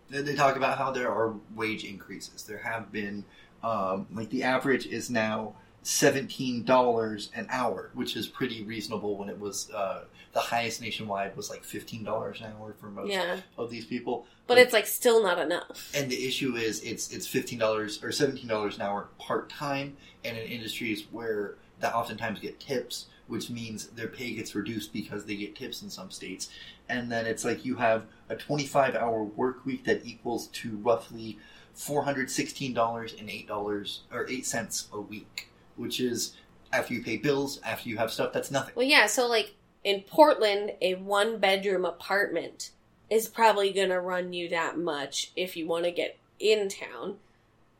They 0.09 0.22
they 0.22 0.35
talk 0.35 0.57
about 0.57 0.79
how 0.79 0.90
there 0.90 1.11
are 1.12 1.35
wage 1.55 1.85
increases. 1.85 2.44
There 2.44 2.57
have 2.57 2.90
been 2.90 3.26
um, 3.62 4.07
like 4.14 4.31
the 4.31 4.42
average 4.42 4.87
is 4.87 5.11
now 5.11 5.55
seventeen 5.87 6.64
dollars 6.64 7.31
an 7.35 7.46
hour, 7.49 7.90
which 7.94 8.16
is 8.16 8.27
pretty 8.27 8.64
reasonable. 8.64 9.16
When 9.16 9.29
it 9.29 9.38
was 9.38 9.70
uh, 9.70 10.05
the 10.33 10.40
highest 10.40 10.81
nationwide 10.81 11.37
was 11.37 11.49
like 11.49 11.62
fifteen 11.62 12.03
dollars 12.03 12.40
an 12.40 12.53
hour 12.59 12.75
for 12.81 12.87
most 12.87 13.12
Yeah. 13.12 13.40
of 13.57 13.70
these 13.70 13.85
people. 13.87 14.27
But 14.49 14.59
it's 14.59 14.72
like 14.72 14.87
still 14.87 15.22
not 15.22 15.38
enough. 15.38 15.92
And 15.94 16.11
the 16.11 16.27
issue 16.27 16.57
is 16.57 16.81
it's 16.81 17.12
it's 17.12 17.27
fifteen 17.29 17.61
dollars 17.61 18.03
or 18.03 18.11
seventeen 18.11 18.49
dollars 18.49 18.75
an 18.77 18.83
hour 18.83 19.09
part 19.18 19.49
time, 19.49 19.96
and 20.25 20.37
in 20.37 20.44
industries 20.46 21.05
where 21.12 21.55
that 21.79 21.94
oftentimes 21.94 22.40
get 22.40 22.59
tips, 22.59 23.07
which 23.29 23.49
means 23.49 23.87
their 23.88 24.09
pay 24.09 24.35
gets 24.35 24.55
reduced 24.57 24.92
because 24.92 25.25
they 25.27 25.37
get 25.37 25.55
tips 25.55 25.83
in 25.83 25.90
some 25.90 26.11
states. 26.11 26.49
And 26.88 27.12
then 27.12 27.27
it's 27.27 27.44
like 27.44 27.64
you 27.64 27.77
have 27.77 28.07
a 28.29 28.35
twenty 28.35 28.66
five 28.66 28.96
hour 28.96 29.22
work 29.22 29.64
week 29.64 29.85
that 29.85 30.05
equals 30.05 30.49
to 30.49 30.79
roughly 30.79 31.38
four 31.75 32.03
hundred 32.03 32.29
sixteen 32.29 32.75
dollars 32.75 33.14
and 33.16 33.31
eight 33.31 33.46
dollars 33.46 34.01
or 34.12 34.27
eight 34.29 34.46
cents 34.46 34.88
a 34.92 35.01
week, 35.01 35.49
which 35.76 36.00
is 36.00 36.34
after 36.72 36.94
you 36.94 37.02
pay 37.02 37.16
bills, 37.16 37.60
after 37.64 37.88
you 37.88 37.96
have 37.96 38.12
stuff, 38.12 38.32
that's 38.32 38.50
nothing. 38.50 38.74
Well, 38.76 38.86
yeah, 38.86 39.06
so 39.06 39.26
like 39.28 39.54
in 39.84 40.02
Portland, 40.02 40.72
a 40.80 40.94
one 40.94 41.38
bedroom 41.38 41.84
apartment 41.84 42.70
is 43.08 43.28
probably 43.28 43.72
going 43.72 43.90
to 43.90 44.00
run 44.00 44.32
you 44.32 44.48
that 44.48 44.78
much 44.78 45.30
if 45.36 45.56
you 45.56 45.66
want 45.66 45.84
to 45.84 45.92
get 45.92 46.18
in 46.38 46.68
town. 46.68 47.16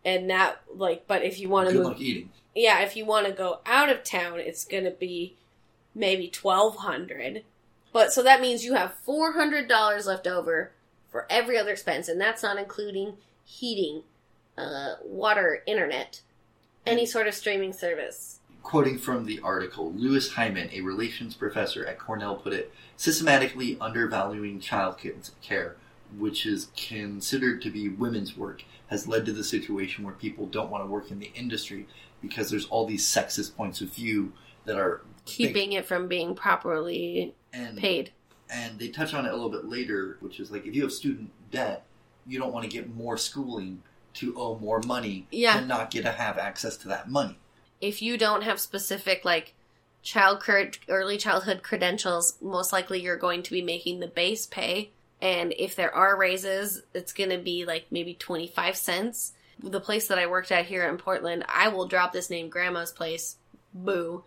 And 0.05 0.31
that, 0.31 0.61
like, 0.73 1.07
but 1.09 1.23
if 1.23 1.41
you 1.41 1.49
want 1.49 1.69
to 1.69 1.75
move, 1.75 1.85
luck 1.85 2.01
eating. 2.01 2.31
yeah, 2.55 2.81
if 2.81 2.97
you 2.97 3.05
want 3.05 3.27
to 3.27 3.33
go 3.33 3.59
out 3.67 3.89
of 3.89 4.05
town, 4.05 4.39
it's 4.39 4.65
going 4.65 4.85
to 4.85 4.93
be 4.93 5.37
maybe 5.97 6.31
1200 6.41 7.43
But 7.93 8.13
so 8.13 8.23
that 8.23 8.41
means 8.41 8.65
you 8.65 8.75
have 8.75 8.95
$400 9.07 10.07
left 10.07 10.27
over 10.29 10.71
for 11.11 11.27
every 11.29 11.59
other 11.59 11.73
expense, 11.73 12.09
and 12.09 12.21
that's 12.21 12.43
not 12.43 12.59
including 12.59 13.15
heating, 13.45 14.03
uh, 14.57 14.95
water, 15.05 15.63
internet, 15.67 16.21
any 16.87 17.07
sort 17.07 17.27
of 17.27 17.35
streaming 17.35 17.73
service. 17.73 18.41
Quoting 18.63 18.99
from 18.99 19.25
the 19.27 19.41
article, 19.43 19.93
Louis 19.93 20.33
Hyman, 20.33 20.71
a 20.73 20.81
relations 20.81 21.35
professor 21.35 21.87
at 21.87 21.99
Cornell, 21.99 22.37
put 22.37 22.53
it 22.53 22.73
systematically 22.97 23.77
undervaluing 23.81 24.59
child 24.59 24.97
care, 25.41 25.77
which 26.19 26.47
is 26.47 26.69
considered 26.77 27.63
to 27.63 27.71
be 27.71 27.89
women's 27.89 28.37
work, 28.37 28.65
has 28.89 29.07
led 29.07 29.25
to 29.27 29.33
the 29.33 29.45
situation 29.45 30.05
where 30.05 30.15
people 30.15 30.47
don't 30.47 30.71
want 30.71 30.83
to 30.83 30.89
work 30.91 31.11
in 31.11 31.19
the 31.21 31.31
industry 31.35 31.87
because 32.21 32.51
there's 32.51 32.67
all 32.67 32.87
these 32.87 33.07
sexist 33.07 33.55
points 33.57 33.81
of 33.81 33.89
view 33.93 34.33
that 34.65 34.77
are 34.79 35.03
Keeping 35.27 35.73
it 35.73 35.85
from 35.85 36.07
being 36.07 36.35
properly 36.37 37.35
and 37.53 37.77
paid. 37.77 38.13
and 38.49 38.79
they 38.79 38.89
touch 38.89 39.13
on 39.13 39.27
it 39.27 39.31
a 39.31 39.35
little 39.35 39.51
bit 39.51 39.65
later, 39.65 40.17
which 40.21 40.39
is 40.39 40.51
like 40.53 40.65
if 40.67 40.75
you 40.75 40.83
have 40.83 40.93
student 40.93 41.31
debt, 41.51 41.85
you 42.29 42.39
don't 42.39 42.53
want 42.53 42.65
to 42.65 42.71
get 42.71 42.95
more 42.95 43.17
schooling 43.17 43.83
to 44.17 44.35
owe 44.39 44.59
more 44.59 44.81
money 44.81 45.27
Yeah. 45.31 45.61
to 45.61 45.67
not 45.67 45.91
get 45.91 46.03
to 46.05 46.13
have 46.13 46.39
access 46.39 46.77
to 46.79 46.89
that 46.89 47.09
money. 47.11 47.39
if 47.81 48.01
you 48.01 48.17
don't 48.17 48.43
have 48.43 48.59
specific 48.59 49.23
like 49.25 49.53
child 50.03 50.43
early 50.89 51.19
childhood 51.19 51.63
credentials, 51.63 52.37
most 52.41 52.73
likely 52.73 53.01
you're 53.03 53.17
going 53.19 53.43
to 53.43 53.51
be 53.51 53.61
making 53.61 54.01
the 54.01 54.07
base 54.07 54.47
pay. 54.47 54.91
And 55.21 55.53
if 55.59 55.77
there 55.77 55.95
are 55.95 56.17
raises, 56.17 56.83
it's 56.95 57.13
going 57.13 57.31
to 57.31 57.39
be 57.39 57.65
like 57.67 57.87
maybe 57.91 58.15
25 58.15 58.77
cents. 58.77 59.33
The 59.63 59.81
place 59.81 60.09
that 60.09 60.19
I 60.19 60.27
worked 60.27 60.53
at 60.53 60.67
here 60.67 60.89
in 60.89 60.97
Portland, 60.97 61.45
I 61.49 61.69
will 61.69 61.87
drop 61.89 62.13
this 62.13 62.31
name 62.31 62.49
Grandma's 62.49 62.93
Place. 62.93 63.37
Boo. 63.75 64.25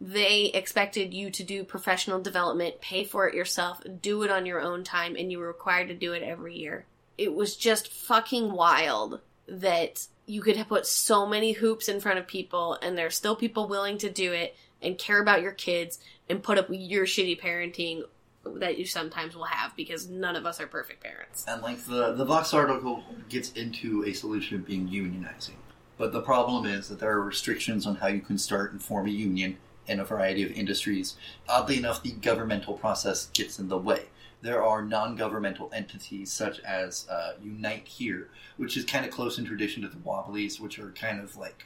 They 0.00 0.44
expected 0.46 1.12
you 1.12 1.30
to 1.30 1.42
do 1.42 1.64
professional 1.64 2.20
development, 2.20 2.80
pay 2.80 3.04
for 3.04 3.28
it 3.28 3.34
yourself, 3.34 3.80
do 4.00 4.22
it 4.22 4.30
on 4.30 4.46
your 4.46 4.60
own 4.60 4.84
time, 4.84 5.16
and 5.16 5.30
you 5.32 5.38
were 5.40 5.48
required 5.48 5.88
to 5.88 5.94
do 5.94 6.12
it 6.12 6.22
every 6.22 6.56
year. 6.56 6.86
It 7.18 7.34
was 7.34 7.56
just 7.56 7.92
fucking 7.92 8.52
wild 8.52 9.20
that 9.48 10.06
you 10.26 10.40
could 10.40 10.56
put 10.68 10.86
so 10.86 11.26
many 11.26 11.52
hoops 11.52 11.88
in 11.88 12.00
front 12.00 12.18
of 12.18 12.26
people 12.26 12.78
and 12.80 12.96
there's 12.96 13.16
still 13.16 13.34
people 13.34 13.66
willing 13.66 13.98
to 13.98 14.10
do 14.10 14.32
it 14.32 14.56
and 14.80 14.96
care 14.96 15.20
about 15.20 15.42
your 15.42 15.52
kids 15.52 15.98
and 16.28 16.42
put 16.42 16.58
up 16.58 16.68
with 16.68 16.80
your 16.80 17.06
shitty 17.06 17.40
parenting 17.40 18.02
that 18.44 18.78
you 18.78 18.86
sometimes 18.86 19.34
will 19.34 19.44
have 19.44 19.74
because 19.76 20.08
none 20.08 20.36
of 20.36 20.46
us 20.46 20.60
are 20.60 20.66
perfect 20.66 21.02
parents. 21.02 21.44
And 21.46 21.62
like 21.62 21.84
the 21.84 22.12
the 22.12 22.24
Vox 22.24 22.54
article 22.54 23.02
gets 23.28 23.52
into 23.52 24.04
a 24.04 24.12
solution 24.12 24.56
of 24.56 24.66
being 24.66 24.88
unionizing, 24.88 25.56
but 25.96 26.12
the 26.12 26.22
problem 26.22 26.66
is 26.66 26.88
that 26.88 27.00
there 27.00 27.12
are 27.12 27.22
restrictions 27.22 27.86
on 27.86 27.96
how 27.96 28.06
you 28.06 28.20
can 28.20 28.38
start 28.38 28.72
and 28.72 28.82
form 28.82 29.06
a 29.06 29.10
union 29.10 29.58
in 29.86 30.00
a 30.00 30.04
variety 30.04 30.42
of 30.42 30.52
industries. 30.52 31.16
Oddly 31.48 31.78
enough, 31.78 32.02
the 32.02 32.12
governmental 32.12 32.74
process 32.74 33.26
gets 33.32 33.58
in 33.58 33.68
the 33.68 33.78
way. 33.78 34.04
There 34.40 34.62
are 34.62 34.82
non-governmental 34.82 35.70
entities 35.72 36.32
such 36.32 36.60
as 36.60 37.08
uh, 37.08 37.32
Unite 37.42 37.88
Here, 37.88 38.28
which 38.56 38.76
is 38.76 38.84
kind 38.84 39.04
of 39.04 39.10
close 39.10 39.38
in 39.38 39.44
tradition 39.44 39.82
to 39.82 39.88
the 39.88 39.98
Wobblies, 39.98 40.60
which 40.60 40.78
are 40.78 40.92
kind 40.92 41.20
of 41.20 41.36
like 41.36 41.64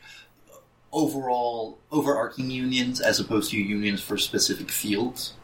overall 0.91 1.79
overarching 1.91 2.51
unions 2.51 3.01
as 3.01 3.19
opposed 3.21 3.51
to 3.51 3.59
unions 3.59 4.03
for 4.03 4.17
specific 4.17 4.71
fields. 4.71 5.35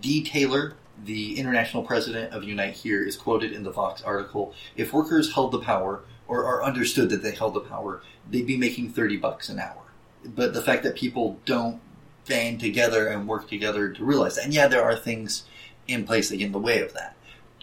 D. 0.00 0.22
Taylor, 0.24 0.74
the 1.04 1.38
international 1.38 1.82
president 1.82 2.32
of 2.32 2.44
Unite 2.44 2.74
Here, 2.74 3.02
is 3.04 3.16
quoted 3.16 3.52
in 3.52 3.62
the 3.62 3.70
Vox 3.70 4.02
article 4.02 4.54
If 4.76 4.92
workers 4.92 5.34
held 5.34 5.52
the 5.52 5.60
power, 5.60 6.04
or 6.28 6.44
are 6.44 6.64
understood 6.64 7.10
that 7.10 7.22
they 7.22 7.32
held 7.32 7.54
the 7.54 7.60
power, 7.60 8.02
they'd 8.30 8.46
be 8.46 8.56
making 8.56 8.90
30 8.90 9.16
bucks 9.18 9.48
an 9.48 9.58
hour. 9.58 9.82
But 10.24 10.54
the 10.54 10.62
fact 10.62 10.82
that 10.84 10.94
people 10.94 11.40
don't 11.44 11.80
band 12.28 12.60
together 12.60 13.08
and 13.08 13.26
work 13.26 13.48
together 13.48 13.90
to 13.90 14.04
realize 14.04 14.36
that, 14.36 14.44
and 14.44 14.54
yeah, 14.54 14.68
there 14.68 14.82
are 14.82 14.94
things 14.94 15.44
in 15.88 16.04
place 16.04 16.28
that 16.28 16.36
get 16.36 16.46
in 16.46 16.52
the 16.52 16.58
way 16.58 16.80
of 16.80 16.92
that. 16.94 17.16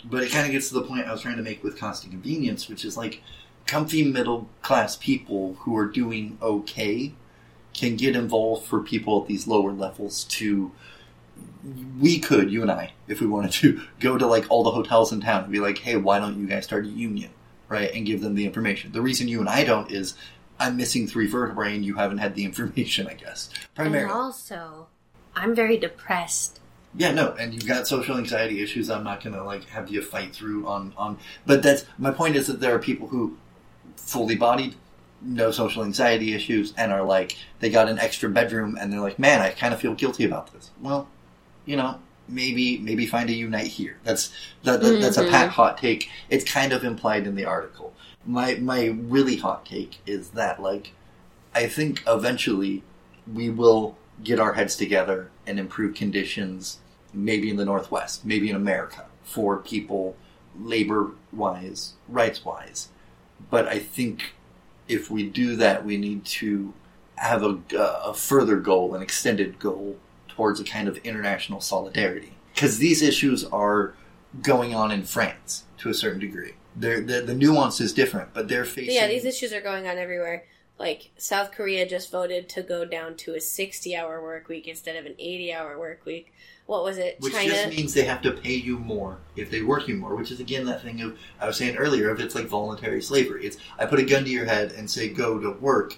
But 0.03 0.23
it 0.23 0.31
kind 0.31 0.45
of 0.45 0.51
gets 0.51 0.69
to 0.69 0.75
the 0.75 0.83
point 0.83 1.07
I 1.07 1.11
was 1.11 1.21
trying 1.21 1.37
to 1.37 1.43
make 1.43 1.63
with 1.63 1.77
constant 1.77 2.13
convenience, 2.13 2.69
which 2.69 2.85
is 2.85 2.95
like 2.95 3.21
comfy 3.65 4.03
middle 4.03 4.49
class 4.61 4.95
people 4.95 5.55
who 5.59 5.77
are 5.77 5.85
doing 5.85 6.37
okay 6.41 7.13
can 7.73 7.95
get 7.95 8.15
involved 8.15 8.65
for 8.65 8.81
people 8.81 9.21
at 9.21 9.27
these 9.27 9.47
lower 9.47 9.71
levels 9.71 10.23
to 10.25 10.71
we 11.99 12.19
could, 12.19 12.51
you 12.51 12.61
and 12.61 12.71
I, 12.71 12.93
if 13.07 13.21
we 13.21 13.27
wanted 13.27 13.51
to, 13.53 13.81
go 13.99 14.17
to 14.17 14.25
like 14.25 14.45
all 14.49 14.63
the 14.63 14.71
hotels 14.71 15.11
in 15.11 15.21
town 15.21 15.43
and 15.43 15.51
be 15.51 15.59
like, 15.59 15.77
hey, 15.77 15.97
why 15.97 16.19
don't 16.19 16.39
you 16.39 16.47
guys 16.47 16.63
start 16.63 16.85
a 16.85 16.89
union? 16.89 17.31
Right? 17.67 17.93
And 17.93 18.05
give 18.05 18.21
them 18.21 18.35
the 18.35 18.45
information. 18.45 18.91
The 18.91 19.01
reason 19.01 19.27
you 19.27 19.39
and 19.39 19.49
I 19.49 19.63
don't 19.63 19.91
is 19.91 20.15
I'm 20.59 20.75
missing 20.75 21.07
three 21.07 21.27
vertebrae 21.27 21.75
and 21.75 21.85
you 21.85 21.95
haven't 21.95 22.17
had 22.17 22.35
the 22.35 22.45
information, 22.45 23.07
I 23.07 23.13
guess. 23.13 23.49
Primarily. 23.75 24.11
And 24.11 24.11
also, 24.11 24.87
I'm 25.35 25.53
very 25.53 25.77
depressed. 25.77 26.59
Yeah, 26.95 27.11
no, 27.11 27.33
and 27.33 27.53
you've 27.53 27.67
got 27.67 27.87
social 27.87 28.17
anxiety 28.17 28.63
issues. 28.63 28.89
I'm 28.89 29.03
not 29.03 29.23
gonna 29.23 29.43
like 29.43 29.65
have 29.69 29.89
you 29.89 30.01
fight 30.01 30.33
through 30.33 30.67
on 30.67 30.93
on. 30.97 31.17
But 31.45 31.61
that's 31.61 31.85
my 31.97 32.11
point 32.11 32.35
is 32.35 32.47
that 32.47 32.59
there 32.59 32.73
are 32.73 32.79
people 32.79 33.07
who 33.07 33.37
fully 33.95 34.35
bodied, 34.35 34.75
no 35.21 35.51
social 35.51 35.83
anxiety 35.83 36.33
issues, 36.33 36.73
and 36.77 36.91
are 36.91 37.03
like 37.03 37.37
they 37.59 37.69
got 37.69 37.89
an 37.89 37.99
extra 37.99 38.29
bedroom, 38.29 38.77
and 38.79 38.91
they're 38.91 39.01
like, 39.01 39.19
man, 39.19 39.41
I 39.41 39.51
kind 39.51 39.73
of 39.73 39.79
feel 39.79 39.93
guilty 39.93 40.25
about 40.25 40.51
this. 40.51 40.71
Well, 40.81 41.07
you 41.65 41.75
know, 41.75 41.99
maybe 42.27 42.79
maybe 42.79 43.05
find 43.05 43.29
a 43.29 43.33
unite 43.33 43.67
here. 43.67 43.97
That's 44.03 44.33
that, 44.63 44.81
that 44.81 44.99
that's 44.99 45.17
a 45.17 45.27
pat 45.29 45.49
hot 45.49 45.77
take. 45.77 46.09
It's 46.29 46.49
kind 46.49 46.73
of 46.73 46.83
implied 46.83 47.27
in 47.27 47.35
the 47.35 47.45
article. 47.45 47.93
My 48.25 48.55
my 48.55 48.85
really 48.85 49.37
hot 49.37 49.65
take 49.65 49.99
is 50.07 50.29
that 50.31 50.59
like 50.59 50.93
I 51.53 51.67
think 51.67 52.03
eventually 52.07 52.83
we 53.31 53.49
will 53.49 53.97
get 54.23 54.39
our 54.39 54.53
heads 54.53 54.75
together 54.75 55.29
and 55.49 55.59
improve 55.59 55.95
conditions, 55.95 56.79
maybe 57.11 57.49
in 57.49 57.57
the 57.57 57.65
Northwest, 57.65 58.23
maybe 58.23 58.49
in 58.49 58.55
America, 58.55 59.07
for 59.23 59.57
people 59.57 60.15
labor 60.59 61.11
wise, 61.33 61.93
rights 62.07 62.45
wise. 62.45 62.89
But 63.49 63.67
I 63.67 63.79
think 63.79 64.35
if 64.87 65.09
we 65.09 65.27
do 65.27 65.55
that, 65.55 65.83
we 65.83 65.97
need 65.97 66.23
to 66.25 66.73
have 67.15 67.43
a, 67.43 67.57
a 67.75 68.13
further 68.13 68.57
goal, 68.57 68.93
an 68.93 69.01
extended 69.01 69.59
goal 69.59 69.97
towards 70.27 70.59
a 70.59 70.63
kind 70.63 70.87
of 70.87 70.97
international 70.97 71.61
solidarity 71.61 72.33
because 72.53 72.77
these 72.77 73.01
issues 73.01 73.43
are 73.45 73.93
going 74.41 74.75
on 74.75 74.91
in 74.91 75.03
France 75.03 75.65
to 75.79 75.89
a 75.89 75.93
certain 75.93 76.19
degree. 76.19 76.53
They're, 76.75 77.01
the 77.01 77.21
the 77.21 77.33
nuance 77.33 77.81
is 77.81 77.91
different, 77.91 78.33
but 78.33 78.47
they're 78.47 78.63
facing. 78.63 78.95
Yeah, 78.95 79.07
these 79.07 79.25
issues 79.25 79.51
are 79.51 79.61
going 79.61 79.87
on 79.87 79.97
everywhere. 79.97 80.45
Like 80.79 81.11
South 81.17 81.51
Korea 81.51 81.85
just 81.87 82.09
voted 82.09 82.47
to 82.49 82.63
go 82.63 82.85
down 82.85 83.15
to 83.17 83.35
a 83.35 83.41
sixty-hour 83.41 84.21
work 84.23 84.47
week 84.47 84.65
instead 84.67 84.95
of 84.95 85.05
an 85.05 85.15
eighty-hour 85.19 85.77
work 85.77 86.05
week. 86.05 86.33
What 86.67 86.83
was 86.83 86.97
it? 86.97 87.17
Which 87.19 87.33
China. 87.33 87.49
just 87.49 87.67
means 87.69 87.93
they 87.93 88.05
have 88.05 88.21
to 88.21 88.31
pay 88.31 88.53
you 88.53 88.77
more 88.79 89.17
if 89.35 89.51
they 89.51 89.61
work 89.61 89.87
you 89.89 89.95
more, 89.95 90.15
which 90.15 90.31
is 90.31 90.39
again 90.39 90.65
that 90.67 90.81
thing 90.81 91.01
of 91.01 91.17
I 91.41 91.47
was 91.47 91.57
saying 91.57 91.75
earlier 91.75 92.09
of 92.09 92.21
it's 92.21 92.33
like 92.33 92.45
voluntary 92.45 93.01
slavery. 93.01 93.45
It's 93.45 93.57
I 93.77 93.87
put 93.87 93.99
a 93.99 94.05
gun 94.05 94.23
to 94.23 94.29
your 94.29 94.45
head 94.45 94.71
and 94.71 94.89
say 94.89 95.09
go 95.09 95.37
to 95.37 95.51
work. 95.51 95.95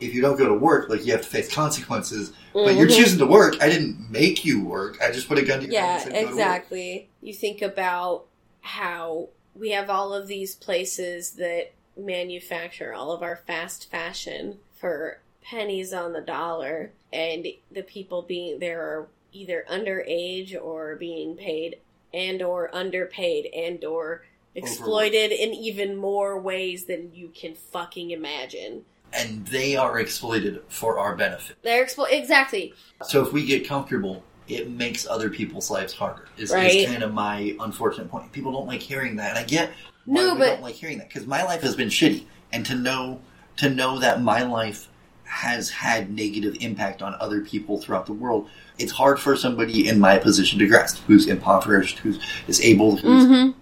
If 0.00 0.14
you 0.14 0.22
don't 0.22 0.38
go 0.38 0.48
to 0.48 0.54
work, 0.54 0.88
like 0.88 1.04
you 1.04 1.12
have 1.12 1.22
to 1.22 1.28
face 1.28 1.52
consequences. 1.54 2.32
But 2.54 2.76
you're 2.76 2.88
Mhm. 2.88 2.96
choosing 2.96 3.18
to 3.18 3.26
work. 3.26 3.56
I 3.62 3.68
didn't 3.68 4.10
make 4.10 4.44
you 4.44 4.64
work. 4.64 5.00
I 5.02 5.10
just 5.10 5.28
put 5.28 5.38
a 5.38 5.42
gun 5.42 5.60
to 5.60 5.66
your 5.66 5.74
Yeah, 5.74 5.86
head 5.86 5.98
Yeah, 5.98 6.04
said 6.04 6.12
to 6.12 6.20
work. 6.22 6.30
exactly. 6.30 7.08
You 7.20 7.34
think 7.34 7.60
about 7.62 8.26
how 8.60 9.28
we 9.54 9.70
have 9.70 9.90
all 9.90 10.14
of 10.14 10.26
these 10.26 10.54
places 10.54 11.32
that 11.32 11.72
manufacture 11.96 12.92
all 12.92 13.12
of 13.12 13.22
our 13.22 13.36
fast 13.36 13.90
fashion 13.90 14.58
for 14.78 15.18
pennies 15.42 15.92
on 15.92 16.12
the 16.12 16.20
dollar, 16.20 16.90
and 17.12 17.46
the 17.70 17.82
people 17.82 18.22
being 18.22 18.58
there 18.58 18.80
are 18.80 19.06
either 19.32 19.64
underage 19.70 20.56
or 20.60 20.96
being 20.96 21.36
paid 21.36 21.76
and 22.12 22.40
or 22.42 22.74
underpaid 22.74 23.46
and 23.54 23.84
or 23.84 24.22
exploited 24.54 25.32
in 25.32 25.52
even 25.52 25.96
more 25.96 26.38
ways 26.38 26.84
than 26.84 27.10
you 27.12 27.28
can 27.34 27.54
fucking 27.54 28.10
imagine. 28.10 28.84
And 29.12 29.46
they 29.46 29.76
are 29.76 29.98
exploited 29.98 30.62
for 30.68 30.98
our 30.98 31.16
benefit. 31.16 31.56
They're 31.62 31.84
explo- 31.84 32.10
exactly. 32.10 32.74
So 33.02 33.24
if 33.24 33.32
we 33.32 33.44
get 33.44 33.66
comfortable, 33.66 34.22
it 34.48 34.70
makes 34.70 35.06
other 35.06 35.30
people's 35.30 35.70
lives 35.70 35.92
harder. 35.92 36.28
Is, 36.36 36.50
Right. 36.52 36.72
is 36.74 36.86
kind 36.90 37.02
of 37.02 37.12
my 37.12 37.56
unfortunate 37.60 38.10
point. 38.10 38.30
People 38.32 38.52
don't 38.52 38.66
like 38.66 38.80
hearing 38.80 39.16
that, 39.16 39.30
and 39.30 39.38
I 39.38 39.44
get 39.44 39.70
No, 40.06 40.34
but- 40.36 40.46
don't 40.46 40.62
like 40.62 40.74
hearing 40.74 40.98
that 40.98 41.08
because 41.08 41.26
my 41.26 41.42
life 41.42 41.62
has 41.62 41.74
been 41.76 41.88
shitty, 41.88 42.24
and 42.52 42.64
to 42.66 42.74
know 42.74 43.20
to 43.56 43.70
know 43.70 44.00
that 44.00 44.20
my 44.20 44.42
life 44.42 44.88
has 45.22 45.70
had 45.70 46.10
negative 46.12 46.56
impact 46.60 47.00
on 47.02 47.14
other 47.20 47.40
people 47.40 47.80
throughout 47.80 48.04
the 48.06 48.12
world, 48.12 48.48
it's 48.78 48.90
hard 48.92 49.18
for 49.20 49.36
somebody 49.36 49.86
in 49.88 49.98
my 50.00 50.18
position 50.18 50.58
to 50.58 50.66
grasp, 50.66 51.00
who's 51.06 51.26
impoverished, 51.28 51.98
who's 52.00 52.18
disabled, 52.48 53.00
who's 53.00 53.24
Mhm. 53.26 53.54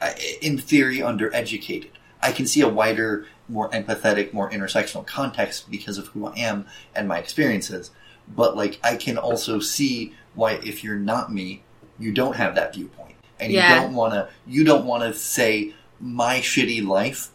uh, 0.00 0.10
in 0.42 0.58
theory 0.58 0.98
undereducated. 0.98 1.90
I 2.20 2.32
can 2.32 2.46
see 2.46 2.60
a 2.60 2.68
wider, 2.68 3.24
more 3.48 3.70
empathetic, 3.70 4.32
more 4.32 4.50
intersectional 4.50 5.06
context 5.06 5.70
because 5.70 5.96
of 5.96 6.08
who 6.08 6.26
I 6.26 6.34
am 6.38 6.66
and 6.94 7.06
my 7.06 7.18
experiences. 7.18 7.92
But 8.28 8.56
like, 8.56 8.80
I 8.82 8.96
can 8.96 9.16
also 9.16 9.60
see 9.60 10.12
why 10.34 10.54
if 10.64 10.82
you're 10.82 10.96
not 10.96 11.32
me, 11.32 11.62
you 12.00 12.10
don't 12.12 12.34
have 12.36 12.56
that 12.56 12.74
viewpoint, 12.74 13.14
and 13.38 13.52
Yeah. 13.52 13.74
you 13.76 13.80
don't 13.80 13.94
want 13.94 14.12
to. 14.14 14.28
You 14.46 14.64
don't 14.64 14.84
want 14.86 15.02
to 15.04 15.16
say 15.18 15.72
my 16.00 16.38
shitty 16.40 16.86
life 16.86 17.30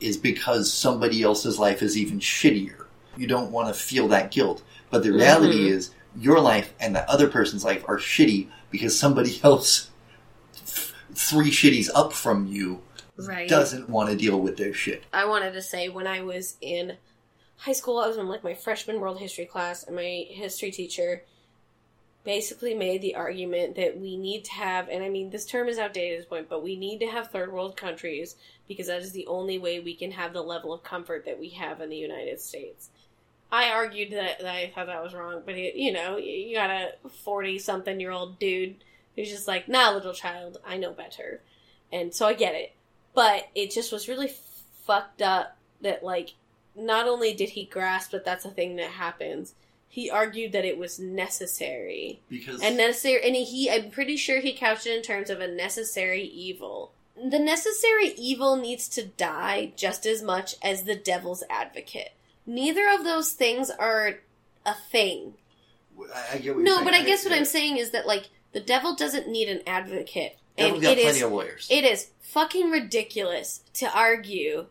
is 0.00 0.16
because 0.16 0.72
somebody 0.72 1.22
else's 1.22 1.58
life 1.58 1.82
is 1.82 1.96
even 1.96 2.20
shittier. 2.20 2.84
You 3.16 3.26
don't 3.26 3.50
want 3.50 3.68
to 3.68 3.80
feel 3.80 4.08
that 4.08 4.30
guilt. 4.30 4.62
But 4.90 5.02
the 5.02 5.12
reality 5.12 5.60
Mhm. 5.64 5.70
is, 5.70 5.90
your 6.18 6.40
life 6.40 6.72
and 6.80 6.94
that 6.96 7.08
other 7.08 7.28
person's 7.28 7.64
life 7.64 7.84
are 7.88 7.98
shitty 7.98 8.48
because 8.70 8.98
somebody 8.98 9.40
else, 9.44 9.90
th- 10.54 10.92
three 11.14 11.50
shitties 11.50 11.88
up 11.94 12.12
from 12.12 12.46
you, 12.46 12.82
Right. 13.18 13.48
doesn't 13.48 13.88
want 13.88 14.10
to 14.10 14.16
deal 14.16 14.38
with 14.38 14.56
their 14.58 14.74
shit. 14.74 15.04
I 15.12 15.24
wanted 15.24 15.52
to 15.54 15.62
say 15.62 15.88
when 15.88 16.06
I 16.06 16.20
was 16.20 16.56
in 16.60 16.98
high 17.56 17.72
school, 17.72 17.98
I 17.98 18.06
was 18.06 18.18
in 18.18 18.28
like 18.28 18.44
my 18.44 18.52
freshman 18.54 19.00
world 19.00 19.18
history 19.18 19.46
class, 19.46 19.82
and 19.84 19.96
my 19.96 20.26
history 20.28 20.70
teacher 20.70 21.24
basically 22.26 22.74
made 22.74 23.00
the 23.00 23.14
argument 23.14 23.76
that 23.76 23.98
we 23.98 24.16
need 24.16 24.44
to 24.44 24.52
have, 24.52 24.88
and 24.88 25.02
I 25.02 25.08
mean, 25.08 25.30
this 25.30 25.46
term 25.46 25.68
is 25.68 25.78
outdated 25.78 26.14
at 26.14 26.18
this 26.18 26.28
point, 26.28 26.48
but 26.48 26.62
we 26.62 26.76
need 26.76 26.98
to 26.98 27.06
have 27.06 27.28
third 27.30 27.52
world 27.52 27.76
countries 27.76 28.34
because 28.68 28.88
that 28.88 29.00
is 29.00 29.12
the 29.12 29.28
only 29.28 29.58
way 29.58 29.78
we 29.78 29.94
can 29.94 30.10
have 30.10 30.32
the 30.32 30.42
level 30.42 30.74
of 30.74 30.82
comfort 30.82 31.24
that 31.24 31.38
we 31.38 31.50
have 31.50 31.80
in 31.80 31.88
the 31.88 31.96
United 31.96 32.40
States. 32.40 32.90
I 33.50 33.70
argued 33.70 34.12
that, 34.12 34.40
that 34.40 34.52
I 34.52 34.72
thought 34.74 34.88
that 34.88 35.02
was 35.02 35.14
wrong, 35.14 35.42
but 35.46 35.54
it, 35.54 35.76
you 35.76 35.92
know, 35.92 36.16
you 36.16 36.56
got 36.56 36.68
a 36.68 36.94
40 37.24 37.60
something 37.60 38.00
year 38.00 38.10
old 38.10 38.40
dude 38.40 38.74
who's 39.14 39.30
just 39.30 39.46
like, 39.46 39.68
nah, 39.68 39.92
little 39.92 40.12
child, 40.12 40.58
I 40.66 40.76
know 40.76 40.92
better. 40.92 41.40
And 41.92 42.12
so 42.12 42.26
I 42.26 42.34
get 42.34 42.56
it. 42.56 42.72
But 43.14 43.48
it 43.54 43.70
just 43.70 43.92
was 43.92 44.08
really 44.08 44.32
fucked 44.84 45.22
up 45.22 45.56
that, 45.80 46.02
like, 46.02 46.34
not 46.74 47.06
only 47.06 47.32
did 47.32 47.50
he 47.50 47.64
grasp 47.64 48.10
that 48.10 48.24
that's 48.24 48.44
a 48.44 48.50
thing 48.50 48.76
that 48.76 48.90
happens, 48.90 49.54
he 49.96 50.10
argued 50.10 50.52
that 50.52 50.66
it 50.66 50.76
was 50.76 50.98
necessary. 50.98 52.20
Because 52.28 52.60
And 52.60 52.76
necessary, 52.76 53.26
and 53.26 53.34
he, 53.34 53.70
I'm 53.70 53.90
pretty 53.90 54.18
sure 54.18 54.40
he 54.42 54.52
couched 54.52 54.86
it 54.86 54.94
in 54.94 55.02
terms 55.02 55.30
of 55.30 55.40
a 55.40 55.48
necessary 55.48 56.22
evil. 56.22 56.92
The 57.16 57.38
necessary 57.38 58.08
evil 58.18 58.56
needs 58.56 58.88
to 58.90 59.06
die 59.06 59.72
just 59.74 60.04
as 60.04 60.22
much 60.22 60.54
as 60.62 60.82
the 60.82 60.96
devil's 60.96 61.42
advocate. 61.48 62.12
Neither 62.44 62.86
of 62.92 63.04
those 63.04 63.32
things 63.32 63.70
are 63.70 64.18
a 64.66 64.74
thing. 64.74 65.32
I, 65.98 66.34
I 66.34 66.38
get 66.40 66.54
what 66.54 66.62
you're 66.62 66.62
No, 66.62 66.84
but 66.84 66.92
I 66.92 67.02
guess 67.02 67.24
what 67.24 67.32
I'm 67.32 67.46
saying 67.46 67.78
is 67.78 67.92
that 67.92 68.06
like 68.06 68.28
the 68.52 68.60
devil 68.60 68.94
doesn't 68.94 69.28
need 69.28 69.48
an 69.48 69.62
advocate, 69.66 70.36
and 70.58 70.74
got 70.74 70.92
it 70.92 71.04
plenty 71.04 71.20
is 71.20 71.22
of 71.22 71.32
lawyers. 71.32 71.68
it 71.70 71.84
is 71.84 72.08
fucking 72.20 72.70
ridiculous 72.70 73.62
to 73.72 73.90
argue 73.98 74.66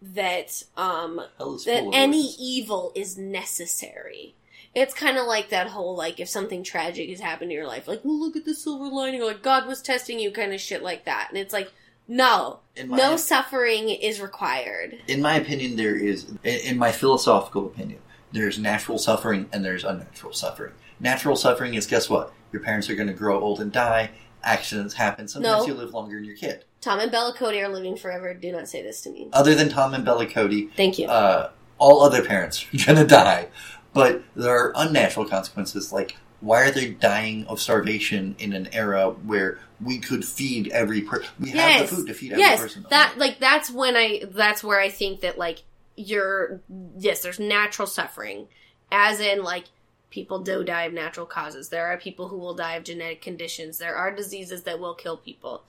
that 0.00 0.62
um 0.78 1.20
that 1.66 1.90
any 1.92 2.34
evil 2.38 2.92
is 2.94 3.18
necessary. 3.18 4.34
It's 4.74 4.94
kind 4.94 5.18
of 5.18 5.26
like 5.26 5.48
that 5.50 5.68
whole 5.68 5.96
like 5.96 6.20
if 6.20 6.28
something 6.28 6.62
tragic 6.62 7.08
has 7.10 7.20
happened 7.20 7.50
in 7.50 7.56
your 7.56 7.66
life, 7.66 7.88
like 7.88 8.00
well 8.04 8.18
look 8.18 8.36
at 8.36 8.44
the 8.44 8.54
silver 8.54 8.86
lining, 8.86 9.22
like 9.22 9.42
God 9.42 9.66
was 9.66 9.82
testing 9.82 10.18
you, 10.20 10.30
kind 10.30 10.52
of 10.52 10.60
shit 10.60 10.82
like 10.82 11.04
that, 11.06 11.26
and 11.30 11.38
it's 11.38 11.52
like 11.52 11.72
no, 12.08 12.58
my, 12.86 12.96
no 12.96 13.16
suffering 13.16 13.88
is 13.88 14.20
required. 14.20 14.98
in 15.06 15.22
my 15.22 15.36
opinion, 15.36 15.76
there 15.76 15.94
is, 15.96 16.24
in 16.44 16.60
in 16.70 16.78
my 16.78 16.90
philosophical 16.92 17.66
opinion, 17.66 18.00
there's 18.32 18.58
natural 18.58 18.98
suffering 18.98 19.48
and 19.52 19.64
there's 19.64 19.84
unnatural 19.84 20.32
suffering. 20.32 20.72
Natural 20.98 21.36
suffering 21.36 21.74
is 21.74 21.86
guess 21.86 22.08
what? 22.10 22.32
Your 22.52 22.62
parents 22.62 22.90
are 22.90 22.94
going 22.96 23.08
to 23.08 23.14
grow 23.14 23.40
old 23.40 23.60
and 23.60 23.70
die. 23.72 24.10
Accidents 24.42 24.94
happen. 24.94 25.28
Sometimes 25.28 25.66
No. 25.66 25.72
you 25.72 25.74
live 25.78 25.92
longer 25.92 26.16
than 26.16 26.24
your 26.24 26.36
kid. 26.36 26.64
Tom 26.80 26.98
and 26.98 27.12
Bella 27.12 27.32
Cody 27.36 27.60
are 27.60 27.68
living 27.68 27.96
forever. 27.96 28.32
Do 28.34 28.50
not 28.52 28.68
say 28.68 28.82
this 28.82 29.02
to 29.02 29.10
me. 29.10 29.28
Other 29.32 29.54
than 29.54 29.68
Tom 29.68 29.94
and 29.94 30.04
Bella 30.04 30.26
Cody, 30.26 30.68
Thank 30.76 30.98
you. 30.98 31.06
uh, 31.08 31.50
all 31.78 32.02
other 32.02 32.24
parents 32.24 32.64
are 32.74 32.86
going 32.86 32.98
to 32.98 33.06
die. 33.06 33.48
But 33.92 34.22
there 34.36 34.56
are 34.56 34.72
unnatural 34.76 35.26
consequences, 35.26 35.92
like 35.92 36.16
why 36.40 36.62
are 36.62 36.70
they 36.70 36.90
dying 36.90 37.46
of 37.46 37.60
starvation 37.60 38.34
in 38.38 38.52
an 38.52 38.68
era 38.72 39.10
where 39.10 39.58
we 39.80 39.98
could 39.98 40.24
feed 40.24 40.68
every 40.68 41.02
person? 41.02 41.30
We 41.38 41.50
have 41.50 41.88
the 41.88 41.96
food 41.96 42.06
to 42.06 42.14
feed 42.14 42.32
every 42.32 42.42
yes, 42.42 42.60
person. 42.60 42.86
that 42.90 43.18
like 43.18 43.38
that's 43.38 43.70
when 43.70 43.96
I 43.96 44.22
that's 44.30 44.64
where 44.64 44.80
I 44.80 44.88
think 44.88 45.20
that 45.20 45.38
like 45.38 45.62
you're 45.96 46.60
yes, 46.96 47.22
there's 47.22 47.38
natural 47.38 47.86
suffering, 47.86 48.48
as 48.90 49.20
in 49.20 49.42
like 49.42 49.66
people 50.08 50.40
do 50.40 50.64
die 50.64 50.84
of 50.84 50.92
natural 50.92 51.26
causes. 51.26 51.68
There 51.68 51.86
are 51.86 51.96
people 51.98 52.28
who 52.28 52.38
will 52.38 52.54
die 52.54 52.74
of 52.74 52.84
genetic 52.84 53.20
conditions. 53.20 53.78
There 53.78 53.94
are 53.94 54.10
diseases 54.10 54.62
that 54.62 54.80
will 54.80 54.94
kill 54.94 55.18
people, 55.18 55.64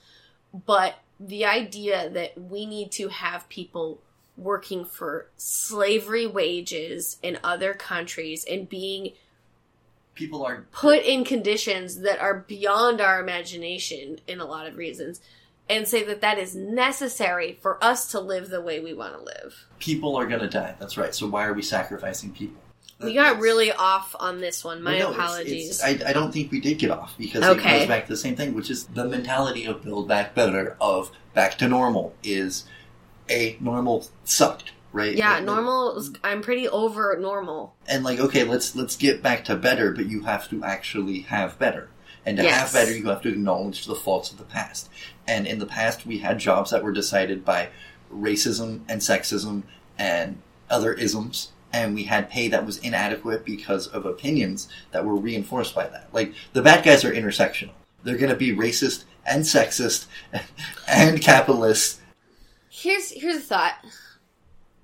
but 0.65 0.95
the 1.19 1.45
idea 1.45 2.09
that 2.09 2.39
we 2.39 2.65
need 2.65 2.91
to 2.93 3.09
have 3.09 3.47
people 3.49 4.01
working 4.41 4.85
for 4.85 5.27
slavery 5.37 6.25
wages 6.27 7.17
in 7.21 7.37
other 7.43 7.73
countries 7.73 8.45
and 8.49 8.67
being 8.67 9.13
People 10.13 10.45
are 10.45 10.65
put 10.73 11.03
in 11.03 11.23
conditions 11.23 12.01
that 12.01 12.19
are 12.19 12.39
beyond 12.47 12.99
our 12.99 13.21
imagination 13.21 14.19
in 14.27 14.39
a 14.41 14.45
lot 14.45 14.67
of 14.67 14.75
reasons 14.75 15.21
and 15.69 15.87
say 15.87 16.03
that 16.03 16.19
that 16.21 16.37
is 16.37 16.53
necessary 16.53 17.57
for 17.61 17.81
us 17.83 18.11
to 18.11 18.19
live 18.19 18.49
the 18.49 18.61
way 18.61 18.79
we 18.81 18.93
want 18.93 19.13
to 19.13 19.23
live. 19.23 19.67
people 19.79 20.15
are 20.17 20.27
going 20.27 20.41
to 20.41 20.49
die. 20.49 20.75
That's 20.79 20.97
right. 20.97 21.15
So 21.15 21.27
why 21.27 21.45
are 21.45 21.53
we 21.53 21.61
sacrificing 21.61 22.31
people? 22.33 22.61
We 22.99 23.13
got 23.15 23.39
really 23.39 23.71
off 23.71 24.15
on 24.19 24.39
this 24.41 24.63
one. 24.63 24.83
My 24.83 24.97
Well, 24.97 25.11
no, 25.11 25.17
apologies. 25.17 25.79
it's- 25.79 26.03
I, 26.03 26.09
I 26.09 26.13
don't 26.13 26.31
think 26.31 26.51
we 26.51 26.59
did 26.59 26.77
get 26.77 26.91
off 26.91 27.17
because 27.17 27.43
it 27.43 27.63
goes 27.63 27.87
back 27.87 28.05
to 28.05 28.11
the 28.11 28.17
same 28.17 28.35
thing, 28.35 28.53
which 28.53 28.69
is 28.69 28.83
the 28.87 29.05
mentality 29.05 29.65
of 29.65 29.81
build 29.83 30.07
back 30.07 30.35
better, 30.35 30.75
of 30.79 31.09
back 31.33 31.57
to 31.59 31.67
normal 31.67 32.13
is 32.21 32.65
a 33.29 33.57
normal 33.59 34.07
sucked, 34.23 34.71
right? 34.93 35.15
yeah, 35.15 35.35
Like- 35.35 35.43
normal. 35.45 36.03
I'm 36.23 36.41
pretty 36.41 36.67
over 36.67 37.15
normal. 37.19 37.75
And 37.87 38.03
like, 38.03 38.19
okay, 38.19 38.43
let's 38.43 38.75
let's 38.75 38.95
get 38.95 39.21
back 39.23 39.45
to 39.45 39.55
better, 39.55 39.91
but 39.91 40.05
you 40.07 40.23
have 40.23 40.49
to 40.49 40.63
actually 40.63 41.21
have 41.21 41.57
better. 41.59 41.89
And 42.25 42.37
to 42.37 42.43
Yes. 42.43 42.59
have 42.59 42.73
better, 42.73 42.95
you 42.95 43.07
have 43.09 43.21
to 43.23 43.29
acknowledge 43.29 43.85
the 43.85 43.95
faults 43.95 44.31
of 44.31 44.37
the 44.37 44.43
past. 44.43 44.89
And 45.27 45.47
in 45.47 45.57
the 45.59 45.65
past, 45.65 46.05
we 46.05 46.19
had 46.19 46.37
jobs 46.39 46.69
that 46.71 46.83
were 46.83 46.91
decided 46.91 47.43
by 47.43 47.69
racism 48.13 48.81
and 48.87 49.01
sexism 49.01 49.63
and 49.97 50.37
other 50.69 50.93
isms, 50.93 51.49
and 51.73 51.95
we 51.95 52.03
had 52.03 52.29
pay 52.29 52.47
that 52.49 52.65
was 52.65 52.77
inadequate 52.79 53.45
because 53.45 53.87
of 53.87 54.05
opinions 54.05 54.67
that 54.91 55.05
were 55.05 55.15
reinforced 55.15 55.73
by 55.73 55.87
that. 55.87 56.09
Like 56.13 56.33
the 56.53 56.61
bad 56.61 56.83
guys 56.83 57.03
are 57.05 57.11
intersectional; 57.11 57.71
they're 58.03 58.17
going 58.17 58.29
to 58.31 58.35
be 58.37 58.55
racist 58.55 59.05
and 59.25 59.43
sexist 59.43 60.05
and 60.87 61.21
capitalist. 61.21 62.00
Here's 62.81 63.11
here's 63.11 63.37
a 63.37 63.39
thought. 63.41 63.85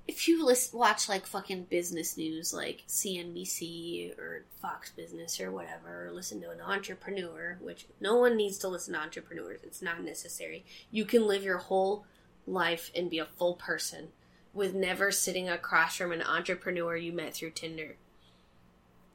if 0.08 0.28
you 0.28 0.46
listen, 0.46 0.78
watch 0.78 1.10
like 1.10 1.26
fucking 1.26 1.64
business 1.64 2.16
news, 2.18 2.54
like 2.54 2.84
CNBC 2.88 4.18
or 4.18 4.44
Fox 4.62 4.92
Business 4.92 5.40
or 5.42 5.52
whatever, 5.52 6.08
or 6.08 6.12
listen 6.12 6.40
to 6.42 6.50
an 6.52 6.62
entrepreneur, 6.62 7.58
which 7.62 7.88
no 8.00 8.16
one 8.16 8.38
needs 8.38 8.58
to 8.60 8.68
listen 8.68 8.94
to 8.94 9.00
entrepreneurs. 9.00 9.60
It's 9.64 9.82
not 9.82 10.04
necessary. 10.04 10.64
You 10.92 11.06
can 11.06 11.28
live 11.28 11.44
your 11.44 11.58
whole 11.58 12.06
life 12.46 12.92
and 12.96 13.10
be 13.10 13.20
a 13.20 13.26
full 13.26 13.56
person 13.56 14.10
with 14.54 14.74
never 14.74 15.12
sitting 15.12 15.50
across 15.50 15.96
from 15.98 16.12
an 16.12 16.22
entrepreneur 16.22 16.96
you 16.96 17.12
met 17.12 17.34
through 17.34 17.52
Tinder. 17.52 17.96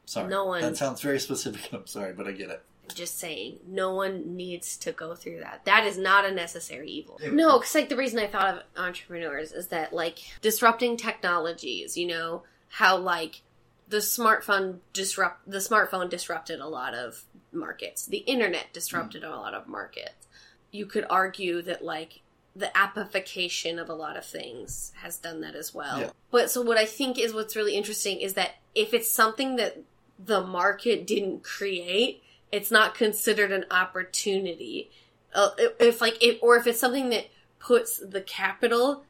Sorry. 0.05 0.29
No 0.29 0.45
one- 0.45 0.61
That 0.61 0.77
sounds 0.77 1.01
very 1.01 1.19
specific. 1.19 1.69
I'm 1.73 1.87
sorry, 1.87 2.13
but 2.13 2.27
I 2.27 2.33
get 2.33 2.51
it. 2.51 2.63
Just 2.95 3.19
saying, 3.19 3.61
no 3.67 3.95
one 3.95 4.37
needs 4.37 4.77
to 4.79 4.93
go 4.93 5.15
through 5.15 5.41
that. 5.41 5.65
That 5.65 5.87
is 5.87 5.97
not 5.97 6.25
a 6.25 6.33
necessary 6.33 6.91
evil. 6.91 7.19
No, 7.31 7.59
because 7.59 7.75
like 7.75 7.89
the 7.89 7.97
reason 7.97 8.19
I 8.19 8.27
thought 8.27 8.55
of 8.55 8.63
entrepreneurs 8.77 9.53
is 9.53 9.69
that 9.69 9.93
like 9.93 10.19
disrupting 10.43 10.97
technologies. 10.97 11.97
You 11.97 12.09
know 12.09 12.43
how 12.69 12.99
like 12.99 13.43
the 13.89 13.99
smartphone 13.99 14.79
disrupt 14.93 15.49
the 15.49 15.59
smartphone 15.59 16.11
disrupted 16.11 16.61
a 16.61 16.67
lot 16.67 16.95
of 16.95 17.25
markets. 17.53 18.07
The 18.07 18.19
internet 18.19 18.73
disrupted 18.73 19.23
a 19.23 19.31
lot 19.31 19.55
of 19.55 19.69
markets. 19.69 20.27
You 20.71 20.87
could 20.87 21.07
argue 21.09 21.63
that 21.63 21.85
like 21.85 22.21
the 22.55 22.77
appification 22.77 23.79
of 23.79 23.89
a 23.89 23.95
lot 23.95 24.17
of 24.17 24.25
things 24.25 24.93
has 25.03 25.19
done 25.19 25.41
that 25.41 25.55
as 25.55 25.73
well. 25.73 26.01
Yeah. 26.01 26.11
But 26.31 26.51
so 26.51 26.63
what 26.63 26.79
I 26.79 26.85
think 26.85 27.19
is 27.19 27.33
what's 27.33 27.57
really 27.57 27.77
interesting 27.77 28.21
is 28.21 28.35
that 28.35 28.57
if 28.75 28.93
it's 28.93 29.13
something 29.13 29.57
that 29.57 29.79
the 30.19 30.43
market 30.43 31.07
didn't 31.07 31.43
create, 31.43 32.22
it's 32.53 32.71
not 32.71 32.95
considered 32.95 33.51
an 33.51 33.65
opportunity. 33.71 34.91
Uh, 35.35 35.51
if- 35.81 36.01
like 36.01 36.23
if, 36.23 36.39
or 36.43 36.57
if 36.57 36.67
it's 36.67 36.79
something 36.79 37.09
that 37.11 37.27
puts 37.59 37.99
the 37.99 38.21
capital 38.21 39.05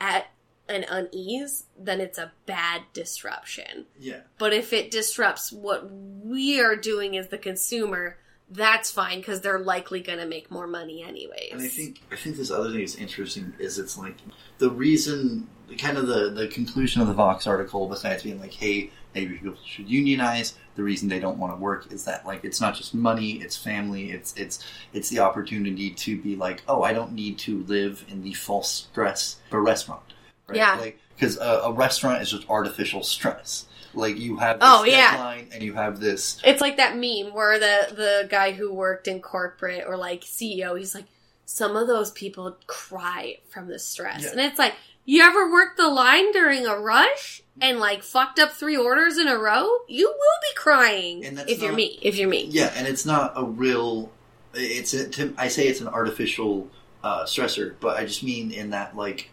at 0.00 0.28
an 0.68 0.84
unease, 0.88 1.64
then 1.78 2.00
it's 2.00 2.18
a 2.18 2.32
bad 2.46 2.82
disruption. 2.92 3.86
Yeah. 3.98 4.20
But 4.38 4.52
if 4.54 4.72
it 4.72 4.90
disrupts 4.90 5.52
what 5.52 5.90
we 5.90 6.60
are 6.60 6.76
doing 6.76 7.16
as 7.16 7.28
the 7.28 7.38
consumer, 7.38 8.16
that's 8.50 8.90
fine 8.90 9.18
because 9.18 9.40
they're 9.40 9.58
likely 9.58 10.00
going 10.00 10.18
to 10.20 10.26
make 10.26 10.50
more 10.50 10.66
money 10.66 11.02
anyways. 11.02 11.52
And 11.52 11.62
I 11.62 11.68
think 11.68 12.02
I 12.12 12.16
think 12.16 12.36
this 12.36 12.50
other 12.50 12.70
thing 12.70 12.80
is 12.80 12.96
interesting 12.96 13.52
is 13.58 13.78
it's 13.78 13.98
like 13.98 14.16
the 14.58 14.70
reason, 14.70 15.48
kind 15.78 15.98
of 15.98 16.06
the 16.06 16.30
the 16.30 16.48
conclusion 16.48 17.02
of 17.02 17.08
the 17.08 17.14
Vox 17.14 17.46
article, 17.46 17.88
besides 17.88 18.22
being 18.22 18.40
like, 18.40 18.52
hey, 18.52 18.90
maybe 19.14 19.36
people 19.36 19.56
should 19.66 19.88
unionize. 19.88 20.54
The 20.76 20.82
reason 20.82 21.08
they 21.08 21.20
don't 21.20 21.38
want 21.38 21.52
to 21.52 21.56
work 21.60 21.92
is 21.92 22.04
that 22.04 22.26
like 22.26 22.44
it's 22.44 22.60
not 22.60 22.74
just 22.74 22.94
money, 22.94 23.32
it's 23.42 23.56
family, 23.56 24.10
it's 24.10 24.34
it's 24.36 24.58
it's 24.92 25.08
the 25.08 25.20
opportunity 25.20 25.90
to 25.90 26.20
be 26.20 26.36
like, 26.36 26.62
oh, 26.68 26.82
I 26.82 26.92
don't 26.92 27.12
need 27.12 27.38
to 27.40 27.62
live 27.64 28.04
in 28.08 28.22
the 28.22 28.32
false 28.34 28.70
stress 28.90 29.36
of 29.48 29.54
a 29.54 29.60
restaurant, 29.60 30.02
right? 30.48 30.56
Yeah. 30.56 30.76
Like 30.76 30.98
because 31.16 31.36
a, 31.38 31.60
a 31.64 31.72
restaurant 31.72 32.22
is 32.22 32.30
just 32.30 32.48
artificial 32.50 33.02
stress. 33.02 33.66
Like 33.94 34.18
you 34.18 34.38
have 34.38 34.58
this 34.58 34.68
Oh, 34.68 34.84
yeah. 34.84 35.34
and 35.52 35.62
you 35.62 35.74
have 35.74 36.00
this 36.00 36.40
It's 36.42 36.60
like 36.60 36.78
that 36.78 36.96
meme 36.96 37.32
where 37.32 37.58
the 37.60 37.94
the 37.94 38.26
guy 38.28 38.50
who 38.50 38.72
worked 38.74 39.06
in 39.06 39.20
corporate 39.22 39.84
or 39.86 39.96
like 39.96 40.22
CEO, 40.22 40.76
he's 40.76 40.94
like, 40.96 41.04
some 41.46 41.76
of 41.76 41.86
those 41.86 42.10
people 42.10 42.56
cry 42.66 43.36
from 43.50 43.68
the 43.68 43.78
stress, 43.78 44.24
Yeah. 44.24 44.30
and 44.32 44.40
it's 44.40 44.58
like, 44.58 44.74
you 45.04 45.22
ever 45.22 45.50
worked 45.50 45.76
the 45.76 45.88
line 45.88 46.32
during 46.32 46.66
a 46.66 46.78
rush 46.78 47.42
and 47.60 47.78
like 47.78 48.02
fucked 48.02 48.38
up 48.38 48.52
three 48.52 48.76
orders 48.76 49.18
in 49.18 49.28
a 49.28 49.36
row? 49.38 49.68
You 49.88 50.06
will 50.08 50.40
be 50.42 50.54
crying 50.56 51.22
if 51.48 51.62
you're 51.62 51.72
me. 51.72 51.98
If 52.02 52.16
you're 52.16 52.28
me, 52.28 52.46
Yeah, 52.50 52.72
and 52.74 52.86
it's 52.86 53.04
not 53.06 53.32
a 53.36 53.44
real. 53.44 54.10
It's 54.54 54.94
a, 54.94 55.08
to, 55.08 55.34
I 55.36 55.48
say 55.48 55.66
it's 55.66 55.80
an 55.80 55.88
artificial 55.88 56.68
uh, 57.02 57.24
stressor, 57.24 57.74
but 57.80 57.96
I 57.98 58.04
just 58.04 58.22
mean 58.22 58.52
in 58.52 58.70
that 58.70 58.96
like 58.96 59.30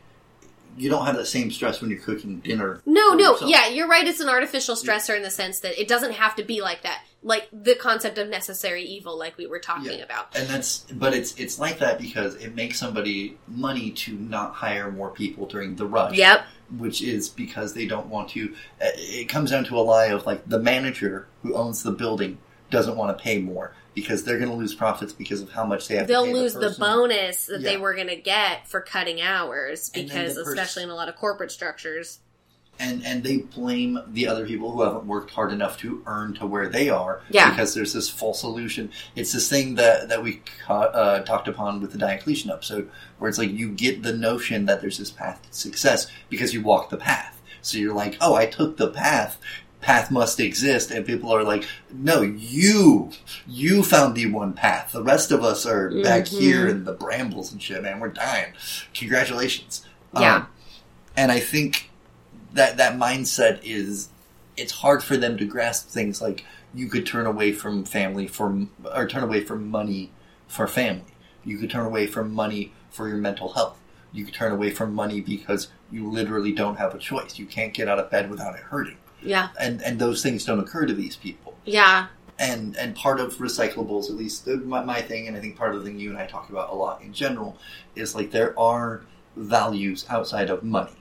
you 0.78 0.90
don't 0.90 1.06
have 1.06 1.16
that 1.16 1.26
same 1.28 1.52
stress 1.52 1.82
when 1.82 1.90
you're 1.90 2.00
cooking 2.00 2.40
dinner. 2.40 2.82
No, 2.86 3.14
no, 3.14 3.32
yourself. 3.34 3.52
yeah, 3.52 3.68
you're 3.68 3.88
right. 3.88 4.08
It's 4.08 4.20
an 4.20 4.30
artificial 4.30 4.76
stressor 4.76 5.16
in 5.16 5.24
the 5.24 5.30
sense 5.30 5.60
that 5.60 5.80
it 5.80 5.88
doesn't 5.88 6.14
have 6.14 6.36
to 6.36 6.44
be 6.44 6.62
like 6.62 6.84
that. 6.84 7.04
Like 7.24 7.48
the 7.54 7.76
concept 7.76 8.18
of 8.18 8.30
necessary 8.30 8.84
evil, 8.84 9.18
like 9.18 9.38
we 9.38 9.46
were 9.46 9.60
talking 9.60 10.00
Yeah. 10.00 10.06
about. 10.06 10.36
and 10.36 10.48
that's 10.48 10.80
but 10.92 11.14
it's 11.14 11.36
it's 11.36 11.60
like 11.60 11.78
that 11.80 12.00
because 12.00 12.36
it 12.36 12.56
makes 12.56 12.80
somebody 12.80 13.38
money 13.48 13.92
to 13.92 14.14
not 14.14 14.54
hire 14.56 14.92
more 14.92 15.12
people 15.12 15.46
during 15.46 15.76
the 15.76 15.86
rush. 15.86 16.16
Yep. 16.16 16.46
which 16.78 17.02
is 17.02 17.30
because 17.30 17.74
they 17.74 17.86
don't 17.86 18.08
want 18.08 18.30
to. 18.30 18.56
uh, 18.82 18.88
It 18.96 19.30
comes 19.30 19.52
down 19.52 19.66
to 19.66 19.78
a 19.78 19.82
lie 19.82 20.06
of 20.08 20.26
like 20.26 20.48
the 20.48 20.58
manager 20.60 21.28
who 21.44 21.54
owns 21.56 21.84
the 21.84 21.92
building 21.92 22.38
doesn't 22.72 22.96
want 22.96 23.16
to 23.16 23.22
pay 23.22 23.40
more 23.40 23.74
because 23.94 24.24
they're 24.24 24.38
going 24.40 24.50
to 24.50 24.56
lose 24.56 24.74
profits 24.74 25.12
because 25.12 25.42
of 25.42 25.52
how 25.52 25.66
much 25.66 25.88
they 25.90 25.98
have. 25.98 26.08
They'll 26.08 26.26
to 26.26 26.32
pay 26.32 26.40
lose 26.40 26.54
the, 26.54 26.70
the, 26.70 26.76
bonus 26.80 27.48
that 27.48 27.62
they 27.62 27.76
were 27.76 27.94
going 27.94 28.08
to 28.08 28.16
get 28.16 28.68
for 28.70 28.80
cutting 28.80 29.20
hours 29.22 29.90
because, 29.90 30.36
the 30.36 30.44
pers- 30.44 30.54
especially 30.54 30.84
in 30.84 30.90
a 30.90 30.96
lot 30.96 31.10
of 31.10 31.18
corporate 31.18 31.52
structures. 31.52 32.20
And 32.80 33.06
and 33.06 33.24
they 33.24 33.38
blame 33.38 34.00
the 34.08 34.28
other 34.28 34.46
people 34.48 34.72
who 34.72 34.82
haven't 34.82 35.06
worked 35.06 35.32
hard 35.32 35.52
enough 35.52 35.78
to 35.80 36.02
earn 36.08 36.34
to 36.36 36.48
where 36.48 36.68
they 36.68 36.90
are. 36.90 37.22
Yeah. 37.30 37.50
because 37.52 37.74
there's 37.74 37.94
this 37.94 38.10
false 38.10 38.44
illusion. 38.44 38.90
It's 39.16 39.34
this 39.34 39.48
thing 39.50 39.76
that 39.76 40.10
that 40.10 40.24
we 40.24 40.42
ca- 40.66 40.74
uh, 40.94 41.20
talked 41.24 41.48
upon 41.48 41.82
with 41.82 41.92
the 41.92 41.98
Diocletian 42.00 42.50
episode, 42.52 42.90
where 43.20 43.30
it's 43.30 43.38
like 43.38 43.52
you 43.52 43.70
get 43.70 44.04
the 44.04 44.14
notion 44.14 44.66
that 44.66 44.82
there's 44.82 44.98
this 44.98 45.12
path 45.12 45.42
to 45.44 45.54
success 45.58 46.08
because 46.30 46.54
you 46.54 46.62
walk 46.64 46.90
the 46.90 46.98
path. 46.98 47.40
So 47.62 47.78
you're 47.78 47.94
like, 47.94 48.18
oh, 48.22 48.34
I 48.34 48.48
took 48.48 48.78
the 48.78 48.90
path. 48.90 49.38
Path 49.82 50.12
must 50.12 50.40
exist, 50.40 50.92
and 50.92 51.04
people 51.08 51.32
are 51.34 51.44
like, 51.44 51.66
"No, 51.92 52.22
you, 52.22 53.10
you 53.48 53.82
found 53.82 54.14
the 54.16 54.28
one 54.28 54.54
path. 54.54 54.92
The 54.92 55.02
rest 55.02 55.32
of 55.32 55.44
us 55.44 55.66
are 55.66 55.90
back 56.04 56.26
Mhm. 56.26 56.40
here 56.40 56.68
in 56.68 56.84
the 56.84 56.94
brambles 56.94 57.52
and 57.52 57.60
shit, 57.60 57.82
man. 57.82 58.00
We're 58.00 58.10
dying. 58.10 58.54
Congratulations." 58.94 59.84
Yeah. 60.16 60.36
Um, 60.36 60.48
and 61.18 61.32
I 61.32 61.40
think 61.40 61.90
that 62.54 62.78
that 62.78 62.98
mindset 62.98 63.60
is 63.64 64.10
it's 64.58 64.72
hard 64.72 65.04
for 65.04 65.18
them 65.18 65.38
to 65.38 65.46
grasp 65.46 65.90
things 65.90 66.22
like 66.22 66.46
you 66.74 66.88
could 66.88 67.06
turn 67.06 67.26
away 67.26 67.52
from 67.52 67.84
family 67.84 68.28
for 68.28 68.68
or 68.94 69.08
turn 69.08 69.24
away 69.24 69.42
from 69.42 69.70
money 69.70 70.12
for 70.48 70.68
family. 70.68 71.04
You 71.44 71.58
could 71.58 71.70
turn 71.70 71.86
away 71.86 72.08
from 72.08 72.34
money 72.34 72.74
for 72.90 73.08
your 73.08 73.18
mental 73.18 73.54
health. 73.54 73.80
You 74.14 74.26
could 74.26 74.34
turn 74.34 74.52
away 74.52 74.72
from 74.72 74.94
money 74.94 75.22
because 75.22 75.70
you 75.90 76.10
literally 76.10 76.52
don't 76.52 76.76
have 76.78 76.94
a 76.94 76.98
choice. 76.98 77.40
You 77.40 77.46
can't 77.46 77.74
get 77.74 77.88
out 77.88 78.00
of 78.00 78.10
bed 78.10 78.30
without 78.30 78.56
it 78.56 78.62
hurting. 78.62 78.98
Yeah. 79.22 79.50
And 79.60 79.82
and 79.82 80.00
those 80.00 80.22
things 80.22 80.46
don't 80.46 80.60
occur 80.60 80.86
to 80.86 80.94
these 80.94 81.16
people. 81.16 81.58
Yeah. 81.66 82.08
And 82.38 82.76
and 82.76 82.96
part 82.96 83.20
of 83.20 83.36
recyclables, 83.38 84.10
at 84.10 84.16
least 84.16 84.48
uh, 84.48 84.58
my, 84.58 84.84
my 84.84 85.02
thing, 85.02 85.28
and 85.28 85.38
I 85.38 85.40
think 85.40 85.58
part 85.58 85.76
of 85.76 85.82
the 85.82 85.86
thing 85.86 86.00
you 86.00 86.10
and 86.10 86.18
I 86.18 86.26
talk 86.26 86.50
about 86.50 86.72
a 86.72 86.76
lot 86.76 87.02
in 87.02 87.14
general, 87.14 87.58
is 87.96 88.16
like 88.16 88.32
there 88.32 88.58
are 88.60 89.02
values 89.36 90.06
outside 90.10 90.50
of 90.50 90.64
money. 90.64 90.92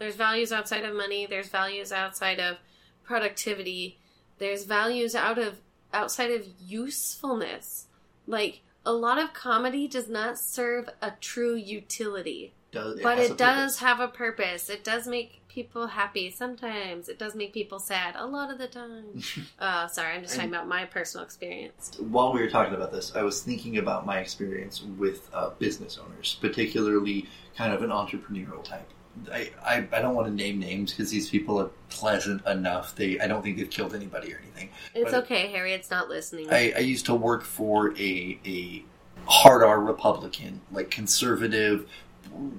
There's 0.00 0.16
values 0.16 0.50
outside 0.50 0.84
of 0.86 0.96
money. 0.96 1.26
There's 1.26 1.50
values 1.50 1.92
outside 1.92 2.40
of 2.40 2.56
productivity. 3.04 3.98
There's 4.38 4.64
values 4.64 5.14
out 5.14 5.36
of 5.36 5.58
outside 5.92 6.30
of 6.30 6.46
usefulness. 6.58 7.86
Like 8.26 8.62
a 8.86 8.94
lot 8.94 9.18
of 9.18 9.34
comedy 9.34 9.86
does 9.86 10.08
not 10.08 10.38
serve 10.38 10.88
a 11.02 11.12
true 11.20 11.54
utility. 11.54 12.54
Does, 12.72 13.00
but 13.02 13.18
it 13.18 13.36
does 13.36 13.80
have 13.80 14.00
a 14.00 14.08
purpose. 14.08 14.70
It 14.70 14.84
does 14.84 15.06
make 15.06 15.42
people 15.48 15.88
happy. 15.88 16.30
Sometimes 16.30 17.10
it 17.10 17.18
does 17.18 17.34
make 17.34 17.52
people 17.52 17.78
sad. 17.78 18.14
A 18.16 18.26
lot 18.26 18.50
of 18.50 18.56
the 18.56 18.68
time. 18.68 19.22
uh, 19.58 19.86
sorry, 19.86 20.14
I'm 20.14 20.22
just 20.22 20.34
talking 20.34 20.48
about 20.48 20.66
my 20.66 20.86
personal 20.86 21.26
experience. 21.26 21.98
While 21.98 22.32
we 22.32 22.40
were 22.40 22.48
talking 22.48 22.72
about 22.72 22.90
this, 22.90 23.14
I 23.14 23.22
was 23.22 23.42
thinking 23.42 23.76
about 23.76 24.06
my 24.06 24.20
experience 24.20 24.82
with 24.82 25.28
uh, 25.34 25.50
business 25.58 25.98
owners, 26.02 26.38
particularly 26.40 27.28
kind 27.54 27.74
of 27.74 27.82
an 27.82 27.90
entrepreneurial 27.90 28.64
type. 28.64 28.88
I, 29.32 29.50
I, 29.64 29.86
I 29.92 30.00
don't 30.02 30.14
want 30.14 30.28
to 30.28 30.34
name 30.34 30.58
names 30.58 30.92
because 30.92 31.10
these 31.10 31.28
people 31.30 31.60
are 31.60 31.70
pleasant 31.88 32.44
enough. 32.46 32.94
They 32.94 33.18
I 33.20 33.26
don't 33.26 33.42
think 33.42 33.56
they've 33.58 33.68
killed 33.70 33.94
anybody 33.94 34.32
or 34.32 34.38
anything. 34.42 34.70
It's 34.94 35.10
But- 35.10 35.24
okay, 35.24 35.48
Harriet's 35.48 35.90
not 35.90 36.08
listening. 36.08 36.48
I, 36.50 36.72
I 36.76 36.80
used 36.80 37.06
to 37.06 37.14
work 37.14 37.42
for 37.44 37.96
a 37.98 38.38
a 38.46 38.84
hard 39.26 39.62
R 39.62 39.80
Republican, 39.80 40.60
like 40.72 40.90
conservative, 40.90 41.88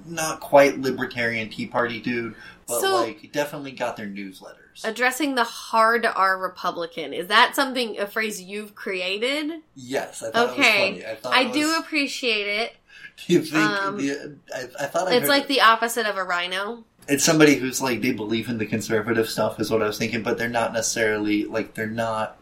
not 0.05 0.39
quite 0.39 0.79
libertarian 0.79 1.49
Tea 1.49 1.67
Party 1.67 1.99
dude, 1.99 2.35
but 2.67 2.81
So- 2.81 2.95
like 3.01 3.31
definitely 3.31 3.71
got 3.71 3.97
their 3.97 4.07
newsletters. 4.07 4.57
Addressing 4.85 5.35
the 5.35 5.43
hard 5.43 6.05
R 6.05 6.37
Republican 6.37 7.13
is 7.13 7.27
that 7.27 7.55
something 7.55 7.99
a 7.99 8.07
phrase 8.07 8.41
you've 8.41 8.73
created? 8.73 9.61
yes, 9.75 10.23
I 10.23 10.31
thought 10.31 10.49
Okay. 10.51 10.61
it 10.89 10.93
was 10.93 11.01
funny. 11.03 11.05
I, 11.11 11.15
thought 11.15 11.33
I 11.33 11.51
do 11.51 11.67
was- 11.67 11.79
appreciate 11.79 12.47
it. 12.47 12.73
Do 13.17 13.23
you 13.33 13.41
think 13.41 13.55
um, 13.63 13.97
the, 13.97 14.35
I, 14.55 14.83
I 14.83 14.85
thought 14.87 15.07
I 15.07 15.15
It's 15.15 15.27
like 15.29 15.43
it. 15.43 15.47
the 15.49 15.61
opposite 15.61 16.05
of 16.05 16.17
a 16.17 16.23
RINO. 16.23 16.83
it's 17.07 17.23
somebody 17.23 17.55
who's 17.55 17.81
like 17.81 18.01
they 18.01 18.11
believe 18.13 18.49
in 18.49 18.57
the 18.57 18.65
conservative 18.65 19.29
stuff 19.29 19.59
is 19.59 19.69
what 19.71 19.81
I 19.81 19.87
was 19.87 19.97
thinking, 19.97 20.23
but 20.23 20.37
they're 20.37 20.47
not 20.49 20.73
necessarily 20.73 21.45
like 21.45 21.73
they're 21.73 21.87
not 21.87 22.37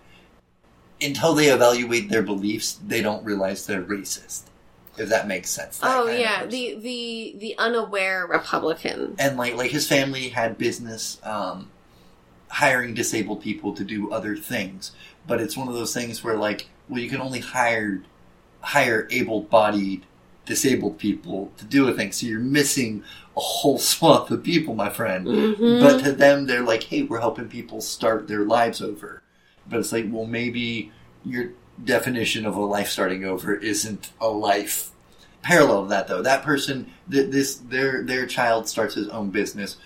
until 1.02 1.34
they 1.34 1.48
evaluate 1.48 2.10
their 2.10 2.22
beliefs, 2.22 2.78
they 2.86 3.02
don't 3.02 3.24
realize 3.24 3.66
they're 3.66 3.82
racist. 3.82 4.44
If 4.98 5.08
that 5.10 5.28
makes 5.28 5.50
sense. 5.50 5.80
That 5.80 5.98
Oh 5.98 6.08
yeah, 6.10 6.46
the 6.46 6.76
the 6.76 7.36
the 7.38 7.58
unaware 7.58 8.28
Republican. 8.28 9.16
and 9.18 9.38
like 9.38 9.56
like 9.56 9.72
his 9.72 9.88
family 9.88 10.28
had 10.30 10.58
business 10.58 11.20
um, 11.24 11.72
hiring 12.50 12.94
disabled 12.96 13.42
people 13.42 13.74
to 13.76 13.86
do 13.86 14.12
other 14.12 14.36
things, 14.36 14.92
but 15.26 15.40
it's 15.40 15.56
one 15.56 15.70
of 15.70 15.74
those 15.74 15.94
things 15.94 16.22
where 16.22 16.36
like 16.36 16.68
well 16.90 17.00
you 17.00 17.10
can 17.10 17.22
only 17.22 17.40
hire 17.40 18.02
hire 18.60 19.08
able 19.10 19.40
bodied 19.42 20.06
disabled 20.50 20.98
people 20.98 21.52
to 21.58 21.64
do 21.64 21.88
a 21.88 21.94
thing. 21.94 22.12
So 22.12 22.26
you're 22.26 22.40
missing 22.40 23.04
a 23.38 23.40
whole 23.40 23.78
swath 23.92 24.32
of 24.32 24.44
people, 24.44 24.74
my 24.76 24.90
friend. 24.90 25.28
Mhm. 25.28 25.80
But 25.80 26.04
to 26.04 26.12
them, 26.12 26.48
they're 26.48 26.64
like, 26.64 26.84
hey, 26.84 27.04
we're 27.04 27.20
helping 27.20 27.48
people 27.48 27.80
start 27.82 28.28
their 28.28 28.44
lives 28.44 28.82
over. 28.82 29.22
But 29.70 29.80
it's 29.80 29.92
like, 29.94 30.06
well, 30.10 30.26
maybe 30.26 30.92
your 31.24 31.52
definition 31.86 32.46
of 32.48 32.56
a 32.56 32.62
life 32.66 32.90
starting 32.90 33.24
over 33.24 33.54
isn't 33.54 34.12
a 34.20 34.28
life. 34.28 34.90
Parallel 35.44 35.84
to 35.84 35.90
that, 35.90 36.08
though, 36.08 36.24
that 36.24 36.42
person, 36.44 36.88
th- 37.10 37.32
this 37.32 37.56
their 37.56 38.04
their 38.04 38.26
child 38.26 38.68
starts 38.68 38.96
his 38.96 39.08
own 39.10 39.30
business 39.30 39.78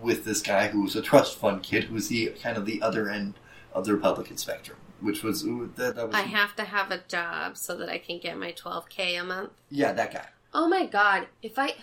with 0.00 0.24
this 0.24 0.40
guy 0.40 0.68
who's 0.68 0.94
a 0.96 1.02
trust 1.02 1.36
fund 1.36 1.62
kid, 1.64 1.84
who's 1.84 2.06
the 2.08 2.28
kind 2.40 2.56
of 2.56 2.64
the 2.64 2.80
other 2.80 3.10
end 3.10 3.34
of 3.74 3.84
the 3.84 3.92
Republican 3.92 4.36
spectrum, 4.38 4.78
which 5.02 5.22
was 5.22 5.42
that, 5.42 5.94
that 5.96 6.06
was 6.06 6.14
I 6.14 6.22
have 6.22 6.54
to 6.56 6.64
have 6.64 6.90
a 6.90 6.98
job 7.08 7.56
so 7.56 7.76
that 7.76 7.88
I 7.88 7.98
can 7.98 8.18
get 8.18 8.38
my 8.38 8.52
12k 8.52 9.20
a 9.20 9.24
month. 9.24 9.50
yeah 9.70 9.92
that 9.92 10.12
guy. 10.12 10.26
Oh 10.54 10.68
my 10.68 10.86
god, 10.86 11.28
if 11.42 11.58
I 11.58 11.74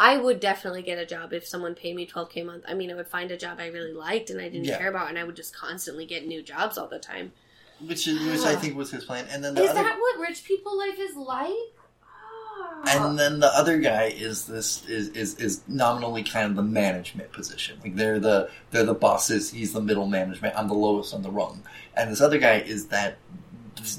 I 0.00 0.16
would 0.16 0.38
definitely 0.40 0.82
get 0.82 0.98
a 0.98 1.04
job 1.06 1.32
if 1.32 1.46
someone 1.46 1.74
paid 1.74 1.96
me 1.96 2.06
12k 2.06 2.42
a 2.42 2.44
month. 2.44 2.64
I 2.68 2.74
mean, 2.74 2.90
I 2.90 2.94
would 2.94 3.08
find 3.08 3.30
a 3.30 3.36
job 3.36 3.58
I 3.60 3.66
really 3.66 3.92
liked 3.92 4.30
and 4.30 4.40
I 4.40 4.44
didn't 4.48 4.66
Yeah. 4.66 4.78
care 4.78 4.88
about 4.88 5.08
and 5.08 5.18
I 5.18 5.24
would 5.24 5.36
just 5.36 5.54
constantly 5.56 6.06
get 6.06 6.26
new 6.26 6.42
jobs 6.42 6.78
all 6.78 6.86
the 6.88 6.98
time. 7.00 7.32
Which 7.80 8.06
is 8.08 8.18
which 8.26 8.44
I 8.46 8.56
think 8.56 8.76
was 8.76 8.90
his 8.90 9.04
plan, 9.04 9.26
and 9.30 9.42
then 9.44 9.54
the 9.54 9.62
Is 9.62 9.70
other 9.70 9.82
that 9.82 9.98
what 9.98 10.18
rich 10.20 10.44
people 10.44 10.76
life 10.78 10.98
is 10.98 11.14
like? 11.16 11.54
And 12.86 13.04
ah. 13.04 13.12
then 13.14 13.40
the 13.40 13.48
other 13.48 13.78
guy 13.78 14.04
is 14.04 14.46
this 14.46 14.86
is, 14.86 15.08
is 15.10 15.34
is 15.36 15.62
nominally 15.68 16.22
kind 16.22 16.50
of 16.50 16.56
the 16.56 16.62
management 16.62 17.32
position. 17.32 17.78
Like 17.82 17.96
they're 17.96 18.20
the 18.20 18.50
they're 18.70 18.84
the 18.84 18.94
bosses. 18.94 19.50
He's 19.50 19.72
the 19.72 19.80
middle 19.80 20.06
management. 20.06 20.54
I'm 20.56 20.68
the 20.68 20.74
lowest 20.74 21.12
on 21.14 21.22
the 21.22 21.30
rung. 21.30 21.62
And 21.96 22.10
this 22.10 22.20
other 22.20 22.38
guy 22.38 22.58
is 22.60 22.86
that 22.88 23.18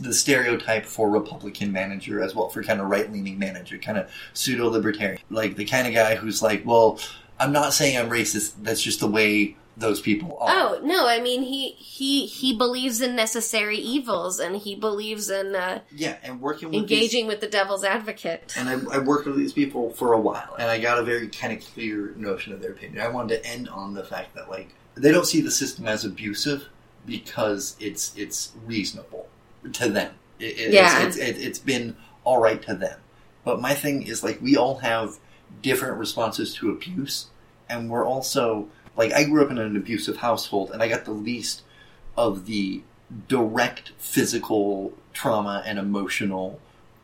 the 0.02 0.14
stereotype 0.14 0.86
for 0.86 1.10
Republican 1.10 1.72
manager 1.72 2.22
as 2.22 2.36
well 2.36 2.50
for 2.50 2.64
kind 2.64 2.82
of 2.82 2.88
right 2.88 3.12
leaning 3.12 3.40
manager, 3.40 3.78
kind 3.78 3.98
of 3.98 4.10
pseudo 4.34 4.70
libertarian, 4.70 5.22
like 5.30 5.56
the 5.56 5.66
kind 5.66 5.88
of 5.88 5.94
guy 5.94 6.16
who's 6.16 6.42
like, 6.42 6.66
well, 6.66 7.00
I'm 7.40 7.52
not 7.52 7.74
saying 7.74 7.98
I'm 7.98 8.10
racist. 8.10 8.54
That's 8.62 8.82
just 8.82 9.00
the 9.00 9.08
way 9.08 9.56
those 9.80 10.02
people 10.02 10.38
are. 10.40 10.50
Oh 10.52 10.80
no! 10.84 11.08
I 11.08 11.20
mean, 11.22 11.42
he 11.44 11.70
he 11.72 12.26
he 12.26 12.56
believes 12.56 13.02
in 13.02 13.16
necessary 13.16 13.78
evils, 13.78 14.40
and 14.40 14.56
he 14.58 14.76
believes 14.76 15.30
in 15.30 15.56
uh, 15.56 15.80
yeah, 15.96 16.18
and 16.22 16.42
working 16.42 16.68
with 16.70 16.74
these- 16.74 16.82
engaging 16.82 17.28
with 17.28 17.40
the 17.40 17.48
devil's 17.48 17.84
advocate. 17.84 18.54
And 18.58 18.68
I, 18.70 18.96
I 18.96 19.00
worked 19.00 19.26
with 19.26 19.38
these 19.38 19.54
people 19.54 19.92
for 19.92 20.14
a 20.14 20.20
while, 20.20 20.56
and 20.60 20.70
I 20.70 20.80
got 20.80 21.00
a 21.00 21.04
very 21.04 21.30
kind 21.30 21.54
of 21.58 21.64
clear 21.74 22.14
notion 22.18 22.54
of 22.54 22.62
their 22.62 22.72
opinion. 22.72 23.02
I 23.02 23.08
wanted 23.08 23.42
to 23.42 23.50
end 23.50 23.70
on 23.70 23.94
the 23.94 24.04
fact 24.04 24.36
that 24.36 24.50
like 24.50 24.70
they 24.96 25.12
don't 25.12 25.26
see 25.26 25.42
the 25.42 25.52
system 25.52 25.88
as 25.88 26.04
abusive 26.06 26.68
because 27.06 27.76
it's 27.80 28.14
it's 28.18 28.52
reasonable 28.66 29.28
to 29.74 29.90
them. 29.90 30.14
It, 30.40 30.60
it, 30.60 30.74
Yeah. 30.74 31.06
it's, 31.06 31.18
it's, 31.18 31.38
it, 31.40 31.42
it's 31.46 31.60
been 31.60 31.96
all 32.24 32.40
right 32.40 32.62
to 32.64 32.76
them. 32.76 33.00
But 33.44 33.62
my 33.62 33.74
thing 33.74 34.04
is 34.04 34.24
like 34.24 34.42
we 34.42 34.58
all 34.58 34.80
have 34.80 35.18
different 35.62 35.98
responses 35.98 36.54
to 36.56 36.70
abuse, 36.70 37.28
and 37.70 37.90
we're 37.90 38.06
also 38.06 38.68
like 39.00 39.14
I 39.14 39.24
grew 39.24 39.42
up 39.42 39.50
in 39.50 39.58
an 39.58 39.78
abusive 39.78 40.18
household, 40.18 40.72
and 40.72 40.84
I 40.84 40.90
got 40.90 41.06
the 41.06 41.12
least 41.12 41.62
of 42.18 42.46
the 42.46 42.84
direct 43.30 43.94
physical 43.98 44.94
trauma 45.14 45.64
and 45.66 45.80
emotional 45.80 46.60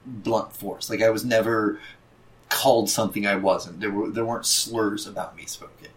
blunt 0.06 0.52
force. 0.52 0.90
Like 0.90 1.02
I 1.02 1.10
was 1.10 1.24
never 1.24 1.80
called 2.50 2.90
something 2.90 3.26
I 3.26 3.38
wasn't. 3.38 3.80
There 3.80 3.92
were 3.92 4.10
there 4.10 4.26
weren't 4.26 4.46
slurs 4.46 5.08
about 5.08 5.38
me 5.38 5.46
spoken, 5.46 5.88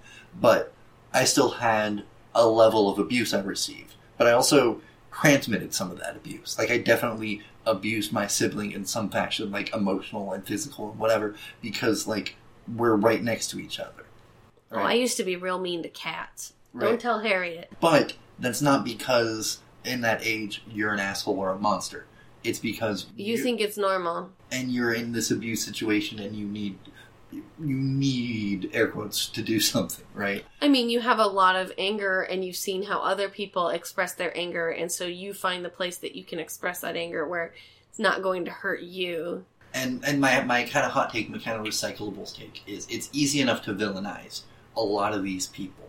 but 0.41 0.73
I 1.13 1.25
still 1.25 1.51
had 1.51 2.05
a 2.33 2.47
level 2.47 2.89
of 2.89 3.01
abuse 3.01 3.35
I 3.35 3.41
received. 3.41 3.95
But 4.17 4.29
I 4.29 4.33
also 4.33 4.81
transmitted 5.11 5.75
some 5.75 5.91
of 5.91 5.99
that 5.99 6.15
abuse. 6.15 6.57
Like 6.57 6.71
I 6.71 6.79
definitely 6.79 7.43
abused 7.67 8.13
my 8.13 8.29
sibling 8.29 8.71
in 8.71 8.85
some 8.85 9.11
fashion, 9.11 9.51
like 9.51 9.75
emotional 9.75 10.33
and 10.33 10.47
physical 10.47 10.93
and 10.93 11.01
whatever, 11.01 11.35
because 11.61 12.07
like 12.07 12.37
we're 12.73 12.95
right 12.95 13.23
next 13.23 13.51
to 13.51 13.59
each 13.59 13.81
other. 13.81 13.98
Oh, 14.71 14.79
I 14.79 14.95
used 14.95 15.17
to 15.17 15.25
be 15.25 15.37
real 15.37 15.59
mean 15.59 15.83
to 15.83 15.89
cats. 15.89 16.53
Right. 16.73 16.87
Don't 16.87 17.01
tell 17.01 17.21
Harriet. 17.21 17.71
But 17.81 18.15
that's 18.39 18.61
not 18.63 18.85
because 18.85 19.59
in 19.85 20.03
that 20.03 20.21
age 20.23 20.63
you're 20.71 20.93
an 20.93 21.01
asshole 21.01 21.39
or 21.39 21.51
a 21.51 21.59
monster. 21.59 22.07
It's 22.45 22.59
because 22.59 23.07
You 23.17 23.37
think 23.39 23.61
it's 23.61 23.77
normal? 23.77 24.31
and 24.51 24.71
you're 24.71 24.93
in 24.95 25.13
this 25.13 25.31
abuse 25.31 25.63
situation 25.65 26.19
and 26.19 26.35
you 26.37 26.47
need 26.47 26.79
you 27.31 27.75
need 27.77 28.71
air 28.73 28.89
quotes 28.89 29.27
to 29.27 29.43
do 29.43 29.61
something, 29.61 30.05
right? 30.15 30.47
I 30.63 30.69
mean, 30.69 30.89
you 30.89 31.01
have 31.01 31.19
a 31.19 31.27
lot 31.27 31.57
of 31.57 31.71
anger, 31.77 32.23
and 32.23 32.43
you've 32.43 32.57
seen 32.57 32.85
how 32.85 33.01
other 33.03 33.29
people 33.29 33.69
express 33.69 34.15
their 34.15 34.35
anger, 34.35 34.71
and 34.71 34.91
so 34.91 35.05
you 35.05 35.35
find 35.35 35.63
the 35.63 35.69
place 35.69 35.99
that 35.99 36.17
you 36.17 36.25
can 36.25 36.39
express 36.39 36.81
that 36.81 36.97
anger 36.97 37.27
where 37.29 37.53
it's 37.91 37.99
not 37.99 38.23
going 38.23 38.47
to 38.47 38.51
hurt 38.51 38.81
you. 38.81 39.45
And 39.75 40.03
and 40.07 40.21
my 40.23 40.43
my 40.45 40.63
kind 40.65 40.87
of 40.87 40.93
hot 40.93 41.13
take, 41.13 41.29
my 41.29 41.37
kind 41.39 41.59
of 41.61 41.67
recyclables 41.67 42.35
take 42.35 42.63
is 42.67 42.87
it's 42.89 43.11
easy 43.13 43.43
enough 43.43 43.61
to 43.65 43.75
villainize 43.75 44.43
a 44.79 44.85
lot 44.99 45.13
of 45.13 45.23
these 45.23 45.47
people. 45.47 45.85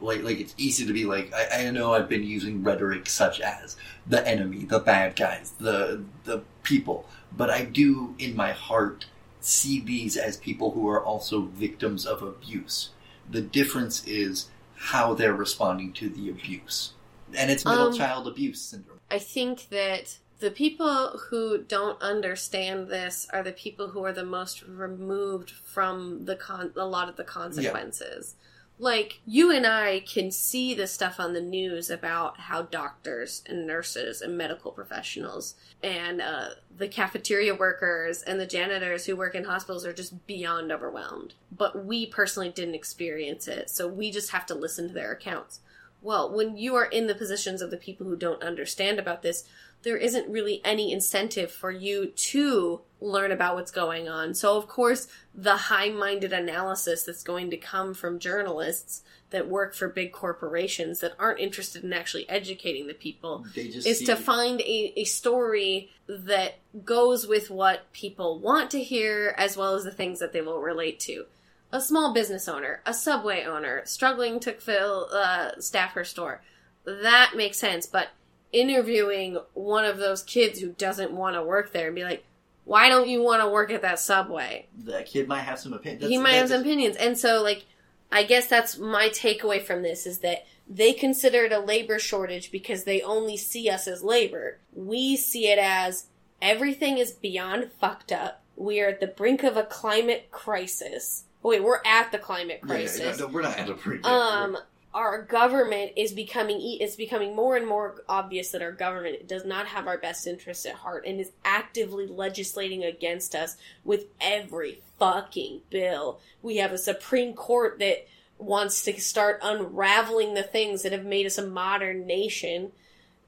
Like 0.00 0.22
like 0.22 0.38
it's 0.38 0.54
easy 0.56 0.86
to 0.86 0.92
be 0.92 1.04
like 1.04 1.32
I, 1.34 1.66
I 1.66 1.70
know 1.70 1.92
I've 1.94 2.08
been 2.08 2.22
using 2.22 2.62
rhetoric 2.62 3.08
such 3.08 3.40
as 3.40 3.76
the 4.06 4.26
enemy, 4.26 4.64
the 4.64 4.78
bad 4.78 5.16
guys, 5.16 5.52
the 5.58 6.04
the 6.24 6.42
people, 6.62 6.98
but 7.36 7.50
I 7.50 7.64
do 7.64 8.14
in 8.18 8.36
my 8.36 8.52
heart 8.52 9.06
see 9.40 9.80
these 9.80 10.16
as 10.16 10.36
people 10.36 10.70
who 10.72 10.88
are 10.88 11.02
also 11.02 11.42
victims 11.42 12.06
of 12.06 12.22
abuse. 12.22 12.90
The 13.30 13.40
difference 13.40 14.06
is 14.06 14.48
how 14.76 15.14
they're 15.14 15.34
responding 15.34 15.92
to 15.94 16.08
the 16.08 16.30
abuse. 16.30 16.92
And 17.34 17.50
it's 17.50 17.64
middle 17.64 17.88
Um, 17.88 17.96
child 17.96 18.28
abuse 18.28 18.60
syndrome. 18.60 19.00
I 19.10 19.18
think 19.18 19.68
that 19.70 20.18
the 20.38 20.50
people 20.50 21.18
who 21.30 21.58
don't 21.58 22.00
understand 22.00 22.88
this 22.88 23.26
are 23.32 23.42
the 23.42 23.52
people 23.52 23.88
who 23.88 24.04
are 24.04 24.12
the 24.12 24.24
most 24.24 24.62
removed 24.62 25.50
from 25.50 26.24
the 26.26 26.36
con- 26.36 26.72
a 26.76 26.86
lot 26.86 27.08
of 27.08 27.16
the 27.16 27.24
consequences. 27.24 28.36
Like 28.80 29.20
you 29.26 29.50
and 29.50 29.66
I 29.66 30.00
can 30.00 30.30
see 30.30 30.72
the 30.72 30.86
stuff 30.86 31.18
on 31.18 31.32
the 31.32 31.40
news 31.40 31.90
about 31.90 32.38
how 32.38 32.62
doctors 32.62 33.42
and 33.46 33.66
nurses 33.66 34.22
and 34.22 34.38
medical 34.38 34.70
professionals 34.70 35.56
and 35.82 36.20
uh, 36.20 36.50
the 36.76 36.86
cafeteria 36.86 37.56
workers 37.56 38.22
and 38.22 38.38
the 38.38 38.46
janitors 38.46 39.06
who 39.06 39.16
work 39.16 39.34
in 39.34 39.44
hospitals 39.44 39.84
are 39.84 39.92
just 39.92 40.24
beyond 40.28 40.70
overwhelmed. 40.70 41.34
But 41.50 41.84
we 41.84 42.06
personally 42.06 42.50
didn't 42.50 42.76
experience 42.76 43.48
it, 43.48 43.68
so 43.68 43.88
we 43.88 44.12
just 44.12 44.30
have 44.30 44.46
to 44.46 44.54
listen 44.54 44.86
to 44.86 44.94
their 44.94 45.10
accounts. 45.10 45.58
Well, 46.00 46.32
when 46.32 46.56
you 46.56 46.74
are 46.76 46.84
in 46.84 47.06
the 47.06 47.14
positions 47.14 47.60
of 47.60 47.70
the 47.70 47.76
people 47.76 48.06
who 48.06 48.16
don't 48.16 48.42
understand 48.42 48.98
about 48.98 49.22
this, 49.22 49.44
there 49.82 49.96
isn't 49.96 50.28
really 50.28 50.60
any 50.64 50.92
incentive 50.92 51.50
for 51.50 51.70
you 51.70 52.06
to 52.06 52.80
learn 53.00 53.30
about 53.30 53.54
what's 53.54 53.70
going 53.70 54.08
on. 54.08 54.34
So, 54.34 54.56
of 54.56 54.66
course, 54.66 55.06
the 55.34 55.56
high 55.56 55.88
minded 55.90 56.32
analysis 56.32 57.04
that's 57.04 57.22
going 57.22 57.50
to 57.50 57.56
come 57.56 57.94
from 57.94 58.18
journalists 58.18 59.02
that 59.30 59.48
work 59.48 59.74
for 59.74 59.88
big 59.88 60.12
corporations 60.12 61.00
that 61.00 61.12
aren't 61.18 61.38
interested 61.38 61.84
in 61.84 61.92
actually 61.92 62.28
educating 62.28 62.86
the 62.86 62.94
people 62.94 63.44
is 63.54 64.00
to 64.02 64.16
find 64.16 64.60
a, 64.62 64.92
a 64.96 65.04
story 65.04 65.90
that 66.08 66.58
goes 66.84 67.26
with 67.26 67.50
what 67.50 67.92
people 67.92 68.38
want 68.38 68.70
to 68.70 68.82
hear 68.82 69.34
as 69.36 69.56
well 69.56 69.74
as 69.74 69.84
the 69.84 69.90
things 69.90 70.18
that 70.18 70.32
they 70.32 70.40
will 70.40 70.60
relate 70.60 70.98
to. 71.00 71.26
A 71.70 71.80
small 71.80 72.14
business 72.14 72.48
owner, 72.48 72.80
a 72.86 72.94
subway 72.94 73.44
owner, 73.44 73.82
struggling 73.84 74.40
to 74.40 74.52
fill 74.52 75.08
uh, 75.12 75.50
staff 75.58 75.92
her 75.92 76.04
store. 76.04 76.42
That 76.84 77.32
makes 77.36 77.58
sense, 77.58 77.86
but 77.86 78.08
interviewing 78.52 79.38
one 79.52 79.84
of 79.84 79.98
those 79.98 80.22
kids 80.22 80.60
who 80.60 80.70
doesn't 80.70 81.12
want 81.12 81.36
to 81.36 81.42
work 81.42 81.72
there 81.72 81.86
and 81.86 81.94
be 81.94 82.04
like, 82.04 82.24
why 82.64 82.88
don't 82.88 83.08
you 83.08 83.22
want 83.22 83.42
to 83.42 83.48
work 83.48 83.70
at 83.70 83.82
that 83.82 83.98
subway? 83.98 84.66
that 84.84 85.06
kid 85.06 85.28
might 85.28 85.40
have 85.40 85.58
some 85.58 85.72
opinions. 85.72 86.08
he 86.08 86.18
might 86.18 86.34
have 86.34 86.48
some 86.48 86.60
opinions. 86.60 86.96
And 86.96 87.18
so, 87.18 87.42
like, 87.42 87.64
I 88.10 88.22
guess 88.22 88.46
that's 88.46 88.78
my 88.78 89.08
takeaway 89.08 89.62
from 89.62 89.82
this 89.82 90.06
is 90.06 90.20
that 90.20 90.46
they 90.68 90.92
consider 90.92 91.44
it 91.44 91.52
a 91.52 91.60
labor 91.60 91.98
shortage 91.98 92.50
because 92.50 92.84
they 92.84 93.00
only 93.02 93.36
see 93.36 93.70
us 93.70 93.88
as 93.88 94.02
labor. 94.02 94.58
We 94.74 95.16
see 95.16 95.48
it 95.48 95.58
as 95.58 96.06
everything 96.42 96.98
is 96.98 97.12
beyond 97.12 97.70
fucked 97.72 98.12
up. 98.12 98.42
We 98.56 98.80
are 98.80 98.88
at 98.88 99.00
the 99.00 99.06
brink 99.06 99.42
of 99.44 99.56
a 99.56 99.62
climate 99.62 100.30
crisis. 100.30 101.24
Wait, 101.42 101.62
we're 101.62 101.80
at 101.84 102.10
the 102.12 102.18
climate 102.18 102.60
Yeah, 102.66 102.74
yeah, 102.74 102.78
crisis 102.80 103.18
no, 103.20 103.26
we're 103.28 103.42
not 103.42 103.58
at 103.58 103.68
a 103.70 103.74
pretty. 103.74 104.02
um 104.04 104.56
our 104.94 105.22
government 105.22 105.92
is 105.96 106.12
becoming 106.12 106.58
it's 106.80 106.96
becoming 106.96 107.36
more 107.36 107.56
and 107.56 107.66
more 107.66 108.02
obvious 108.08 108.50
that 108.50 108.62
our 108.62 108.72
government 108.72 109.28
does 109.28 109.44
not 109.44 109.66
have 109.66 109.86
our 109.86 109.98
best 109.98 110.26
interests 110.26 110.64
at 110.66 110.74
heart 110.74 111.04
and 111.06 111.20
is 111.20 111.30
actively 111.44 112.06
legislating 112.06 112.82
against 112.84 113.34
us 113.34 113.56
with 113.84 114.06
every 114.20 114.80
fucking 114.98 115.60
bill. 115.70 116.18
We 116.42 116.56
have 116.56 116.72
a 116.72 116.78
Supreme 116.78 117.34
Court 117.34 117.78
that 117.78 118.08
wants 118.38 118.82
to 118.84 118.98
start 119.00 119.40
unraveling 119.42 120.34
the 120.34 120.42
things 120.42 120.82
that 120.82 120.92
have 120.92 121.04
made 121.04 121.26
us 121.26 121.38
a 121.38 121.46
modern 121.46 122.06
nation. 122.06 122.72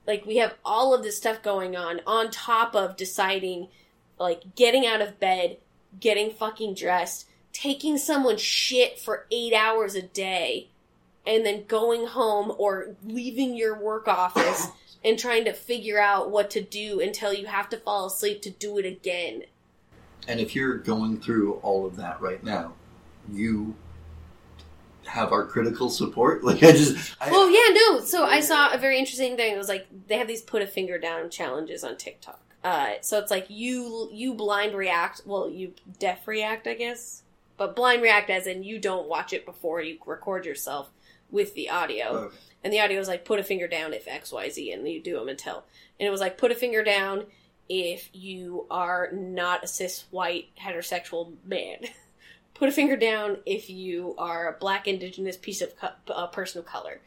Like 0.07 0.25
we 0.25 0.39
have 0.39 0.55
all 0.65 0.95
of 0.95 1.03
this 1.03 1.19
stuff 1.19 1.43
going 1.43 1.77
on 1.77 2.01
on 2.07 2.31
top 2.31 2.75
of 2.75 2.97
deciding 2.97 3.69
like 4.19 4.55
getting 4.57 4.87
out 4.87 5.03
of 5.03 5.21
bed, 5.21 5.59
getting 6.01 6.31
fucking 6.31 6.75
dressed, 6.75 7.27
taking 7.53 7.99
someone's 7.99 8.41
shit 8.41 8.99
for 8.99 9.27
8 9.31 9.53
hours 9.55 9.95
a 9.95 10.03
day 10.03 10.69
and 11.27 11.45
then 11.45 11.65
going 11.67 12.07
home 12.07 12.53
or 12.59 12.97
leaving 13.05 13.57
your 13.57 13.79
work 13.79 14.09
office 14.09 14.69
and 15.05 15.19
trying 15.19 15.45
to 15.45 15.53
figure 15.53 15.99
out 15.99 16.31
what 16.31 16.51
to 16.51 16.61
do 16.61 17.01
until 17.01 17.33
you 17.33 17.47
have 17.47 17.69
to 17.71 17.77
fall 17.77 18.07
asleep 18.07 18.43
to 18.43 18.51
do 18.51 18.79
it 18.79 18.87
again. 18.87 19.45
And 20.29 20.41
if 20.41 20.55
you're 20.55 20.77
going 20.77 21.21
through 21.21 21.55
all 21.55 21.87
of 21.87 21.97
that 21.97 22.21
right 22.21 22.43
now, 22.43 22.75
you 23.31 23.75
have 25.07 25.33
our 25.33 25.45
critical 25.45 25.91
support. 25.91 26.45
Like 26.51 26.63
I 26.63 26.73
just, 26.73 27.17
I, 27.21 27.31
Well, 27.31 27.51
yeah, 27.51 27.75
no. 27.75 28.01
So 28.01 28.25
I 28.25 28.41
saw 28.41 28.73
a 28.73 28.79
very 28.79 28.99
interesting 28.99 29.37
thing. 29.37 29.55
It 29.55 29.59
was 29.59 29.69
like 29.69 29.87
they 30.09 30.19
have 30.19 30.29
these 30.29 30.43
put 30.43 30.63
a 30.63 30.67
finger 30.67 30.99
down 30.99 31.31
challenges 31.31 31.85
on 31.85 31.97
TikTok. 31.97 32.41
Uh, 32.63 32.95
so 33.01 33.19
it's 33.19 33.31
like 33.31 33.47
you 33.49 34.09
you 34.13 34.35
blind 34.35 34.75
react. 34.75 35.23
Well, 35.25 35.49
you 35.49 35.75
deaf 35.99 36.27
react, 36.29 36.67
I 36.67 36.75
guess, 36.75 37.23
but 37.61 37.77
blind 37.77 38.01
react 38.01 38.31
as 38.31 38.47
in 38.47 38.63
you 38.63 38.79
don't 38.79 39.07
watch 39.07 39.35
it 39.35 39.45
before 39.45 39.83
you 39.83 39.99
record 40.07 40.47
yourself 40.47 40.89
with 41.31 41.53
the 41.53 41.69
audio. 41.69 42.07
Okay. 42.07 42.37
And 42.65 42.73
the 42.73 42.81
audio 42.81 42.99
was 42.99 43.07
like 43.07 43.27
put 43.27 43.39
a 43.39 43.43
finger 43.43 43.69
down 43.69 43.93
if 43.93 44.09
X 44.09 44.33
Y 44.33 44.49
Z, 44.49 44.73
and 44.73 44.89
you 44.89 44.99
do 45.03 45.19
them 45.19 45.29
until. 45.29 45.65
And 45.99 46.07
it 46.07 46.11
was 46.11 46.23
like 46.23 46.39
put 46.39 46.53
a 46.53 46.55
finger 46.55 46.83
down 46.83 47.27
if 47.69 48.09
you 48.15 48.67
are 48.71 49.11
not 49.13 49.63
a 49.63 49.67
cis 49.67 50.07
white 50.11 50.49
heterosexual 50.59 51.35
man. 51.45 51.81
put 52.55 52.71
a 52.71 52.73
finger 52.73 52.97
down 52.97 53.37
if 53.45 53.69
you 53.69 54.15
are 54.17 54.49
a 54.49 54.59
black 54.59 54.89
indigenous 54.89 55.37
piece 55.37 55.61
of 55.61 55.77
co- 55.77 55.91
uh, 56.09 56.29
person 56.29 56.61
of 56.61 56.65
color. 56.65 57.03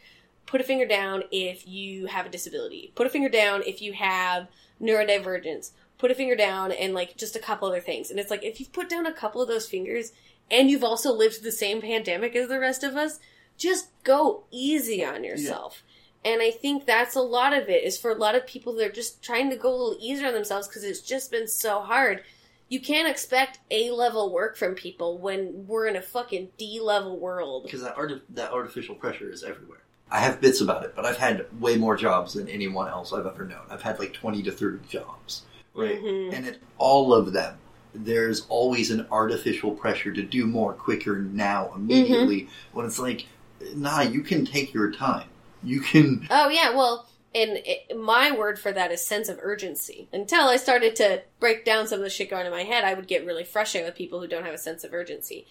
Put 0.46 0.62
a 0.62 0.64
finger 0.64 0.86
down 0.86 1.24
if 1.32 1.68
you 1.68 2.06
have 2.06 2.28
a 2.28 2.30
disability. 2.30 2.92
Put 2.94 3.08
a 3.08 3.10
finger 3.10 3.30
down 3.30 3.64
if 3.66 3.82
you 3.82 3.94
have 3.94 4.50
neurodivergence. 4.80 5.72
Put 5.98 6.12
a 6.12 6.16
finger 6.16 6.36
down 6.36 6.72
and 6.72 6.94
like 6.94 7.18
just 7.18 7.36
a 7.36 7.40
couple 7.40 7.68
other 7.68 7.80
things. 7.80 8.12
And 8.12 8.20
it's 8.20 8.30
like 8.30 8.44
if 8.44 8.60
you've 8.60 8.72
put 8.72 8.88
down 8.88 9.08
a 9.08 9.14
couple 9.14 9.42
of 9.42 9.48
those 9.48 9.68
fingers 9.68 10.12
and 10.52 10.70
you've 10.70 10.84
also 10.84 11.12
lived 11.14 11.44
the 11.44 11.52
same 11.52 11.82
pandemic 11.82 12.36
as 12.36 12.48
the 12.50 12.60
rest 12.60 12.84
of 12.84 12.96
us, 12.96 13.20
just 13.58 13.88
go 14.04 14.44
easy 14.52 15.04
on 15.04 15.24
yourself. 15.24 15.84
And 16.26 16.42
I 16.42 16.52
think 16.52 16.86
that's 16.86 17.16
a 17.16 17.22
lot 17.22 17.54
of 17.54 17.68
it 17.70 17.84
is 17.84 18.00
for 18.00 18.10
a 18.12 18.16
lot 18.16 18.36
of 18.36 18.48
people 18.48 18.74
they're 18.74 18.92
just 18.92 19.22
trying 19.22 19.50
to 19.50 19.58
go 19.58 19.70
a 19.70 19.76
little 19.76 19.98
easier 20.00 20.28
on 20.28 20.34
themselves 20.34 20.68
because 20.68 20.84
it's 20.84 21.02
just 21.02 21.32
been 21.32 21.48
so 21.48 21.82
hard. 21.82 22.24
You 22.70 22.80
can't 22.80 23.10
expect 23.10 23.60
A 23.72 23.92
level 23.92 24.32
work 24.34 24.56
from 24.58 24.74
people 24.74 25.18
when 25.18 25.68
we're 25.68 25.86
in 25.88 25.96
a 25.98 26.02
fucking 26.02 26.50
D 26.58 26.80
level 26.82 27.20
world. 27.20 27.64
because 27.64 27.82
that 27.84 27.98
art 27.98 28.12
that 28.30 28.52
artificial 28.52 28.96
pressure 28.96 29.30
is 29.32 29.44
everywhere. 29.44 29.80
I 30.10 30.20
have 30.20 30.40
bits 30.40 30.62
about 30.62 30.84
it, 30.86 30.94
but 30.96 31.06
I've 31.06 31.18
had 31.18 31.46
way 31.60 31.76
more 31.76 31.98
jobs 31.98 32.34
than 32.36 32.48
anyone 32.48 32.88
else 32.88 33.12
I've 33.12 33.26
ever 33.26 33.46
known. 33.46 33.66
I've 33.70 33.82
had 33.82 34.00
like 34.00 34.14
twenty 34.14 34.42
to 34.44 34.52
thirty 34.52 34.80
jobs, 34.88 35.42
right? 35.74 36.00
Mhm. 36.02 36.34
And 36.34 36.48
in 36.48 36.58
all 36.78 37.14
of 37.14 37.34
them, 37.34 37.58
there's 37.94 38.46
always 38.50 38.92
an 38.92 39.08
artificial 39.12 39.72
pressure 39.72 40.12
to 40.12 40.24
do 40.24 40.46
more 40.46 40.74
quicker 40.74 41.20
now 41.20 41.72
immediately. 41.76 42.42
Mm-hmm. 42.42 42.78
When 42.78 42.86
it's 42.86 43.00
like, 43.00 43.28
nah, 43.76 44.02
you 44.02 44.22
can 44.22 44.46
take 44.46 44.74
your 44.74 44.92
time. 44.92 45.28
You 45.64 45.82
can. 45.82 46.28
Oh 46.30 46.50
yeah, 46.50 46.76
well, 46.76 47.08
and 47.36 47.62
it, 47.66 47.98
my 47.98 48.32
word 48.32 48.60
for 48.60 48.72
that 48.72 48.92
is 48.92 49.04
sense 49.04 49.30
of 49.30 49.40
urgency. 49.42 50.08
Until 50.12 50.48
I 50.48 50.58
started 50.58 50.96
to 50.98 51.24
break 51.40 51.66
down 51.66 51.88
some 51.88 52.00
of 52.00 52.04
the 52.04 52.10
shit 52.10 52.30
going 52.30 52.46
in 52.46 52.52
my 52.52 52.64
head, 52.64 52.84
I 52.84 52.94
would 52.94 53.08
get 53.08 53.26
really 53.26 53.44
frustrated 53.44 53.88
with 53.88 53.98
people 53.98 54.20
who 54.20 54.28
don't 54.28 54.46
have 54.46 54.54
a 54.54 54.60
sense 54.60 54.84
of 54.84 54.94
urgency. 54.94 55.46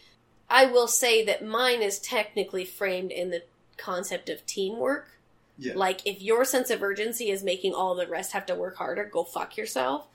I 0.50 0.66
will 0.66 0.88
say 0.88 1.24
that 1.24 1.44
mine 1.44 1.80
is 1.80 1.98
technically 1.98 2.64
framed 2.64 3.10
in 3.10 3.30
the 3.30 3.42
concept 3.78 4.28
of 4.28 4.44
teamwork. 4.44 5.08
Yeah. 5.58 5.72
Like 5.74 6.06
if 6.06 6.20
your 6.20 6.44
sense 6.44 6.70
of 6.70 6.82
urgency 6.82 7.30
is 7.30 7.42
making 7.42 7.72
all 7.72 7.94
the 7.94 8.06
rest 8.06 8.32
have 8.32 8.46
to 8.46 8.54
work 8.54 8.76
harder, 8.76 9.04
go 9.04 9.24
fuck 9.24 9.56
yourself. 9.56 10.06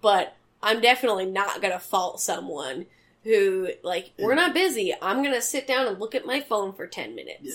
But 0.00 0.36
I'm 0.62 0.80
definitely 0.80 1.26
not 1.26 1.60
gonna 1.62 1.78
fault 1.80 2.20
someone 2.20 2.86
who 3.24 3.68
like 3.82 4.12
we're 4.18 4.34
not 4.34 4.54
busy. 4.54 4.94
I'm 5.00 5.22
gonna 5.22 5.40
sit 5.42 5.66
down 5.66 5.86
and 5.86 5.98
look 5.98 6.14
at 6.14 6.26
my 6.26 6.40
phone 6.40 6.72
for 6.72 6.86
ten 6.86 7.14
minutes. 7.14 7.40
Yeah. 7.42 7.54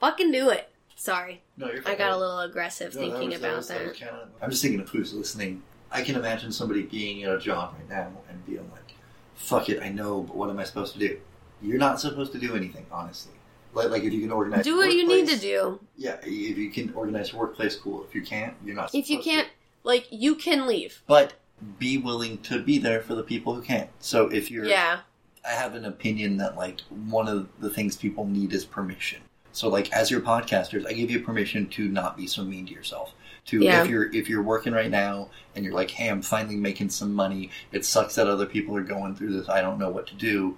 Fucking 0.00 0.32
do 0.32 0.50
it. 0.50 0.68
Sorry. 0.96 1.42
No, 1.56 1.70
you're 1.70 1.82
I 1.86 1.94
got 1.94 2.12
a 2.12 2.16
little 2.16 2.40
aggressive 2.40 2.94
No, 2.94 3.00
thinking 3.00 3.30
was- 3.30 3.38
about 3.38 3.56
was- 3.56 3.68
that. 3.68 4.28
I'm 4.40 4.50
just 4.50 4.62
thinking 4.62 4.80
of 4.80 4.88
who's 4.90 5.12
listening. 5.14 5.62
I 5.90 6.02
can 6.02 6.16
imagine 6.16 6.52
somebody 6.52 6.82
being 6.82 7.22
at 7.24 7.34
a 7.34 7.38
job 7.38 7.74
right 7.78 7.88
now 7.88 8.10
and 8.28 8.46
being 8.46 8.68
like, 8.72 8.94
"Fuck 9.34 9.68
it, 9.68 9.82
I 9.82 9.88
know, 9.90 10.22
but 10.22 10.36
what 10.36 10.48
am 10.48 10.58
I 10.58 10.64
supposed 10.64 10.94
to 10.94 10.98
do?" 10.98 11.20
You're 11.60 11.78
not 11.78 12.00
supposed 12.00 12.32
to 12.32 12.38
do 12.38 12.56
anything, 12.56 12.86
honestly. 12.90 13.32
Like, 13.74 13.90
like 13.90 14.02
if 14.02 14.12
you 14.12 14.20
can 14.20 14.32
organize, 14.32 14.64
Do 14.64 14.76
what 14.76 14.92
you 14.92 15.06
need 15.06 15.28
to 15.28 15.38
do. 15.38 15.80
Yeah, 15.96 16.16
if 16.22 16.58
you 16.58 16.70
can 16.70 16.92
organize 16.94 17.32
your 17.32 17.40
workplace, 17.40 17.76
cool. 17.76 18.04
If 18.04 18.14
you 18.14 18.22
can't, 18.22 18.54
you're 18.64 18.74
not. 18.74 18.88
If 18.94 19.08
you 19.10 19.16
supposed 19.16 19.24
to. 19.24 19.30
can't, 19.30 19.48
like, 19.84 20.06
you 20.10 20.34
can 20.34 20.66
leave. 20.66 21.02
but 21.06 21.34
be 21.78 21.98
willing 21.98 22.38
to 22.38 22.62
be 22.62 22.78
there 22.78 23.00
for 23.02 23.14
the 23.14 23.22
people 23.22 23.54
who 23.54 23.62
can't. 23.62 23.90
So 24.00 24.28
if 24.28 24.50
you're, 24.50 24.64
Yeah. 24.64 25.00
I 25.44 25.50
have 25.50 25.74
an 25.74 25.84
opinion 25.84 26.36
that 26.38 26.56
like 26.56 26.80
one 26.88 27.28
of 27.28 27.48
the 27.60 27.70
things 27.70 27.96
people 27.96 28.26
need 28.26 28.52
is 28.52 28.64
permission. 28.64 29.20
So 29.52 29.68
like 29.68 29.92
as 29.92 30.10
your 30.10 30.20
podcasters, 30.20 30.86
I 30.86 30.92
give 30.92 31.10
you 31.10 31.20
permission 31.20 31.66
to 31.70 31.88
not 31.88 32.16
be 32.16 32.26
so 32.26 32.42
mean 32.44 32.66
to 32.66 32.72
yourself. 32.72 33.12
To 33.46 33.58
Yeah. 33.60 33.82
if 33.82 33.90
you're 33.90 34.12
if 34.14 34.28
you're 34.28 34.42
working 34.42 34.72
right 34.72 34.90
now 34.90 35.30
and 35.54 35.64
you're 35.64 35.74
like, 35.74 35.90
hey, 35.90 36.08
I'm 36.08 36.22
finally 36.22 36.56
making 36.56 36.90
some 36.90 37.12
money. 37.12 37.50
It 37.72 37.84
sucks 37.84 38.14
that 38.14 38.28
other 38.28 38.46
people 38.46 38.76
are 38.76 38.82
going 38.82 39.16
through 39.16 39.32
this. 39.32 39.48
I 39.48 39.60
don't 39.60 39.78
know 39.78 39.90
what 39.90 40.06
to 40.08 40.14
do. 40.14 40.56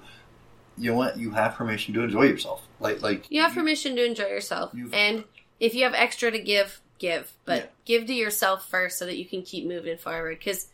You 0.77 0.91
know 0.91 0.97
what? 0.97 1.17
You 1.19 1.31
have 1.31 1.55
permission 1.55 1.95
to 1.95 2.03
enjoy 2.03 2.25
yourself. 2.25 2.67
Like 2.81 3.01
like 3.03 3.27
You 3.31 3.41
have 3.43 3.55
permission 3.55 3.97
to 3.97 4.05
enjoy 4.05 4.27
yourself. 4.27 4.75
And 4.93 5.25
if 5.61 5.75
you 5.75 5.85
have 5.85 5.95
extra 5.95 6.31
to 6.31 6.39
give, 6.39 6.81
give. 6.99 7.33
But 7.47 7.57
Yeah. 7.57 7.67
give 7.87 8.07
to 8.09 8.15
yourself 8.15 8.69
first 8.69 8.99
so 8.99 9.07
that 9.07 9.17
you 9.17 9.25
can 9.25 9.43
keep 9.43 9.67
moving 9.67 9.97
forward. 9.97 10.39
Because 10.39 10.69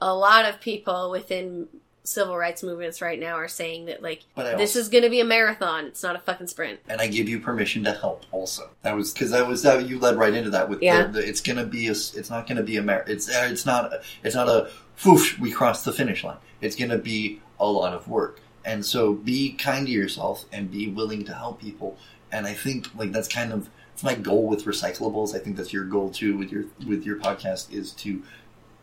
a 0.00 0.14
lot 0.14 0.44
of 0.44 0.60
people 0.60 1.10
within 1.10 1.68
civil 2.04 2.36
rights 2.36 2.62
movements 2.62 3.02
right 3.02 3.18
now 3.18 3.34
are 3.34 3.48
saying 3.48 3.86
that, 3.86 4.00
like, 4.00 4.22
this 4.36 4.46
also- 4.76 4.78
is 4.78 4.88
going 4.88 5.02
to 5.02 5.10
be 5.10 5.18
a 5.20 5.24
marathon. 5.24 5.86
It's 5.86 6.02
not 6.04 6.14
a 6.14 6.20
fucking 6.20 6.46
sprint. 6.46 6.78
and 6.88 7.00
I 7.00 7.08
give 7.08 7.28
you 7.28 7.40
permission 7.40 7.82
to 7.84 7.92
help 7.92 8.24
also. 8.30 8.70
That 8.82 8.94
was 8.94 9.12
because 9.12 9.32
that 9.32 9.48
was 9.48 9.62
that 9.64 9.88
you 9.88 9.98
led 9.98 10.16
right 10.16 10.32
into 10.32 10.50
that 10.50 10.68
with 10.68 10.82
Yeah. 10.82 11.06
the, 11.08 11.14
the, 11.20 11.28
it's 11.28 11.40
gonna 11.40 11.66
be 11.66 11.88
a 11.88 11.90
it's 11.90 12.30
not 12.30 12.46
gonna 12.46 12.62
be 12.62 12.76
a 12.76 12.82
mar- 12.82 13.04
it's 13.08 13.28
uh, 13.28 13.48
it's 13.50 13.66
not 13.66 13.92
a- 13.92 14.02
it's 14.22 14.36
not 14.36 14.48
a 14.48 14.70
whoosh 15.04 15.36
we 15.40 15.50
crossed 15.50 15.84
the 15.84 15.92
finish 15.92 16.22
line. 16.22 16.36
It's 16.60 16.76
gonna 16.76 16.98
be 16.98 17.40
a 17.58 17.66
lot 17.66 17.92
of 17.92 18.06
work, 18.06 18.38
and 18.64 18.86
so 18.86 19.14
be 19.14 19.52
kind 19.54 19.86
to 19.86 19.92
yourself 19.92 20.44
and 20.52 20.70
be 20.70 20.86
willing 20.86 21.24
to 21.24 21.34
help 21.34 21.60
people. 21.60 21.98
And 22.30 22.46
I 22.46 22.54
think 22.54 22.86
like 22.96 23.10
that's 23.10 23.26
kind 23.28 23.52
of 23.52 23.68
it's 23.94 24.04
my 24.04 24.14
goal 24.14 24.46
with 24.46 24.64
recyclables. 24.64 25.34
I 25.34 25.40
think 25.40 25.56
that's 25.56 25.72
your 25.72 25.84
goal 25.84 26.10
too 26.10 26.36
with 26.36 26.52
your 26.52 26.66
with 26.86 27.04
your 27.04 27.16
podcast 27.16 27.72
is 27.72 27.90
to 27.94 28.22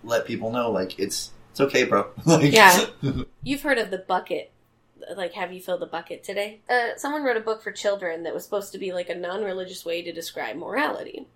let 0.03 0.25
people 0.25 0.51
know 0.51 0.71
like 0.71 0.99
it's 0.99 1.31
it's 1.51 1.61
okay, 1.61 1.83
bro. 1.83 2.07
like, 2.25 2.51
Yeah. 2.51 2.85
You've 3.43 3.61
heard 3.61 3.77
of 3.77 3.91
the 3.91 3.99
bucket. 3.99 4.51
Like, 5.15 5.33
have 5.33 5.51
you 5.51 5.61
filled 5.61 5.81
the 5.81 5.85
bucket 5.85 6.23
today? 6.23 6.61
Uh, 6.69 6.95
someone 6.97 7.23
wrote 7.23 7.37
a 7.37 7.41
book 7.41 7.61
for 7.61 7.71
children 7.71 8.23
that 8.23 8.33
was 8.33 8.43
supposed 8.43 8.71
to 8.71 8.77
be 8.77 8.91
like 8.93 9.09
a 9.09 9.15
non 9.15 9.43
religious 9.43 9.85
way 9.85 10.01
to 10.01 10.11
describe 10.11 10.55
morality. 10.55 11.27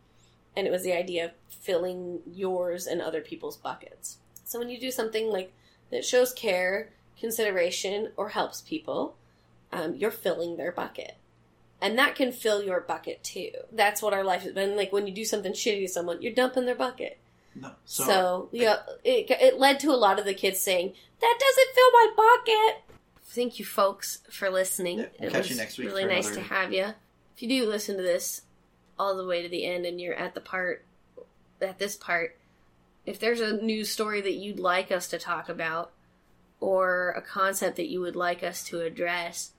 And 0.56 0.66
it 0.66 0.72
was 0.72 0.84
the 0.84 0.94
idea 0.94 1.26
of 1.26 1.32
filling 1.50 2.22
yours 2.26 2.88
and 2.88 3.02
other 3.02 3.22
people's 3.22 3.58
buckets. 3.58 4.18
So 4.44 4.58
when 4.58 4.70
you 4.70 4.80
do 4.80 4.90
something 4.90 5.28
like 5.30 5.54
that 5.92 6.04
shows 6.04 6.34
care, 6.34 6.90
consideration, 7.20 8.12
or 8.18 8.30
helps 8.30 8.62
people, 8.62 9.16
um, 9.72 9.96
you're 9.96 10.12
filling 10.12 10.58
their 10.58 10.72
bucket. 10.72 11.18
And 11.80 11.98
that 12.00 12.16
can 12.16 12.32
fill 12.32 12.64
your 12.64 12.82
bucket 12.82 13.24
too. 13.24 13.52
That's 13.72 14.02
what 14.02 14.14
our 14.14 14.24
life 14.24 14.42
has 14.44 14.54
been. 14.54 14.76
Like 14.76 14.92
when 14.92 15.06
you 15.06 15.14
do 15.14 15.26
something 15.26 15.54
shitty 15.54 15.86
to 15.86 15.88
someone, 15.88 16.22
you're 16.22 16.34
dumping 16.34 16.66
their 16.66 16.74
bucket. 16.74 17.20
No, 17.62 17.72
So, 17.86 18.50
yeah, 18.52 18.78
it, 19.04 19.30
it 19.30 19.60
led 19.60 19.80
to 19.82 19.92
a 19.92 19.96
lot 19.98 20.20
of 20.20 20.26
the 20.26 20.34
kids 20.34 20.60
saying, 20.60 20.94
"That 21.22 21.38
doesn't 21.40 21.76
fill 21.76 21.92
my 21.92 22.12
bucket." 22.16 22.84
Thank 23.24 23.60
you, 23.60 23.66
folks, 23.66 24.20
for 24.32 24.50
listening. 24.50 25.00
Yeah, 25.00 25.06
we'll 25.20 25.30
it 25.30 25.32
catch 25.34 25.38
was 25.44 25.50
you 25.52 25.56
next 25.58 25.78
week 25.78 25.88
really 25.88 26.06
nice 26.06 26.28
another- 26.28 26.42
to 26.42 26.48
have 26.48 26.74
you. 26.74 26.86
If 27.36 27.42
you 27.44 27.50
do 27.50 27.66
listen 27.68 27.98
to 27.98 28.04
this 28.04 28.42
all 28.98 29.16
the 29.16 29.26
way 29.26 29.44
to 29.44 29.50
the 29.50 29.66
end, 29.66 29.86
and 29.86 30.02
you're 30.02 30.16
at 30.16 30.34
the 30.34 30.42
part 30.42 30.86
at 31.62 31.78
this 31.80 31.96
part, 31.96 32.38
if 33.06 33.20
there's 33.20 33.42
a 33.42 33.58
news 33.62 33.90
story 33.90 34.22
that 34.22 34.34
you'd 34.34 34.60
like 34.60 34.92
us 34.92 35.08
to 35.10 35.18
talk 35.20 35.50
about, 35.50 35.92
or 36.60 37.12
a 37.12 37.22
concept 37.22 37.76
that 37.78 37.88
you 37.90 38.00
would 38.00 38.16
like 38.16 38.44
us 38.44 38.64
to 38.66 38.82
address, 38.82 39.52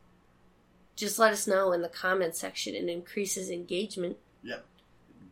just 0.97 1.19
let 1.19 1.33
us 1.33 1.47
know 1.47 1.73
in 1.73 1.83
the 1.83 1.89
comments 1.89 2.41
section. 2.41 2.75
It 2.75 2.89
increases 2.89 3.51
engagement. 3.51 4.17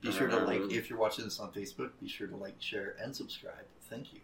Be 0.07 0.13
sure 0.13 0.29
to 0.29 0.39
like 0.39 0.71
if 0.71 0.89
you're 0.89 0.99
watching 0.99 1.25
this 1.25 1.41
on 1.41 1.51
Facebook. 1.51 1.91
Be 2.01 2.09
sure 2.09 2.29
to 2.29 2.37
like, 2.37 2.55
share, 2.61 2.95
and 3.03 3.15
subscribe. 3.15 3.65
Thank 3.91 4.13
you. 4.13 4.21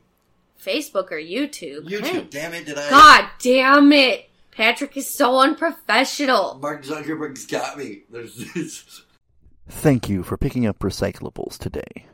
Facebook 0.63 1.11
or 1.11 1.17
YouTube. 1.17 1.89
YouTube. 1.89 2.07
Hey. 2.07 2.27
Damn 2.31 2.55
it! 2.55 2.67
Did 2.67 2.79
I? 2.79 2.89
God 2.89 3.25
damn 3.41 3.93
it! 3.93 4.31
Patrick 4.53 4.97
is 4.97 5.13
so 5.13 5.41
unprofessional. 5.41 6.59
Mark 6.61 6.85
Zuckerberg's 6.85 7.47
got 7.47 7.79
me. 7.79 8.03
There's 8.11 8.37
this. 8.55 9.03
Thank 9.69 10.09
you 10.09 10.23
for 10.23 10.37
picking 10.37 10.67
up 10.67 10.79
recyclables 10.81 11.59
today. 11.59 12.07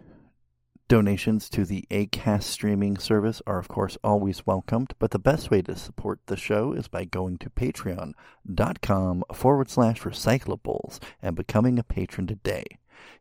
Donations 0.89 1.51
to 1.51 1.67
the 1.67 1.85
ACAST 1.91 2.45
streaming 2.45 2.97
service 2.97 3.43
are, 3.47 3.59
of 3.59 3.69
course, 3.69 3.99
always 4.03 4.47
welcomed, 4.47 4.95
but 4.99 5.11
the 5.11 5.19
best 5.19 5.51
way 5.51 5.61
to 5.61 5.77
support 5.77 6.21
the 6.27 6.37
show 6.37 6.73
is 6.73 6.89
by 6.89 7.05
going 7.05 7.37
to 7.39 7.51
patreon.com 7.51 9.25
forward 9.35 9.69
slash 9.69 10.01
recyclables 10.01 10.99
and 11.21 11.37
becoming 11.37 11.79
a 11.79 11.83
patron 11.83 12.27
today. 12.27 12.65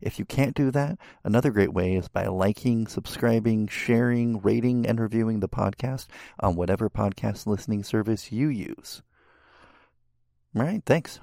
If 0.02 0.20
you 0.20 0.26
can't 0.26 0.56
do 0.56 0.72
that, 0.72 0.98
another 1.24 1.52
great 1.52 1.74
way 1.74 1.96
is 1.96 2.08
by 2.08 2.28
liking, 2.28 2.88
subscribing, 2.88 3.68
sharing, 3.68 4.40
rating, 4.42 4.86
and 4.86 5.00
reviewing 5.00 5.40
the 5.40 5.50
podcast 5.50 6.08
on 6.40 6.56
whatever 6.56 6.90
podcast 6.90 7.48
listening 7.48 7.84
service 7.84 8.32
you 8.32 8.48
use. 8.48 9.02
All 10.56 10.64
right, 10.64 10.82
thanks. 10.86 11.20